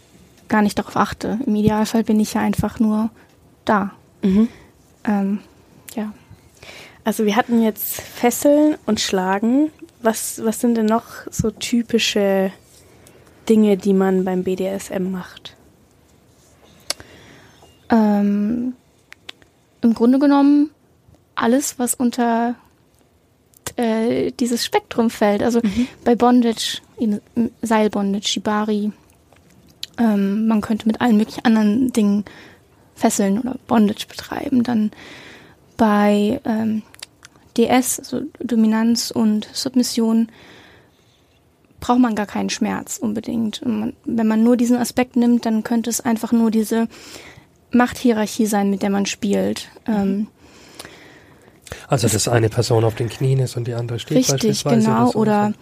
gar 0.48 0.62
nicht 0.62 0.78
darauf 0.78 0.96
achte. 0.96 1.38
Im 1.44 1.54
Idealfall 1.54 2.02
bin 2.02 2.18
ich 2.18 2.32
ja 2.32 2.40
einfach 2.40 2.80
nur 2.80 3.10
da. 3.66 3.92
Ähm, 5.04 5.38
ja. 5.94 6.12
Also 7.04 7.24
wir 7.24 7.36
hatten 7.36 7.62
jetzt 7.62 8.00
Fesseln 8.00 8.76
und 8.86 9.00
Schlagen. 9.00 9.70
Was, 10.02 10.42
was 10.44 10.60
sind 10.60 10.76
denn 10.76 10.86
noch 10.86 11.04
so 11.30 11.50
typische 11.50 12.52
Dinge, 13.48 13.76
die 13.76 13.92
man 13.92 14.24
beim 14.24 14.44
BDSM 14.44 15.10
macht? 15.10 15.56
Ähm, 17.90 18.74
Im 19.80 19.94
Grunde 19.94 20.18
genommen 20.18 20.70
alles, 21.34 21.78
was 21.78 21.94
unter 21.94 22.54
äh, 23.76 24.30
dieses 24.32 24.64
Spektrum 24.64 25.10
fällt. 25.10 25.42
Also 25.42 25.60
bei 26.04 26.14
Bondage, 26.14 26.80
Seilbondage, 27.62 28.28
Shibari. 28.28 28.92
Ähm, 29.98 30.46
man 30.46 30.60
könnte 30.60 30.86
mit 30.86 31.00
allen 31.00 31.16
möglichen 31.16 31.44
anderen 31.44 31.92
Dingen 31.92 32.24
fesseln 32.94 33.38
oder 33.40 33.56
Bondage 33.66 34.06
betreiben. 34.06 34.62
Dann 34.62 34.90
bei 35.76 36.40
ähm, 36.44 36.82
DS, 37.56 37.98
also 38.00 38.22
Dominanz 38.38 39.10
und 39.10 39.48
Submission, 39.52 40.28
braucht 41.80 41.98
man 41.98 42.14
gar 42.14 42.26
keinen 42.26 42.50
Schmerz 42.50 42.98
unbedingt. 42.98 43.64
Man, 43.64 43.94
wenn 44.04 44.26
man 44.26 44.44
nur 44.44 44.56
diesen 44.56 44.76
Aspekt 44.76 45.16
nimmt, 45.16 45.46
dann 45.46 45.62
könnte 45.64 45.90
es 45.90 46.00
einfach 46.00 46.32
nur 46.32 46.50
diese 46.50 46.88
Machthierarchie 47.72 48.46
sein, 48.46 48.70
mit 48.70 48.82
der 48.82 48.90
man 48.90 49.06
spielt. 49.06 49.68
Ähm, 49.86 50.26
Also, 51.88 52.08
dass 52.08 52.28
eine 52.28 52.48
Person 52.48 52.84
auf 52.84 52.94
den 52.94 53.08
Knien 53.08 53.38
ist 53.38 53.56
und 53.56 53.66
die 53.66 53.74
andere 53.74 53.98
steht 53.98 54.18
Richtig, 54.18 54.32
beispielsweise. 54.32 54.86
genau. 54.86 55.06
so. 55.06 55.18
Oder 55.18 55.52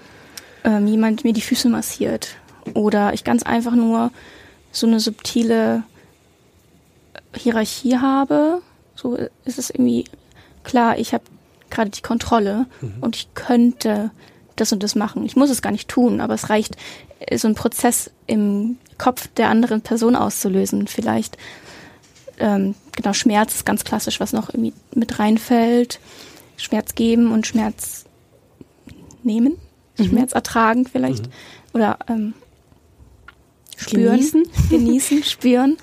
ähm, 0.64 0.86
jemand 0.86 1.24
mir 1.24 1.32
die 1.32 1.40
Füße 1.40 1.68
massiert. 1.68 2.36
Oder 2.74 3.14
ich 3.14 3.24
ganz 3.24 3.42
einfach 3.42 3.74
nur 3.74 4.10
so 4.72 4.86
eine 4.86 5.00
subtile 5.00 5.84
Hierarchie 7.34 7.98
habe. 7.98 8.60
So 8.94 9.16
ist 9.44 9.58
es 9.58 9.70
irgendwie 9.70 10.04
klar, 10.64 10.98
ich 10.98 11.14
habe 11.14 11.24
gerade 11.70 11.90
die 11.90 12.02
Kontrolle 12.02 12.66
und 13.00 13.16
ich 13.16 13.34
könnte 13.34 14.10
das 14.56 14.72
und 14.72 14.82
das 14.82 14.94
machen. 14.94 15.24
Ich 15.24 15.36
muss 15.36 15.50
es 15.50 15.62
gar 15.62 15.70
nicht 15.70 15.88
tun, 15.88 16.20
aber 16.20 16.34
es 16.34 16.50
reicht, 16.50 16.76
äh, 17.20 17.38
so 17.38 17.48
einen 17.48 17.54
Prozess 17.54 18.10
im 18.26 18.78
Kopf 18.98 19.28
der 19.36 19.48
anderen 19.48 19.80
Person 19.80 20.16
auszulösen. 20.16 20.86
Vielleicht, 20.86 21.38
ähm, 22.38 22.74
genau, 22.92 23.12
Schmerz 23.12 23.56
ist 23.56 23.66
ganz 23.66 23.84
klassisch, 23.84 24.20
was 24.20 24.32
noch 24.32 24.50
irgendwie 24.50 24.74
mit 24.94 25.18
reinfällt. 25.18 26.00
Schmerz 26.56 26.94
geben 26.94 27.30
und 27.32 27.46
Schmerz 27.46 28.04
nehmen, 29.22 29.56
Schmerz 29.96 30.32
ertragen 30.32 30.86
vielleicht. 30.86 31.28
Oder 31.72 31.98
ähm, 32.08 32.34
spüren. 33.76 34.16
Genießen. 34.16 34.42
Genießen, 34.70 35.22
spüren. 35.22 35.76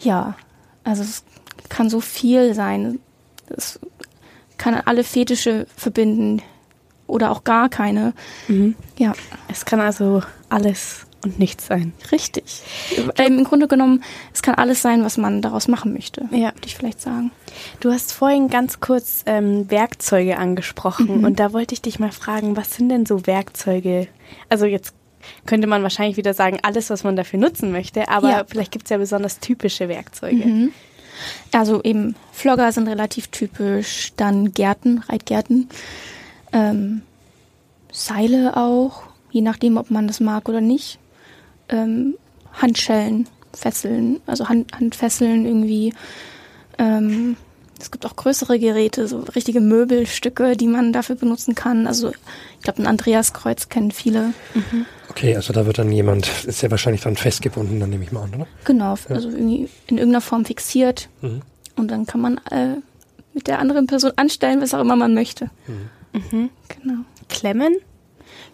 Ja, 0.00 0.36
also 0.84 1.02
es 1.02 1.24
kann 1.68 1.90
so 1.90 2.00
viel 2.00 2.54
sein. 2.54 3.00
Es 3.48 3.80
kann 4.62 4.74
alle 4.84 5.02
Fetische 5.04 5.66
verbinden 5.76 6.40
oder 7.06 7.30
auch 7.32 7.44
gar 7.44 7.68
keine. 7.68 8.12
Ja, 8.96 9.12
Es 9.48 9.64
kann 9.64 9.80
also 9.80 10.22
alles 10.48 11.06
und 11.24 11.38
nichts 11.38 11.66
sein. 11.66 11.92
richtig. 12.10 12.62
Ähm, 13.18 13.38
Im 13.38 13.44
Grunde 13.44 13.68
genommen, 13.68 14.02
es 14.34 14.42
kann 14.42 14.54
alles 14.56 14.82
sein, 14.82 15.04
was 15.04 15.18
man 15.18 15.40
daraus 15.42 15.68
machen 15.68 15.92
möchte, 15.92 16.22
Ja. 16.32 16.48
würde 16.54 16.66
ich 16.66 16.74
vielleicht 16.76 17.00
sagen. 17.00 17.30
Du 17.80 17.92
hast 17.92 18.12
vorhin 18.12 18.48
ganz 18.48 18.80
kurz 18.80 19.22
ähm, 19.26 19.70
Werkzeuge 19.70 20.36
angesprochen 20.38 21.24
und 21.24 21.38
da 21.38 21.52
wollte 21.52 21.74
ich 21.74 21.82
dich 21.82 21.98
mal 22.00 22.10
fragen, 22.12 22.56
was 22.56 22.74
sind 22.74 22.88
denn 22.88 23.06
so 23.06 23.26
Werkzeuge? 23.26 24.08
Also 24.48 24.66
jetzt 24.66 24.94
könnte 25.46 25.68
man 25.68 25.82
wahrscheinlich 25.84 26.16
wieder 26.16 26.34
sagen, 26.34 26.58
alles, 26.62 26.90
was 26.90 27.04
man 27.04 27.14
dafür 27.14 27.38
nutzen 27.38 27.70
möchte, 27.70 28.08
aber 28.08 28.30
Ja. 28.30 28.44
vielleicht 28.48 28.72
gibt 28.72 28.86
es 28.86 28.90
ja 28.90 28.96
besonders 28.98 29.38
typische 29.38 29.88
Werkzeuge. 29.88 30.70
Also 31.52 31.82
eben 31.82 32.14
Flogger 32.32 32.72
sind 32.72 32.88
relativ 32.88 33.28
typisch, 33.28 34.12
dann 34.16 34.52
Gärten, 34.52 34.98
Reitgärten, 35.08 35.68
ähm, 36.52 37.02
Seile 37.92 38.56
auch, 38.56 39.02
je 39.30 39.42
nachdem, 39.42 39.76
ob 39.76 39.90
man 39.90 40.06
das 40.06 40.20
mag 40.20 40.48
oder 40.48 40.60
nicht. 40.60 40.98
Ähm, 41.68 42.14
Handschellen, 42.52 43.28
Fesseln, 43.54 44.20
also 44.26 44.48
Hand, 44.48 44.72
Handfesseln 44.74 45.46
irgendwie. 45.46 45.94
Ähm, 46.78 47.36
es 47.82 47.90
gibt 47.90 48.06
auch 48.06 48.16
größere 48.16 48.58
Geräte, 48.58 49.08
so 49.08 49.18
richtige 49.34 49.60
Möbelstücke, 49.60 50.56
die 50.56 50.68
man 50.68 50.92
dafür 50.92 51.16
benutzen 51.16 51.54
kann. 51.54 51.86
Also 51.86 52.10
ich 52.10 52.62
glaube, 52.62 52.80
ein 52.80 52.86
Andreaskreuz 52.86 53.68
kennen 53.68 53.90
viele. 53.90 54.32
Okay, 55.10 55.36
also 55.36 55.52
da 55.52 55.66
wird 55.66 55.78
dann 55.78 55.90
jemand, 55.90 56.30
ist 56.46 56.62
ja 56.62 56.70
wahrscheinlich 56.70 57.02
dann 57.02 57.16
festgebunden, 57.16 57.80
dann 57.80 57.90
nehme 57.90 58.04
ich 58.04 58.12
mal 58.12 58.22
an, 58.22 58.34
oder? 58.34 58.46
Genau, 58.64 58.94
also 59.08 59.28
irgendwie 59.28 59.68
in 59.88 59.98
irgendeiner 59.98 60.20
Form 60.20 60.44
fixiert. 60.44 61.08
Mhm. 61.20 61.42
Und 61.76 61.90
dann 61.90 62.06
kann 62.06 62.20
man 62.20 62.38
äh, 62.50 62.76
mit 63.34 63.46
der 63.48 63.58
anderen 63.58 63.86
Person 63.86 64.12
anstellen, 64.16 64.60
was 64.60 64.74
auch 64.74 64.80
immer 64.80 64.96
man 64.96 65.14
möchte. 65.14 65.50
Genau. 66.12 66.98
Klemmen? 67.28 67.76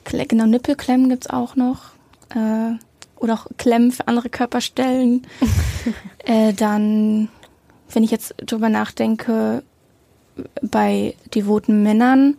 Kle 0.04 0.26
genau, 0.26 0.46
Nippelklemmen 0.46 1.10
gibt's 1.10 1.28
auch 1.28 1.56
noch. 1.56 1.90
Äh, 2.30 2.78
oder 3.16 3.34
auch 3.34 3.46
Klemmen 3.58 3.92
für 3.92 4.06
andere 4.08 4.28
Körperstellen. 4.28 5.26
äh, 6.24 6.52
dann, 6.52 7.28
wenn 7.92 8.02
ich 8.02 8.10
jetzt 8.10 8.34
drüber 8.38 8.68
nachdenke, 8.68 9.62
bei 10.62 11.14
devoten 11.34 11.82
Männern 11.82 12.36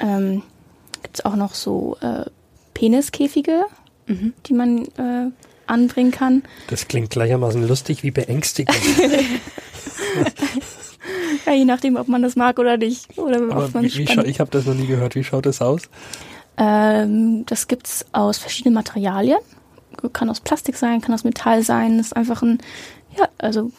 ähm, 0.00 0.42
gibt's 1.02 1.24
auch 1.24 1.36
noch 1.36 1.54
so 1.54 1.96
äh, 2.00 2.24
Peniskäfige, 2.74 3.64
die 4.46 4.54
man 4.54 4.84
äh, 4.96 5.30
anbringen 5.66 6.12
kann. 6.12 6.42
Das 6.68 6.88
klingt 6.88 7.10
gleichermaßen 7.10 7.66
lustig 7.66 8.02
wie 8.02 8.10
beängstigend. 8.10 8.74
Ja, 11.46 11.52
je 11.54 11.64
nachdem, 11.64 11.96
ob 11.96 12.08
man 12.08 12.22
das 12.22 12.36
mag 12.36 12.58
oder 12.58 12.76
nicht. 12.76 13.16
Oder 13.18 13.40
Aber 13.50 13.64
ob 13.64 13.74
man 13.74 13.84
wie, 13.84 13.96
wie 13.96 14.26
ich 14.26 14.40
habe 14.40 14.50
das 14.50 14.66
noch 14.66 14.74
nie 14.74 14.86
gehört. 14.86 15.14
Wie 15.14 15.24
schaut 15.24 15.46
das 15.46 15.62
aus? 15.62 15.82
Ähm, 16.58 17.46
das 17.46 17.68
gibt's 17.68 18.04
aus 18.12 18.38
verschiedenen 18.38 18.74
Materialien. 18.74 19.38
Kann 20.12 20.28
aus 20.28 20.40
Plastik 20.40 20.76
sein, 20.76 21.00
kann 21.00 21.14
aus 21.14 21.24
Metall 21.24 21.62
sein. 21.62 21.96
Das 21.96 22.08
ist 22.08 22.16
einfach 22.16 22.42
ein, 22.42 22.58
ja, 23.16 23.28
also 23.38 23.70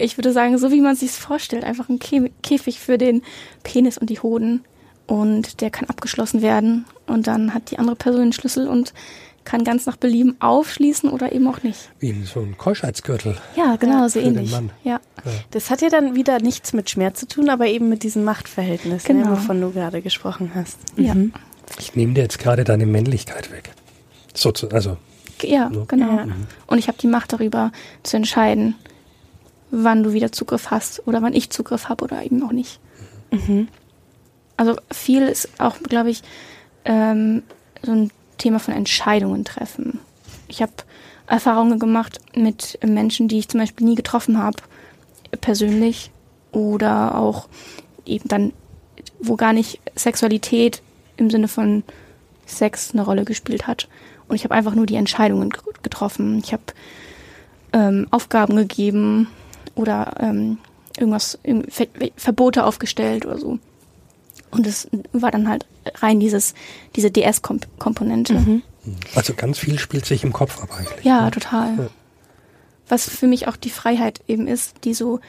ich 0.00 0.16
würde 0.18 0.32
sagen, 0.32 0.58
so 0.58 0.70
wie 0.70 0.80
man 0.80 0.96
sich 0.96 1.10
vorstellt, 1.12 1.64
einfach 1.64 1.88
ein 1.88 1.98
Kä 1.98 2.30
Käfig 2.42 2.78
für 2.80 2.98
den 2.98 3.22
Penis 3.62 3.98
und 3.98 4.10
die 4.10 4.20
Hoden. 4.20 4.62
Und 5.06 5.60
der 5.60 5.70
kann 5.70 5.88
abgeschlossen 5.88 6.40
werden. 6.42 6.84
Und 7.06 7.26
dann 7.26 7.52
hat 7.52 7.70
die 7.70 7.78
andere 7.78 7.96
Person 7.96 8.20
den 8.22 8.32
Schlüssel 8.32 8.68
und 8.68 8.94
kann 9.42 9.64
ganz 9.64 9.86
nach 9.86 9.96
Belieben 9.96 10.36
aufschließen 10.40 11.10
oder 11.10 11.32
eben 11.32 11.48
auch 11.48 11.62
nicht. 11.62 11.90
Wie 11.98 12.10
in 12.10 12.24
so 12.24 12.40
ein 12.40 12.56
Keuschheitsgürtel. 12.56 13.36
Ja, 13.56 13.74
genau, 13.76 14.06
so 14.06 14.20
ähnlich. 14.20 14.50
Mann. 14.52 14.70
Ja. 14.84 15.00
Das 15.50 15.70
hat 15.70 15.80
ja 15.82 15.88
dann 15.88 16.14
wieder 16.14 16.38
nichts 16.40 16.72
mit 16.72 16.90
Schmerz 16.90 17.20
zu 17.20 17.26
tun, 17.26 17.48
aber 17.48 17.66
eben 17.66 17.88
mit 17.88 18.02
diesem 18.04 18.22
Machtverhältnis, 18.22 19.08
ne, 19.08 19.14
Genau. 19.14 19.30
wovon 19.32 19.60
du 19.60 19.70
gerade 19.72 20.02
gesprochen 20.02 20.52
hast. 20.54 20.78
Ja. 20.96 21.16
Ich 21.78 21.96
nehme 21.96 22.12
dir 22.14 22.22
jetzt 22.22 22.38
gerade 22.38 22.64
deine 22.64 22.86
Männlichkeit 22.86 23.50
weg. 23.50 23.70
So, 24.34 24.52
zu, 24.52 24.68
also, 24.70 24.96
Ja, 25.42 25.70
So. 25.72 25.84
genau. 25.86 26.16
Ja. 26.18 26.26
Und 26.66 26.78
ich 26.78 26.86
habe 26.88 26.98
die 26.98 27.06
Macht 27.08 27.32
darüber 27.32 27.72
zu 28.02 28.16
entscheiden, 28.18 28.74
wann 29.70 30.02
du 30.02 30.12
wieder 30.12 30.32
Zugriff 30.32 30.70
hast 30.70 31.06
oder 31.06 31.22
wann 31.22 31.34
ich 31.34 31.50
Zugriff 31.50 31.88
habe 31.88 32.04
oder 32.04 32.22
eben 32.22 32.42
auch 32.42 32.52
nicht. 32.52 32.80
Also 34.56 34.76
viel 34.92 35.22
ist 35.22 35.48
auch, 35.58 35.78
glaube 35.78 36.10
ich, 36.10 36.22
ähm, 36.84 37.42
so 37.82 37.92
ein 37.92 38.10
Thema 38.38 38.58
von 38.58 38.74
Entscheidungen 38.74 39.44
treffen. 39.44 40.00
Ich 40.48 40.62
habe 40.62 40.72
Erfahrungen 41.26 41.78
gemacht 41.78 42.20
mit 42.34 42.78
Menschen, 42.84 43.28
die 43.28 43.38
ich 43.38 43.48
zum 43.48 43.60
Beispiel 43.60 43.86
nie 43.86 43.94
getroffen 43.94 44.38
habe, 44.38 44.58
persönlich 45.40 46.10
oder 46.52 47.14
auch 47.14 47.48
eben 48.04 48.28
dann, 48.28 48.52
wo 49.20 49.36
gar 49.36 49.52
nicht 49.52 49.80
Sexualität 49.94 50.82
im 51.16 51.30
Sinne 51.30 51.48
von 51.48 51.84
Sex 52.46 52.90
eine 52.92 53.02
Rolle 53.02 53.24
gespielt 53.24 53.66
hat. 53.66 53.88
Und 54.26 54.36
ich 54.36 54.44
habe 54.44 54.54
einfach 54.54 54.74
nur 54.74 54.86
die 54.86 54.96
Entscheidungen 54.96 55.52
getroffen. 55.82 56.40
Ich 56.44 56.52
habe 56.52 56.62
ähm, 57.72 58.08
Aufgaben 58.10 58.56
gegeben 58.56 59.28
oder 59.80 60.14
ähm, 60.20 60.58
irgendwas, 60.96 61.38
Ver 61.68 61.86
Verbote 62.16 62.64
aufgestellt 62.64 63.24
oder 63.26 63.38
so. 63.38 63.58
Und 64.50 64.66
es 64.66 64.88
war 65.12 65.30
dann 65.30 65.48
halt 65.48 65.64
rein 65.96 66.18
dieses, 66.20 66.54
diese 66.96 67.10
DS-Komponente. 67.10 68.62
also 69.14 69.34
ganz 69.34 69.58
viel 69.58 69.78
spielt 69.78 70.04
sich 70.06 70.24
im 70.24 70.32
Kopf 70.32 70.60
ab 70.62 70.70
eigentlich. 70.76 71.04
Ja, 71.04 71.30
total. 71.30 71.74
Ja. 71.78 71.86
Was 72.88 73.08
für 73.08 73.28
mich 73.28 73.46
auch 73.46 73.56
die 73.56 73.70
Freiheit 73.70 74.20
eben 74.26 74.48
ist, 74.48 74.84
die 74.84 74.94
so 74.94 75.20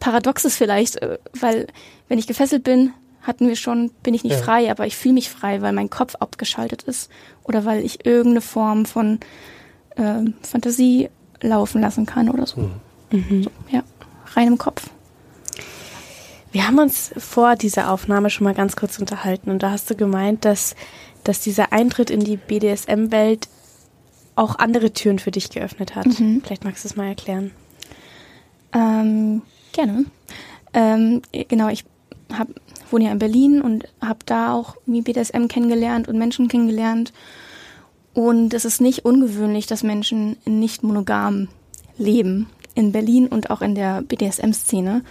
paradox 0.00 0.44
ist 0.44 0.56
vielleicht, 0.56 0.96
äh, 0.96 1.18
weil 1.38 1.68
wenn 2.08 2.18
ich 2.18 2.26
gefesselt 2.26 2.64
bin, 2.64 2.92
hatten 3.22 3.46
wir 3.46 3.54
schon, 3.54 3.90
bin 4.02 4.14
ich 4.14 4.24
nicht 4.24 4.36
Ja. 4.36 4.42
frei, 4.42 4.70
aber 4.70 4.86
ich 4.86 4.96
fühle 4.96 5.14
mich 5.14 5.30
frei, 5.30 5.60
weil 5.62 5.72
mein 5.72 5.90
Kopf 5.90 6.16
abgeschaltet 6.16 6.82
ist 6.84 7.10
oder 7.44 7.64
weil 7.64 7.84
ich 7.84 8.04
irgendeine 8.06 8.40
Form 8.40 8.86
von 8.86 9.20
ähm, 9.96 10.34
Fantasie 10.42 11.08
laufen 11.42 11.80
lassen 11.82 12.06
kann 12.06 12.28
oder 12.30 12.46
so. 12.46 12.70
So. 13.10 13.50
Ja, 13.70 13.82
rein 14.34 14.48
im 14.48 14.58
Kopf. 14.58 14.88
Wir 16.52 16.66
haben 16.66 16.78
uns 16.78 17.12
vor 17.16 17.54
dieser 17.54 17.92
Aufnahme 17.92 18.28
schon 18.28 18.44
mal 18.44 18.54
ganz 18.54 18.74
kurz 18.74 18.98
unterhalten 18.98 19.50
und 19.50 19.62
da 19.62 19.70
hast 19.70 19.88
du 19.90 19.94
gemeint, 19.94 20.44
dass 20.44 20.74
dass 21.24 21.40
dieser 21.40 21.72
Eintritt 21.72 22.10
in 22.10 22.20
die 22.20 22.36
BDSM-Welt 22.36 23.48
auch 24.36 24.58
andere 24.58 24.92
Türen 24.92 25.18
für 25.18 25.30
dich 25.30 25.50
geöffnet 25.50 25.94
hat. 25.94 26.06
Mhm. 26.18 26.42
Vielleicht 26.44 26.64
magst 26.64 26.84
du 26.84 26.88
es 26.88 26.96
mal 26.96 27.08
erklären. 27.08 27.50
Ähm, 28.72 29.42
gerne. 29.72 30.06
Ähm, 30.72 31.22
genau, 31.48 31.68
ich 31.68 31.84
hab, 32.32 32.48
wohne 32.90 33.06
ja 33.06 33.12
in 33.12 33.18
Berlin 33.18 33.60
und 33.60 33.88
habe 34.00 34.20
da 34.24 34.54
auch 34.54 34.76
BDSM 34.86 35.46
kennengelernt 35.48 36.08
und 36.08 36.16
Menschen 36.16 36.48
kennengelernt. 36.48 37.12
Und 38.14 38.54
es 38.54 38.64
ist 38.64 38.80
nicht 38.80 39.04
ungewöhnlich, 39.04 39.66
dass 39.66 39.82
Menschen 39.82 40.36
nicht 40.44 40.82
monogam 40.82 41.48
leben 41.98 42.48
in 42.74 42.92
Berlin 42.92 43.26
und 43.26 43.50
auch 43.50 43.62
in 43.62 43.74
der 43.74 44.02
BDSM-Szene. 44.02 45.02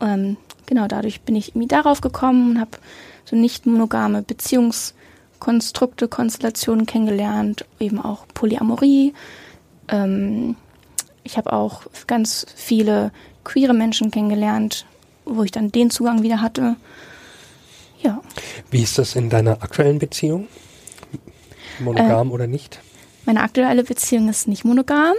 Ähm, 0.00 0.36
genau, 0.66 0.86
dadurch 0.86 1.22
bin 1.22 1.36
ich 1.36 1.50
irgendwie 1.50 1.68
darauf 1.68 2.00
gekommen 2.00 2.52
und 2.52 2.60
habe 2.60 2.78
so 3.24 3.36
nicht 3.36 3.66
monogame 3.66 4.22
Beziehungskonstrukte, 4.22 6.08
Konstellationen 6.08 6.86
kennengelernt, 6.86 7.64
eben 7.78 8.00
auch 8.00 8.26
Polyamorie. 8.34 9.14
Ähm, 9.88 10.56
ich 11.24 11.36
habe 11.36 11.52
auch 11.52 11.82
ganz 12.06 12.46
viele 12.54 13.12
queere 13.44 13.74
Menschen 13.74 14.10
kennengelernt, 14.10 14.86
wo 15.24 15.42
ich 15.42 15.50
dann 15.50 15.70
den 15.70 15.90
Zugang 15.90 16.22
wieder 16.22 16.40
hatte. 16.40 16.76
Ja. 18.00 18.22
Wie 18.70 18.82
ist 18.82 18.98
das 18.98 19.16
in 19.16 19.28
deiner 19.28 19.62
aktuellen 19.62 19.98
Beziehung? 19.98 20.46
Monogam 21.80 22.30
äh, 22.30 22.32
oder 22.32 22.46
nicht? 22.46 22.80
Meine 23.24 23.42
aktuelle 23.42 23.84
Beziehung 23.84 24.28
ist 24.28 24.48
nicht 24.48 24.64
monogam, 24.64 25.14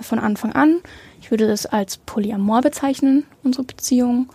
von 0.00 0.18
Anfang 0.18 0.52
an. 0.52 0.80
Ich 1.20 1.30
würde 1.30 1.46
das 1.46 1.66
als 1.66 1.96
Polyamor 1.98 2.62
bezeichnen, 2.62 3.24
unsere 3.42 3.64
Beziehung. 3.64 4.28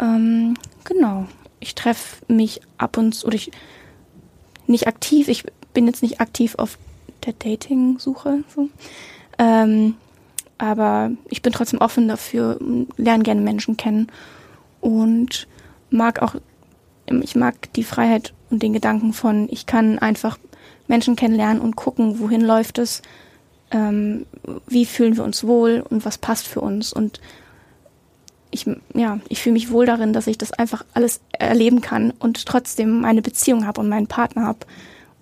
Ähm, 0.00 0.54
genau. 0.84 1.26
Ich 1.60 1.74
treffe 1.74 2.24
mich 2.32 2.60
ab 2.78 2.96
und 2.98 3.12
zu, 3.12 3.26
oder 3.26 3.36
ich 3.36 3.50
nicht 4.66 4.86
aktiv, 4.86 5.28
ich 5.28 5.44
bin 5.72 5.86
jetzt 5.86 6.02
nicht 6.02 6.20
aktiv 6.20 6.54
auf 6.58 6.78
der 7.24 7.32
Dating-Suche. 7.32 8.44
So. 8.54 8.68
Ähm, 9.38 9.94
aber 10.58 11.10
ich 11.28 11.42
bin 11.42 11.52
trotzdem 11.52 11.80
offen 11.80 12.08
dafür, 12.08 12.58
lerne 12.96 13.22
gerne 13.22 13.40
Menschen 13.40 13.76
kennen 13.76 14.08
und 14.80 15.46
mag 15.90 16.22
auch, 16.22 16.34
ich 17.06 17.36
mag 17.36 17.72
die 17.74 17.84
Freiheit 17.84 18.32
und 18.50 18.62
den 18.62 18.72
Gedanken 18.72 19.12
von, 19.12 19.48
ich 19.50 19.66
kann 19.66 19.98
einfach 19.98 20.38
Menschen 20.88 21.16
kennenlernen 21.16 21.60
und 21.60 21.76
gucken, 21.76 22.20
wohin 22.20 22.40
läuft 22.40 22.78
es, 22.78 23.02
ähm, 23.70 24.26
wie 24.66 24.86
fühlen 24.86 25.16
wir 25.16 25.24
uns 25.24 25.44
wohl 25.44 25.84
und 25.88 26.04
was 26.04 26.18
passt 26.18 26.46
für 26.46 26.60
uns 26.60 26.92
und 26.92 27.20
ich, 28.50 28.66
ja, 28.94 29.20
ich 29.28 29.42
fühle 29.42 29.54
mich 29.54 29.70
wohl 29.70 29.86
darin, 29.86 30.12
dass 30.12 30.26
ich 30.26 30.38
das 30.38 30.52
einfach 30.52 30.84
alles 30.94 31.20
erleben 31.32 31.80
kann 31.80 32.12
und 32.18 32.46
trotzdem 32.46 33.00
meine 33.00 33.22
Beziehung 33.22 33.66
habe 33.66 33.80
und 33.80 33.88
meinen 33.88 34.06
Partner 34.06 34.46
habe 34.46 34.60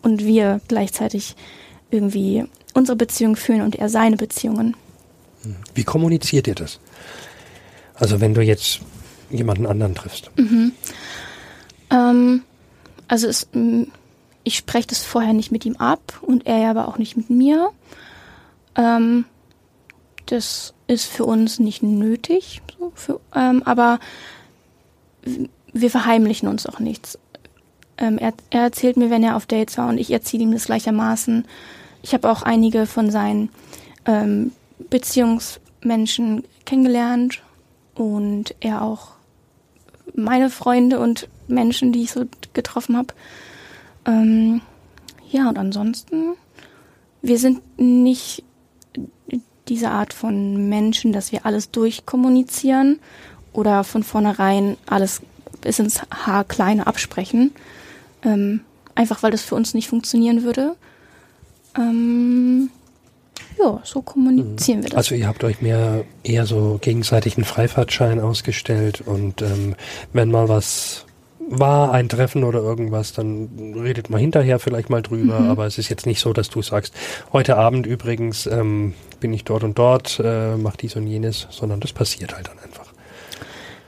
und 0.03 0.25
wir 0.25 0.61
gleichzeitig 0.69 1.35
irgendwie 1.91 2.45
unsere 2.75 2.97
Beziehung 2.97 3.37
fühlen 3.37 3.63
und 3.63 3.77
er 3.77 3.89
seine 3.89 4.17
Beziehungen. 4.17 4.77
Wie 5.75 5.85
kommuniziert 5.85 6.47
ihr 6.47 6.55
das? 6.55 6.81
Also 7.95 8.21
wenn 8.21 8.35
du 8.35 8.43
jetzt 8.43 8.81
jemanden 9.31 9.67
anderen 9.67 9.95
triffst. 9.95 10.31
Mhm. 10.37 10.73
Ähm, 11.91 12.43
also 13.09 13.29
es, 13.29 13.49
ich 14.43 14.57
spreche 14.57 14.89
das 14.89 15.03
vorher 15.03 15.33
nicht 15.33 15.53
mit 15.53 15.65
ihm 15.65 15.77
ab 15.77 16.21
und 16.23 16.47
er 16.47 16.71
aber 16.71 16.89
auch 16.89 16.99
nicht 16.99 17.17
mit 17.17 17.31
mir. 17.31 17.71
Ähm, 18.77 19.25
das 20.27 20.75
ist 20.87 21.07
für 21.07 21.25
uns 21.25 21.59
nicht 21.59 21.83
nötig, 21.83 22.63
so 22.79 22.93
für, 22.95 23.21
ähm, 23.35 23.63
aber 23.65 23.99
wir 25.73 25.91
verheimlichen 25.91 26.49
uns 26.49 26.67
auch 26.67 26.79
nichts. 26.79 27.19
Ähm, 27.99 28.19
er, 28.19 28.33
er, 28.51 28.63
erzählt 28.63 28.97
mir, 28.97 29.11
wenn 29.11 29.23
er 29.23 29.37
auf 29.37 29.47
Dates 29.47 29.79
war 29.79 29.89
und 29.89 29.99
ich 29.99 30.11
erzähle 30.11 30.45
ihm 30.45 30.53
das 30.53 30.67
gleichermaßen. 30.67 31.47
Ich 32.03 32.15
habe 32.15 32.31
auch 32.31 32.43
einige 32.43 32.87
von 32.87 33.11
seinen 33.11 33.51
ähm, 34.07 34.53
Beziehungsmenschen 34.91 36.45
kennengelernt 36.65 37.43
und 37.95 38.55
er 38.61 38.83
auch 38.83 39.13
meine 40.15 40.51
Freunde 40.51 40.99
und 40.99 41.29
Menschen, 41.47 41.93
die 41.93 42.03
ich 42.03 42.13
so 42.13 42.25
getroffen 42.53 42.97
habe. 42.97 43.15
Ähm, 44.07 44.61
ja, 45.31 45.49
und 45.49 45.59
ansonsten, 45.59 46.35
wir 47.23 47.39
sind 47.39 47.61
nicht 47.79 48.45
diese 49.69 49.91
Art 49.91 50.13
von 50.13 50.69
Menschen, 50.69 51.13
dass 51.13 51.33
wir 51.33 51.47
alles 51.47 51.71
durchkommunizieren 51.71 52.99
oder 53.53 53.85
von 53.85 54.03
vornherein 54.03 54.77
alles 54.87 55.23
bis 55.61 55.79
ins 55.79 56.03
Haar 56.11 56.45
kleine 56.45 56.87
absprechen. 56.87 57.53
Ähm, 58.25 58.61
einfach 58.95 59.23
weil 59.23 59.31
das 59.31 59.43
für 59.43 59.55
uns 59.55 59.75
nicht 59.75 59.89
funktionieren 59.89 60.43
würde. 60.43 60.77
Ähm, 61.77 62.71
ja, 63.59 63.81
so 63.85 64.03
kommunizieren 64.03 64.83
wir 64.83 64.91
das. 64.91 64.99
Also 64.99 65.15
ihr 65.15 65.27
habt 65.27 65.45
euch 65.45 65.63
mehr 65.63 66.05
eher 66.23 66.47
so 66.47 66.79
gegenseitig 66.81 67.37
einen 67.37 67.45
Freifahrtschein 67.45 68.21
ausgestellt 68.21 69.01
und 69.01 69.43
ähm, 69.43 69.75
wenn 70.13 70.31
mal 70.31 70.49
was 70.49 71.07
war, 71.49 71.93
ein 71.93 72.09
Treffen 72.09 72.45
oder 72.45 72.61
irgendwas, 72.61 73.13
dann 73.13 73.75
redet 73.77 74.11
man 74.11 74.21
hinterher 74.21 74.59
vielleicht 74.59 74.91
mal 74.91 75.03
drüber, 75.03 75.41
mhm. 75.41 75.51
aber 75.51 75.67
es 75.67 75.79
ist 75.79 75.89
jetzt 75.89 76.07
nicht 76.07 76.21
so, 76.21 76.33
dass 76.33 76.49
du 76.49 76.63
sagst, 76.63 76.95
heute 77.33 77.57
Abend 77.57 77.87
übrigens 77.87 78.47
ähm, 78.47 78.95
bin 79.21 79.33
ich 79.33 79.45
dort 79.45 79.65
und 79.65 79.79
dort, 79.79 80.21
äh, 80.23 80.57
mach 80.57 80.77
dies 80.77 80.97
und 80.97 81.07
jenes, 81.07 81.47
sondern 81.51 81.81
das 81.81 81.93
passiert 81.93 82.35
halt 82.35 82.49
dann 82.49 82.59
einfach. 82.59 82.93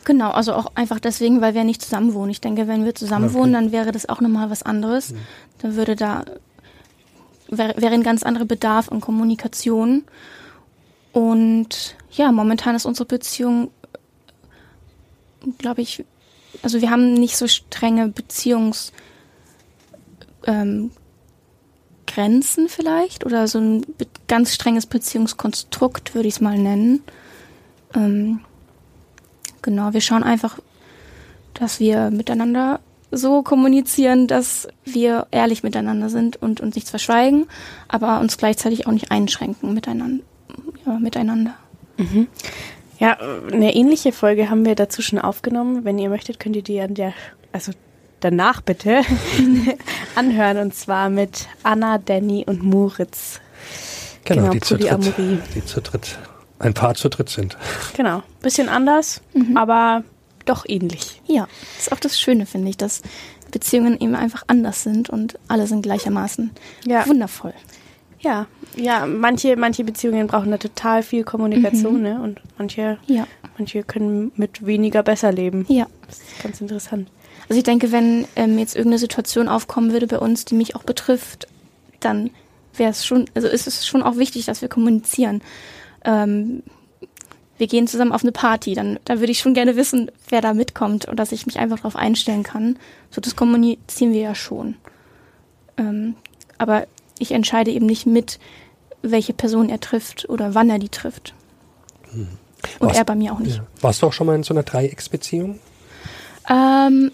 Genau, 0.05 0.31
also 0.31 0.53
auch 0.55 0.73
einfach 0.77 1.01
deswegen, 1.01 1.41
weil 1.41 1.55
wir 1.55 1.65
nicht 1.65 1.83
zusammen 1.83 2.15
wohnen. 2.15 2.31
Ich 2.31 2.41
denke, 2.41 2.69
wenn 2.69 2.85
wir 2.85 2.95
zusammen 2.95 3.33
wohnen, 3.33 3.53
dann 3.53 3.73
wäre 3.73 3.91
das 3.91 4.09
auch 4.09 4.21
nochmal 4.21 4.51
was 4.51 4.63
anderes. 4.63 5.11
Mhm. 5.11 5.19
Dann 5.59 5.77
würde 5.77 5.97
da 5.97 6.25
wäre, 7.49 7.75
wäre 7.81 7.95
ein 7.95 8.03
ganz 8.03 8.23
anderer 8.23 8.45
Bedarf 8.45 8.91
an 8.91 9.01
Kommunikation. 9.01 10.05
Und 11.13 11.97
ja, 12.13 12.31
momentan 12.33 12.77
ist 12.77 12.87
unsere 12.87 13.07
Beziehung, 13.07 13.71
glaube 15.59 15.83
ich, 15.83 16.05
also 16.63 16.81
wir 16.81 16.91
haben 16.91 17.15
nicht 17.15 17.37
so 17.37 17.47
strenge 17.47 18.09
Beziehungsgrenzen 18.09 18.93
ähm, 20.47 22.69
vielleicht 22.69 23.25
oder 23.25 23.49
so 23.49 23.59
ein 23.59 23.87
ganz 24.29 24.55
strenges 24.55 24.87
Beziehungskonstrukt, 24.87 26.15
würde 26.15 26.29
ich 26.29 26.35
es 26.35 26.41
mal 26.41 26.59
nennen. 26.59 27.03
Ähm, 27.95 28.41
genau, 29.63 29.93
wir 29.93 30.01
schauen 30.01 30.23
einfach, 30.23 30.59
dass 31.55 31.81
wir 31.81 32.11
miteinander 32.11 32.81
so 33.11 33.43
kommunizieren, 33.43 34.27
dass 34.27 34.69
wir 34.85 35.27
ehrlich 35.31 35.63
miteinander 35.63 36.11
sind 36.11 36.37
und 36.37 36.61
uns 36.61 36.75
nichts 36.75 36.91
verschweigen, 36.91 37.47
aber 37.89 38.21
uns 38.21 38.37
gleichzeitig 38.37 38.87
auch 38.87 38.93
nicht 38.93 39.11
einschränken 39.11 39.75
miteinander. 39.75 40.25
Ja, 40.85 40.99
miteinander. 40.99 41.55
Mhm. 41.97 42.29
Ja, 42.99 43.19
eine 43.53 43.75
ähnliche 43.75 44.13
Folge 44.13 44.49
haben 44.49 44.65
wir 44.65 44.75
dazu 44.75 45.03
schon 45.03 45.19
aufgenommen. 45.19 45.85
Wenn 45.85 45.99
ihr 45.99 46.09
möchtet, 46.09 46.41
könnt 46.41 46.57
ihr 46.57 46.63
die 46.63 46.81
an 46.81 46.95
der, 46.95 47.13
also 47.53 47.73
danach 48.21 48.61
bitte 48.61 49.03
anhören 50.15 50.59
und 50.59 50.75
zwar 50.75 51.11
mit 51.11 51.47
Anna, 51.63 51.99
Danny 51.99 52.45
und 52.47 52.63
Moritz. 52.63 53.41
Genau, 54.25 54.43
genau 54.43 54.53
die, 54.53 54.61
zu 54.61 54.77
dritt, 54.77 55.43
die 55.55 55.65
zu 55.65 55.81
dritt, 55.81 56.19
ein 56.59 56.75
Paar 56.75 56.95
zu 56.95 57.09
dritt 57.09 57.29
sind. 57.29 57.57
Genau, 57.97 58.23
bisschen 58.43 58.69
anders, 58.69 59.21
mhm. 59.35 59.57
aber 59.57 60.03
doch 60.47 60.65
ähnlich. 60.67 61.21
Ja, 61.27 61.47
das 61.77 61.87
ist 61.87 61.93
auch 61.93 62.01
das 62.01 62.19
Schöne, 62.19 62.47
finde 62.47 62.71
ich, 62.71 62.77
dass 62.77 63.03
Beziehungen 63.53 64.01
eben 64.01 64.15
einfach 64.15 64.43
anders 64.49 64.83
sind 64.83 65.11
und 65.11 65.39
alle 65.49 65.67
sind 65.67 65.83
gleichermaßen 65.83 66.51
ja. 66.85 67.07
wundervoll. 67.07 67.55
Ja, 68.21 68.47
ja, 68.77 69.07
manche, 69.07 69.57
manche 69.57 69.85
Beziehungen 69.85 70.27
brauchen 70.27 70.51
da 70.51 70.59
total 70.59 71.03
viel 71.03 71.25
Kommunikation, 71.25 71.97
mhm. 71.97 72.03
ne? 72.03 72.21
Und 72.23 72.41
manche, 72.59 72.99
ja. 73.07 73.27
manche 73.59 73.83
können 73.83 74.33
mit 74.37 74.67
weniger 74.67 75.03
besser 75.03 75.33
leben. 75.33 75.65
Ja. 75.69 75.87
Das 76.07 76.19
ist 76.19 76.43
ganz 76.43 76.61
interessant. 76.61 77.09
Also 77.49 77.59
ich 77.59 77.65
denke, 77.65 77.93
wenn 77.93 78.27
ähm, 78.37 78.59
jetzt 78.59 78.75
irgendeine 78.75 78.99
Situation 78.99 79.49
aufkommen 79.49 79.93
würde 79.93 80.07
bei 80.07 80.19
uns, 80.19 80.45
die 80.45 80.55
mich 80.55 80.75
auch 80.75 80.83
betrifft, 80.83 81.47
dann 82.01 82.31
wäre 82.75 82.91
es 82.91 83.07
schon, 83.07 83.27
also 83.35 83.49
ist 83.49 83.67
es 83.67 83.87
schon 83.87 84.03
auch 84.03 84.17
wichtig, 84.17 84.47
dass 84.47 84.63
wir 84.63 84.69
kommunizieren. 84.69 85.43
Ähm, 86.05 86.63
wir 87.59 87.67
gehen 87.67 87.87
zusammen 87.87 88.13
auf 88.13 88.23
eine 88.23 88.33
Party, 88.33 88.75
dann, 88.75 88.99
dann 89.05 89.21
würde 89.21 89.33
ich 89.33 89.39
schon 89.39 89.55
gerne 89.55 89.77
wissen, 89.77 90.11
wer 90.29 90.41
da 90.41 90.53
mitkommt 90.53 91.07
und 91.07 91.19
dass 91.19 91.33
ich 91.33 91.47
mich 91.47 91.59
einfach 91.59 91.79
darauf 91.79 91.97
einstellen 91.97 92.43
kann. 92.43 92.79
So, 93.11 93.21
das 93.21 93.37
kommunizieren 93.37 94.13
wir 94.13 94.21
ja 94.21 94.35
schon. 94.35 94.77
Ähm, 95.79 96.17
aber 96.59 96.87
ich 97.19 97.33
entscheide 97.33 97.71
eben 97.71 97.87
nicht 97.87 98.07
mit, 98.07 98.39
welche 99.03 99.33
Person 99.33 99.69
er 99.69 99.81
trifft 99.81 100.29
oder 100.29 100.55
wann 100.55 100.71
er 100.71 100.79
die 100.79 100.89
trifft. 100.89 101.35
Hm. 102.13 102.29
Und 102.79 102.89
warst, 102.89 102.99
er 102.99 103.05
bei 103.05 103.15
mir 103.15 103.33
auch 103.33 103.39
nicht. 103.39 103.57
Ja. 103.57 103.67
Warst 103.81 104.03
du 104.03 104.07
auch 104.07 104.13
schon 104.13 104.27
mal 104.27 104.35
in 104.35 104.43
so 104.43 104.53
einer 104.53 104.63
Dreiecksbeziehung? 104.63 105.61
Ähm, 106.49 107.13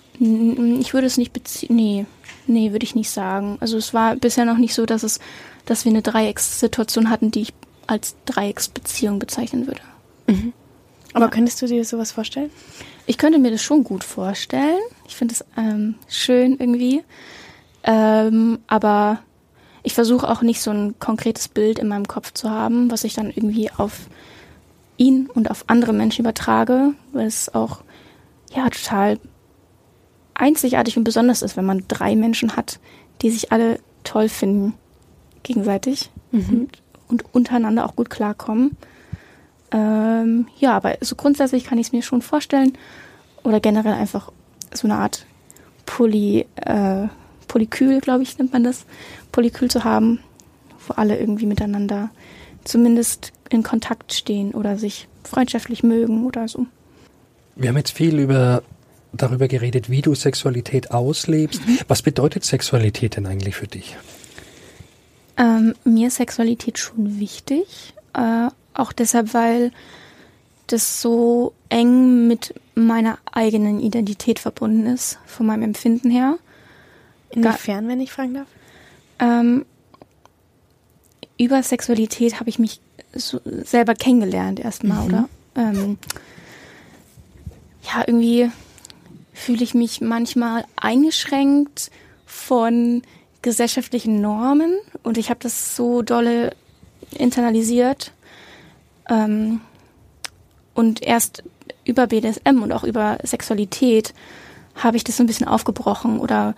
ich 0.81 0.95
würde 0.95 1.07
es 1.07 1.17
nicht 1.17 1.33
beziehen. 1.33 1.75
Nee, 1.75 2.07
nee, 2.47 2.73
würde 2.73 2.85
ich 2.85 2.95
nicht 2.95 3.11
sagen. 3.11 3.59
Also 3.61 3.77
es 3.77 3.93
war 3.93 4.17
bisher 4.17 4.45
noch 4.45 4.59
nicht 4.59 4.75
so, 4.75 4.87
dass 4.87 5.03
es, 5.03 5.21
dass 5.65 5.85
wir 5.85 5.93
eine 5.93 6.03
Dreieckssituation 6.03 7.11
hatten, 7.11 7.31
die 7.31 7.43
ich 7.43 7.55
als 7.87 8.15
Dreiecksbeziehung 8.27 9.19
bezeichnen 9.19 9.67
würde. 9.67 9.81
Mhm. 10.27 10.53
Aber 11.15 11.27
ja. 11.27 11.31
könntest 11.31 11.61
du 11.61 11.67
dir 11.67 11.85
sowas 11.85 12.13
vorstellen? 12.13 12.51
Ich 13.07 13.19
könnte 13.19 13.39
mir 13.39 13.51
das 13.51 13.63
schon 13.63 13.85
gut 13.85 14.05
vorstellen. 14.05 14.81
Ich 15.07 15.17
finde 15.17 15.35
es 15.35 15.45
ähm, 15.57 15.97
schön 16.09 16.59
irgendwie. 16.59 17.03
Ähm, 17.85 18.61
aber 18.67 19.19
ich 19.83 19.95
versuche 19.95 20.29
auch 20.29 20.43
nicht 20.43 20.63
so 20.63 20.71
ein 20.71 20.99
konkretes 20.99 21.49
Bild 21.49 21.79
in 21.79 21.89
meinem 21.89 22.07
Kopf 22.07 22.33
zu 22.33 22.51
haben, 22.51 22.91
was 22.91 23.05
ich 23.05 23.15
dann 23.15 23.31
irgendwie 23.31 23.71
auf 23.71 24.07
ihn 24.97 25.29
und 25.33 25.51
auf 25.51 25.65
andere 25.67 25.93
Menschen 25.93 26.23
übertrage, 26.23 26.93
weil 27.13 27.27
es 27.27 27.53
auch 27.55 27.83
ja 28.55 28.69
total 28.71 29.19
einzigartig 30.35 30.97
und 30.97 31.05
besonders 31.05 31.43
ist, 31.43 31.57
wenn 31.57 31.65
man 31.65 31.85
drei 31.89 32.17
Menschen 32.17 32.57
hat, 32.57 32.79
die 33.23 33.31
sich 33.31 33.53
alle 33.53 33.79
toll 34.05 34.29
finden, 34.29 34.75
gegenseitig 35.43 36.11
mhm. 36.31 36.49
und, 36.49 36.83
und, 37.09 37.35
untereinander 37.35 37.85
auch 37.85 37.97
gut 37.97 38.11
klarkommen. 38.11 38.77
Ähm, 39.71 40.47
ja, 40.59 40.77
aber 40.77 40.97
so 41.01 41.17
grundsätzlich 41.17 41.65
kann 41.65 41.79
ich 41.79 41.89
es 41.89 41.93
mir 41.93 42.03
schon 42.03 42.23
vorstellen 42.23 42.77
oder 43.43 43.61
generell 43.61 43.95
einfach 43.95 44.33
so 44.73 44.87
eine 44.87 44.97
Art 44.97 45.27
Poly, 45.87 46.47
äh, 46.57 47.09
Polykül, 47.49 48.01
glaube 48.01 48.23
ich, 48.23 48.39
nennt 48.39 48.53
man 48.53 48.65
das, 48.65 48.87
Polykül 49.33 49.71
zu 49.71 49.85
haben, 49.85 50.21
wo 50.87 50.95
alle 50.95 51.19
irgendwie 51.19 51.47
miteinander 51.47 52.11
zumindest 52.65 53.33
in 53.51 53.63
Kontakt 53.63 54.13
stehen 54.13 54.53
oder 54.53 54.79
sich 54.79 55.09
freundschaftlich 55.25 55.83
mögen 55.83 56.25
oder 56.27 56.49
so. 56.49 56.67
Wir 57.57 57.69
haben 57.69 57.77
jetzt 57.77 57.93
viel 57.93 58.19
über 58.19 58.63
darüber 59.13 59.49
geredet, 59.49 59.91
wie 59.91 60.03
du 60.03 60.15
Sexualität 60.15 60.91
auslebst. 60.91 61.67
Mhm. 61.67 61.79
Was 61.89 62.03
bedeutet 62.03 62.45
Sexualität 62.45 63.17
denn 63.17 63.27
eigentlich 63.27 63.57
für 63.57 63.67
dich? 63.67 63.97
Ähm, 65.37 65.75
mir 65.85 66.09
ist 66.09 66.17
Sexualität 66.17 66.79
schon 66.79 67.19
wichtig. 67.21 67.95
Äh, 68.15 68.49
auch 68.75 68.93
deshalb, 68.93 69.35
weil 69.35 69.71
das 70.67 71.03
so 71.03 71.53
eng 71.69 72.27
mit 72.27 72.55
meiner 72.75 73.19
eigenen 73.31 73.81
Identität 73.81 74.39
verbunden 74.39 74.87
ist, 74.87 75.19
von 75.27 75.47
meinem 75.47 75.63
Empfinden 75.63 76.11
her. 76.11 76.39
Inwiefern, 77.31 77.89
wenn 77.89 78.01
ich 78.01 78.13
fragen 78.13 78.35
darf? 78.35 78.47
Ähm, 79.23 79.65
über 81.39 81.63
Sexualität 81.63 82.41
habe 82.41 82.51
ich 82.51 82.59
mich 82.59 82.81
so 83.15 83.41
selber 83.45 83.95
kennengelernt 83.95 84.59
erstmal, 84.59 85.03
mhm. 85.03 85.07
oder? 85.07 85.29
Ähm, 85.55 85.99
ja, 87.85 88.03
irgendwie 88.07 88.51
fühle 89.33 89.63
ich 89.63 89.75
mich 89.75 90.01
manchmal 90.01 90.65
eingeschränkt 90.77 91.91
von 92.27 93.03
gesellschaftlichen 93.43 94.21
Normen 94.21 94.77
und 95.03 95.19
ich 95.19 95.31
habe 95.31 95.41
das 95.41 95.77
so 95.77 96.03
dolle 96.03 96.55
internalisiert. 97.11 98.13
Ähm, 99.09 99.61
und 100.75 101.03
erst 101.03 101.45
über 101.85 102.07
BDSM 102.07 102.63
und 102.63 102.73
auch 102.73 102.85
über 102.85 103.19
Sexualität 103.25 104.15
habe 104.75 104.97
ich 104.97 105.05
das 105.05 105.17
so 105.17 105.23
ein 105.23 105.27
bisschen 105.27 105.49
aufgebrochen 105.49 106.19
oder 106.19 106.55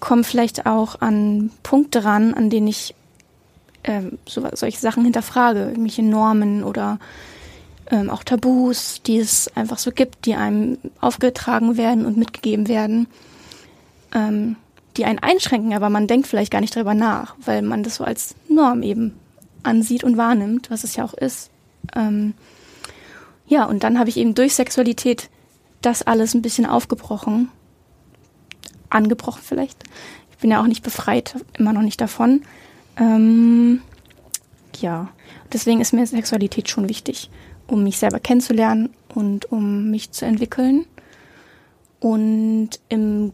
komme 0.00 0.24
vielleicht 0.24 0.66
auch 0.66 1.00
an 1.00 1.50
Punkte 1.62 2.04
ran, 2.04 2.34
an 2.34 2.50
denen 2.50 2.68
ich 2.68 2.94
ähm, 3.84 4.18
so, 4.26 4.46
solche 4.54 4.78
Sachen 4.78 5.04
hinterfrage, 5.04 5.60
irgendwelche 5.60 6.02
Normen 6.02 6.64
oder 6.64 6.98
ähm, 7.90 8.10
auch 8.10 8.24
Tabus, 8.24 9.02
die 9.02 9.18
es 9.18 9.54
einfach 9.56 9.78
so 9.78 9.90
gibt, 9.90 10.26
die 10.26 10.34
einem 10.34 10.78
aufgetragen 11.00 11.76
werden 11.76 12.06
und 12.06 12.16
mitgegeben 12.16 12.68
werden, 12.68 13.06
ähm, 14.14 14.56
die 14.96 15.04
einen 15.04 15.18
einschränken, 15.18 15.74
aber 15.74 15.88
man 15.90 16.06
denkt 16.06 16.26
vielleicht 16.26 16.52
gar 16.52 16.60
nicht 16.60 16.74
darüber 16.74 16.94
nach, 16.94 17.36
weil 17.44 17.62
man 17.62 17.82
das 17.82 17.96
so 17.96 18.04
als 18.04 18.34
Norm 18.48 18.82
eben 18.82 19.14
ansieht 19.62 20.04
und 20.04 20.16
wahrnimmt, 20.16 20.70
was 20.70 20.84
es 20.84 20.96
ja 20.96 21.04
auch 21.04 21.14
ist. 21.14 21.50
Ähm, 21.94 22.34
ja, 23.46 23.64
und 23.64 23.82
dann 23.82 23.98
habe 23.98 24.08
ich 24.08 24.16
eben 24.16 24.34
durch 24.34 24.54
Sexualität 24.54 25.28
das 25.82 26.02
alles 26.02 26.34
ein 26.34 26.42
bisschen 26.42 26.66
aufgebrochen. 26.66 27.48
Angebrochen 28.90 29.42
vielleicht. 29.42 29.84
Ich 30.30 30.38
bin 30.38 30.50
ja 30.50 30.60
auch 30.60 30.66
nicht 30.66 30.82
befreit, 30.82 31.36
immer 31.58 31.72
noch 31.72 31.82
nicht 31.82 32.00
davon. 32.00 32.42
Ähm, 32.96 33.82
ja, 34.78 35.08
deswegen 35.52 35.80
ist 35.80 35.92
mir 35.92 36.06
Sexualität 36.06 36.68
schon 36.68 36.88
wichtig, 36.88 37.30
um 37.66 37.82
mich 37.82 37.98
selber 37.98 38.20
kennenzulernen 38.20 38.90
und 39.14 39.50
um 39.50 39.90
mich 39.90 40.10
zu 40.12 40.24
entwickeln. 40.24 40.86
Und 41.98 42.70
im, 42.88 43.32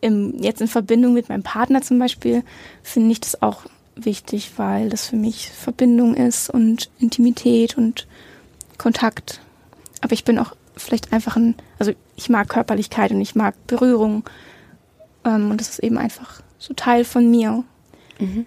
im, 0.00 0.42
jetzt 0.42 0.60
in 0.60 0.68
Verbindung 0.68 1.14
mit 1.14 1.28
meinem 1.28 1.42
Partner 1.42 1.82
zum 1.82 1.98
Beispiel 1.98 2.42
finde 2.82 3.12
ich 3.12 3.20
das 3.20 3.42
auch 3.42 3.64
wichtig, 3.94 4.52
weil 4.56 4.88
das 4.88 5.06
für 5.08 5.16
mich 5.16 5.50
Verbindung 5.50 6.14
ist 6.14 6.48
und 6.50 6.90
Intimität 6.98 7.76
und 7.76 8.06
Kontakt. 8.78 9.40
Aber 10.00 10.12
ich 10.12 10.24
bin 10.24 10.38
auch 10.38 10.54
vielleicht 10.76 11.12
einfach 11.12 11.36
ein, 11.36 11.54
also 11.78 11.92
ich 12.16 12.30
mag 12.30 12.48
Körperlichkeit 12.48 13.10
und 13.10 13.20
ich 13.20 13.34
mag 13.34 13.54
Berührung. 13.66 14.24
Ähm, 15.24 15.50
und 15.50 15.60
das 15.60 15.70
ist 15.70 15.78
eben 15.80 15.98
einfach 15.98 16.42
so 16.58 16.74
Teil 16.74 17.04
von 17.04 17.30
mir. 17.30 17.64
Mhm. 18.18 18.46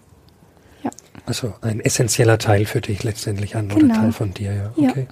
Ja. 0.84 0.92
Also 1.26 1.54
ein 1.62 1.80
essentieller 1.80 2.38
Teil 2.38 2.66
für 2.66 2.82
dich 2.82 3.04
letztendlich 3.04 3.56
an 3.56 3.70
genau. 3.70 3.86
oder 3.86 3.94
Teil 3.94 4.12
von 4.12 4.34
dir, 4.34 4.54
ja. 4.54 4.72
Okay. 4.76 5.08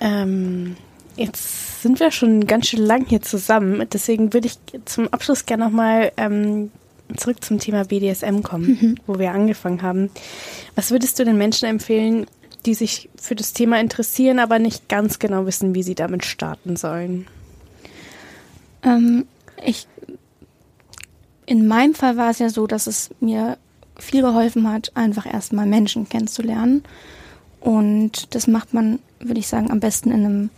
Ja. 0.00 0.22
Ähm, 0.22 0.76
jetzt 1.16 1.82
sind 1.82 2.00
wir 2.00 2.10
schon 2.10 2.46
ganz 2.46 2.68
schön 2.68 2.84
lang 2.84 3.06
hier 3.06 3.22
zusammen. 3.22 3.86
Deswegen 3.92 4.32
würde 4.32 4.46
ich 4.46 4.58
zum 4.84 5.08
Abschluss 5.08 5.46
gerne 5.46 5.64
nochmal 5.64 6.12
ähm, 6.16 6.70
zurück 7.16 7.44
zum 7.44 7.58
Thema 7.58 7.84
BDSM 7.84 8.42
kommen, 8.42 8.78
mhm. 8.80 8.94
wo 9.06 9.18
wir 9.18 9.32
angefangen 9.32 9.82
haben. 9.82 10.10
Was 10.74 10.90
würdest 10.90 11.18
du 11.18 11.24
den 11.24 11.38
Menschen 11.38 11.68
empfehlen, 11.68 12.26
die 12.66 12.74
sich 12.74 13.08
für 13.20 13.34
das 13.34 13.52
Thema 13.52 13.80
interessieren, 13.80 14.38
aber 14.38 14.58
nicht 14.58 14.88
ganz 14.88 15.18
genau 15.18 15.46
wissen, 15.46 15.74
wie 15.74 15.82
sie 15.82 15.94
damit 15.94 16.24
starten 16.24 16.76
sollen? 16.76 17.26
Ähm, 18.82 19.26
ich, 19.64 19.86
in 21.48 21.66
meinem 21.66 21.94
Fall 21.94 22.18
war 22.18 22.30
es 22.30 22.38
ja 22.38 22.50
so, 22.50 22.66
dass 22.66 22.86
es 22.86 23.08
mir 23.20 23.56
viel 23.96 24.20
geholfen 24.20 24.70
hat, 24.70 24.92
einfach 24.94 25.24
erstmal 25.24 25.64
Menschen 25.64 26.06
kennenzulernen. 26.06 26.82
Und 27.60 28.34
das 28.34 28.46
macht 28.46 28.74
man, 28.74 28.98
würde 29.18 29.40
ich 29.40 29.48
sagen, 29.48 29.70
am 29.70 29.80
besten 29.80 30.10
in 30.10 30.24
einem 30.24 30.50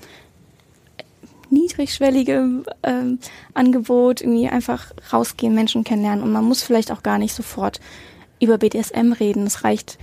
niedrigschwelligen 1.49 2.65
ähm, 2.83 3.21
Angebot, 3.55 4.21
irgendwie 4.21 4.49
einfach 4.49 4.93
rausgehen, 5.13 5.55
Menschen 5.55 5.85
kennenlernen. 5.85 6.25
Und 6.25 6.33
man 6.33 6.45
muss 6.45 6.63
vielleicht 6.63 6.91
auch 6.91 7.05
gar 7.05 7.19
nicht 7.19 7.35
sofort 7.35 7.81
über 8.41 8.59
BDSM 8.59 9.13
reden. 9.13 9.47
Es 9.47 9.63
reicht 9.63 9.97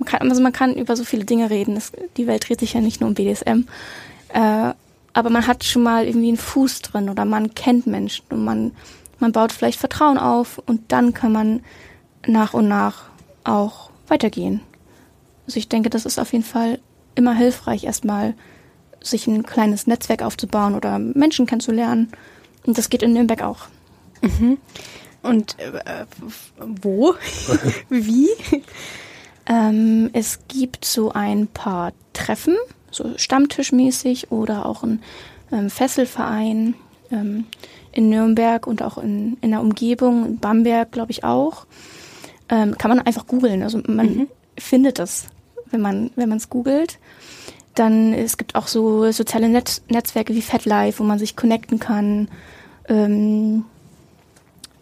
man 0.00 0.08
kann, 0.08 0.28
also 0.28 0.42
man 0.42 0.52
kann 0.52 0.74
über 0.74 0.96
so 0.96 1.04
viele 1.04 1.24
Dinge 1.24 1.50
reden. 1.50 1.76
Es, 1.76 1.92
die 2.16 2.26
Welt 2.26 2.48
dreht 2.48 2.58
sich 2.58 2.72
ja 2.72 2.80
nicht 2.80 3.00
nur 3.00 3.08
um 3.08 3.14
BDSM. 3.14 3.66
Äh, 4.30 4.74
aber 5.12 5.30
man 5.30 5.46
hat 5.46 5.62
schon 5.62 5.84
mal 5.84 6.06
irgendwie 6.06 6.28
einen 6.28 6.36
Fuß 6.36 6.82
drin 6.82 7.08
oder 7.08 7.24
man 7.24 7.54
kennt 7.54 7.86
Menschen 7.86 8.24
und 8.30 8.44
man, 8.44 8.72
man 9.18 9.32
baut 9.32 9.52
vielleicht 9.52 9.78
Vertrauen 9.78 10.18
auf 10.18 10.58
und 10.58 10.92
dann 10.92 11.14
kann 11.14 11.32
man 11.32 11.62
nach 12.26 12.54
und 12.54 12.68
nach 12.68 13.04
auch 13.44 13.90
weitergehen. 14.08 14.60
Also 15.46 15.58
ich 15.58 15.68
denke, 15.68 15.90
das 15.90 16.06
ist 16.06 16.18
auf 16.18 16.32
jeden 16.32 16.44
Fall 16.44 16.78
immer 17.14 17.34
hilfreich, 17.34 17.84
erstmal 17.84 18.34
sich 19.00 19.26
ein 19.26 19.44
kleines 19.44 19.86
Netzwerk 19.86 20.22
aufzubauen 20.22 20.74
oder 20.74 20.98
Menschen 20.98 21.46
kennenzulernen. 21.46 22.10
Und 22.66 22.78
das 22.78 22.88
geht 22.88 23.02
in 23.02 23.12
Nürnberg 23.12 23.42
auch. 23.42 23.66
Mhm. 24.22 24.58
Und 25.22 25.58
äh, 25.58 26.06
wo? 26.58 27.14
Wie? 27.88 28.28
Ähm, 29.46 30.10
es 30.12 30.40
gibt 30.48 30.84
so 30.84 31.12
ein 31.12 31.48
paar 31.48 31.92
Treffen, 32.14 32.56
so 32.90 33.12
Stammtischmäßig 33.16 34.30
oder 34.30 34.64
auch 34.66 34.82
ein 34.82 35.02
ähm, 35.52 35.68
Fesselverein 35.68 36.74
ähm, 37.10 37.44
in 37.94 38.08
Nürnberg 38.08 38.66
und 38.66 38.82
auch 38.82 38.98
in, 38.98 39.36
in 39.40 39.50
der 39.50 39.60
Umgebung, 39.60 40.26
in 40.26 40.38
Bamberg 40.38 40.92
glaube 40.92 41.12
ich 41.12 41.24
auch. 41.24 41.66
Ähm, 42.48 42.76
kann 42.76 42.90
man 42.90 43.00
einfach 43.00 43.26
googeln. 43.26 43.62
Also 43.62 43.80
man 43.86 44.06
mhm. 44.06 44.28
findet 44.58 44.98
das, 44.98 45.26
wenn 45.70 45.80
man 45.80 46.10
wenn 46.16 46.28
man 46.28 46.38
es 46.38 46.50
googelt. 46.50 46.98
Dann 47.74 48.12
es 48.12 48.36
gibt 48.36 48.54
auch 48.54 48.68
so 48.68 49.10
soziale 49.12 49.48
Netz 49.48 49.82
Netzwerke 49.88 50.34
wie 50.34 50.42
FatLife, 50.42 50.98
wo 50.98 51.04
man 51.04 51.18
sich 51.18 51.36
connecten 51.36 51.78
kann. 51.78 52.28
Ähm, 52.88 53.64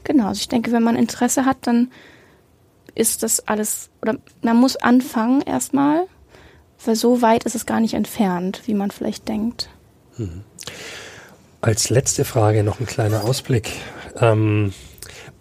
genau, 0.05 0.29
also 0.29 0.41
ich 0.41 0.49
denke, 0.49 0.73
wenn 0.73 0.83
man 0.83 0.97
Interesse 0.97 1.45
hat, 1.45 1.59
dann 1.63 1.91
ist 2.95 3.23
das 3.23 3.47
alles, 3.49 3.91
oder 4.03 4.17
man 4.43 4.57
muss 4.57 4.77
anfangen 4.77 5.41
erstmal, 5.41 6.07
weil 6.85 6.97
so 6.97 7.23
weit 7.23 7.45
ist 7.45 7.55
es 7.55 7.67
gar 7.67 7.81
nicht 7.81 7.95
entfernt, 7.95 8.63
wie 8.67 8.75
man 8.75 8.91
vielleicht 8.91 9.29
denkt. 9.29 9.69
Mhm. 10.17 10.43
Als 11.63 11.91
letzte 11.91 12.25
Frage 12.25 12.65
noch 12.65 12.81
ein 12.81 12.87
kleiner 12.87 13.23
Ausblick. 13.23 13.71
Ähm, 14.17 14.75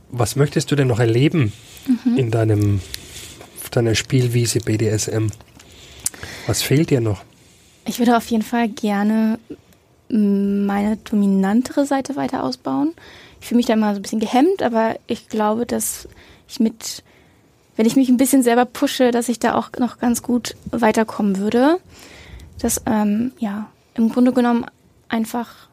was 0.10 0.36
möchtest 0.36 0.70
du 0.70 0.76
denn 0.76 0.88
noch 0.88 1.00
erleben 1.00 1.52
mhm. 1.88 2.16
in 2.16 2.30
deinem, 2.30 2.80
deiner 3.72 3.96
Spielwiese 3.96 4.60
BDSM? 4.60 5.28
Was 6.46 6.62
fehlt 6.62 6.92
dir 6.92 7.02
noch? 7.02 7.24
Ich 7.86 7.98
würde 7.98 8.16
auf 8.16 8.28
jeden 8.28 8.44
Fall 8.44 8.70
gerne 8.70 9.40
meine 10.10 10.98
dominantere 10.98 11.88
Seite 11.88 12.16
weiter 12.16 12.44
ausbauen. 12.44 12.94
Ich 13.40 13.48
fühle 13.48 13.58
mich 13.58 13.66
da 13.66 13.74
immer 13.74 13.96
so 13.96 14.00
ein 14.00 14.04
bisschen 14.04 14.20
gehemmt, 14.20 14.62
aber 14.62 14.98
ich 15.08 15.28
glaube, 15.28 15.66
dass 15.66 16.08
ich 16.48 16.60
mit 16.60 17.04
wenn 17.78 17.88
ich 17.88 17.96
mich 17.96 18.10
ein 18.10 18.18
bisschen 18.18 18.44
selber 18.44 18.66
pushe, 18.66 19.10
dass 19.10 19.28
ich 19.28 19.40
da 19.40 19.56
auch 19.56 19.72
noch 19.80 19.98
ganz 19.98 20.22
gut 20.22 20.56
weiterkommen 20.70 21.40
würde. 21.40 21.80
Das, 22.60 22.84
ähm, 22.86 23.32
ja, 23.40 23.72
im 23.96 24.10
Grunde 24.10 24.34
genommen 24.34 24.68
einfach 25.10 25.71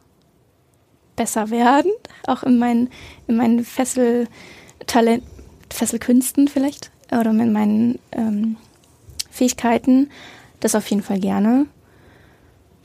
besser 1.18 1.50
werden, 1.50 1.90
auch 2.26 2.44
in 2.44 2.58
meinen, 2.58 2.88
in 3.26 3.36
meinen 3.36 3.64
Fesseltouren 3.64 4.28
Talent, 4.86 5.22
Fesselkünsten 5.70 6.48
vielleicht 6.48 6.90
oder 7.12 7.32
mit 7.32 7.52
meinen 7.52 7.98
ähm, 8.12 8.56
Fähigkeiten. 9.30 10.10
Das 10.60 10.74
auf 10.74 10.88
jeden 10.88 11.02
Fall 11.02 11.20
gerne. 11.20 11.66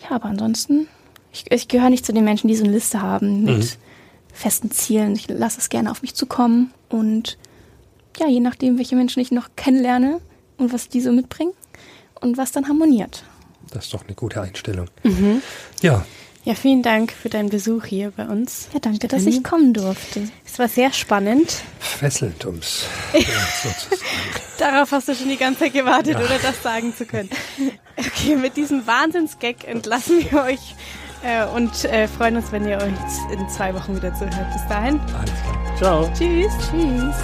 Ja, 0.04 0.12
aber 0.16 0.26
ansonsten, 0.26 0.88
ich, 1.32 1.50
ich 1.52 1.68
gehöre 1.68 1.90
nicht 1.90 2.06
zu 2.06 2.14
den 2.14 2.26
Menschen, 2.26 2.48
die 2.48 2.56
so 2.56 2.64
eine 2.64 2.74
Liste 2.74 3.02
haben 3.02 3.44
mit 3.44 3.58
mhm. 3.58 3.70
festen 4.34 4.70
Zielen. 4.72 5.16
Ich 5.16 5.28
lasse 5.30 5.60
es 5.60 5.70
gerne 5.70 5.90
auf 5.90 6.02
mich 6.02 6.14
zukommen 6.14 6.72
und 6.90 7.38
ja, 8.20 8.28
je 8.28 8.42
nachdem, 8.42 8.78
welche 8.78 8.96
Menschen 8.96 9.22
ich 9.22 9.32
noch 9.32 9.50
kennenlerne 9.56 10.20
und 10.58 10.72
was 10.72 10.90
die 10.90 11.02
so 11.02 11.12
mitbringen 11.12 11.54
und 12.22 12.38
was 12.38 12.52
dann 12.52 12.68
harmoniert. 12.68 13.24
Das 13.72 13.86
ist 13.86 13.94
doch 13.94 14.04
eine 14.04 14.14
gute 14.14 14.42
Einstellung. 14.42 14.88
Mhm. 15.04 15.42
Ja. 15.82 16.06
Ja, 16.46 16.56
vielen 16.56 16.84
Dank 16.84 17.14
für 17.14 17.30
deinen 17.30 17.50
Besuch 17.50 17.86
hier 17.86 18.12
bei 18.12 18.26
uns. 18.26 18.68
Ja, 18.74 18.80
danke, 18.80 19.08
dass 19.08 19.26
ich 19.26 19.44
kommen 19.46 19.74
durfte. 19.74 20.28
Es 20.46 20.60
war 20.60 20.68
sehr 20.68 20.92
spannend. 20.92 21.62
Fesselnd, 21.80 22.46
ums 22.46 22.86
Darauf 24.58 24.92
hast 24.92 25.08
du 25.08 25.16
schon 25.16 25.30
die 25.30 25.38
ganze 25.38 25.62
Zeit 25.62 25.74
gewartet, 25.74 26.16
ja. 26.16 26.20
oder 26.20 26.38
das 26.40 26.62
sagen 26.62 26.94
zu 26.94 27.06
können. 27.06 27.30
Okay, 27.96 28.36
mit 28.36 28.58
diesem 28.58 28.86
Wahnsinnsgag 28.86 29.66
entlassen 29.66 30.20
wir 30.30 30.44
euch 30.44 30.76
äh, 31.24 31.46
und 31.46 31.86
äh, 31.86 32.10
freuen 32.10 32.36
uns, 32.36 32.52
wenn 32.52 32.68
ihr 32.68 32.78
euch 32.78 33.32
in 33.32 33.48
zwei 33.48 33.74
Wochen 33.74 33.96
wieder 33.96 34.14
zuhört. 34.14 34.52
Bis 34.52 34.68
dahin. 34.68 35.00
Alles 35.00 35.32
klar. 35.44 35.78
Ciao. 35.78 36.12
Tschüss. 36.14 36.52
Tschüss. 36.70 37.16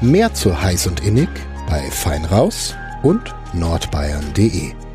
Mehr 0.00 0.34
zu 0.34 0.60
heiß 0.60 0.88
und 0.88 1.00
innig 1.00 1.28
bei 1.66 1.90
Feinraus 1.90 2.74
und 3.02 3.34
nordbayern.de. 3.52 4.85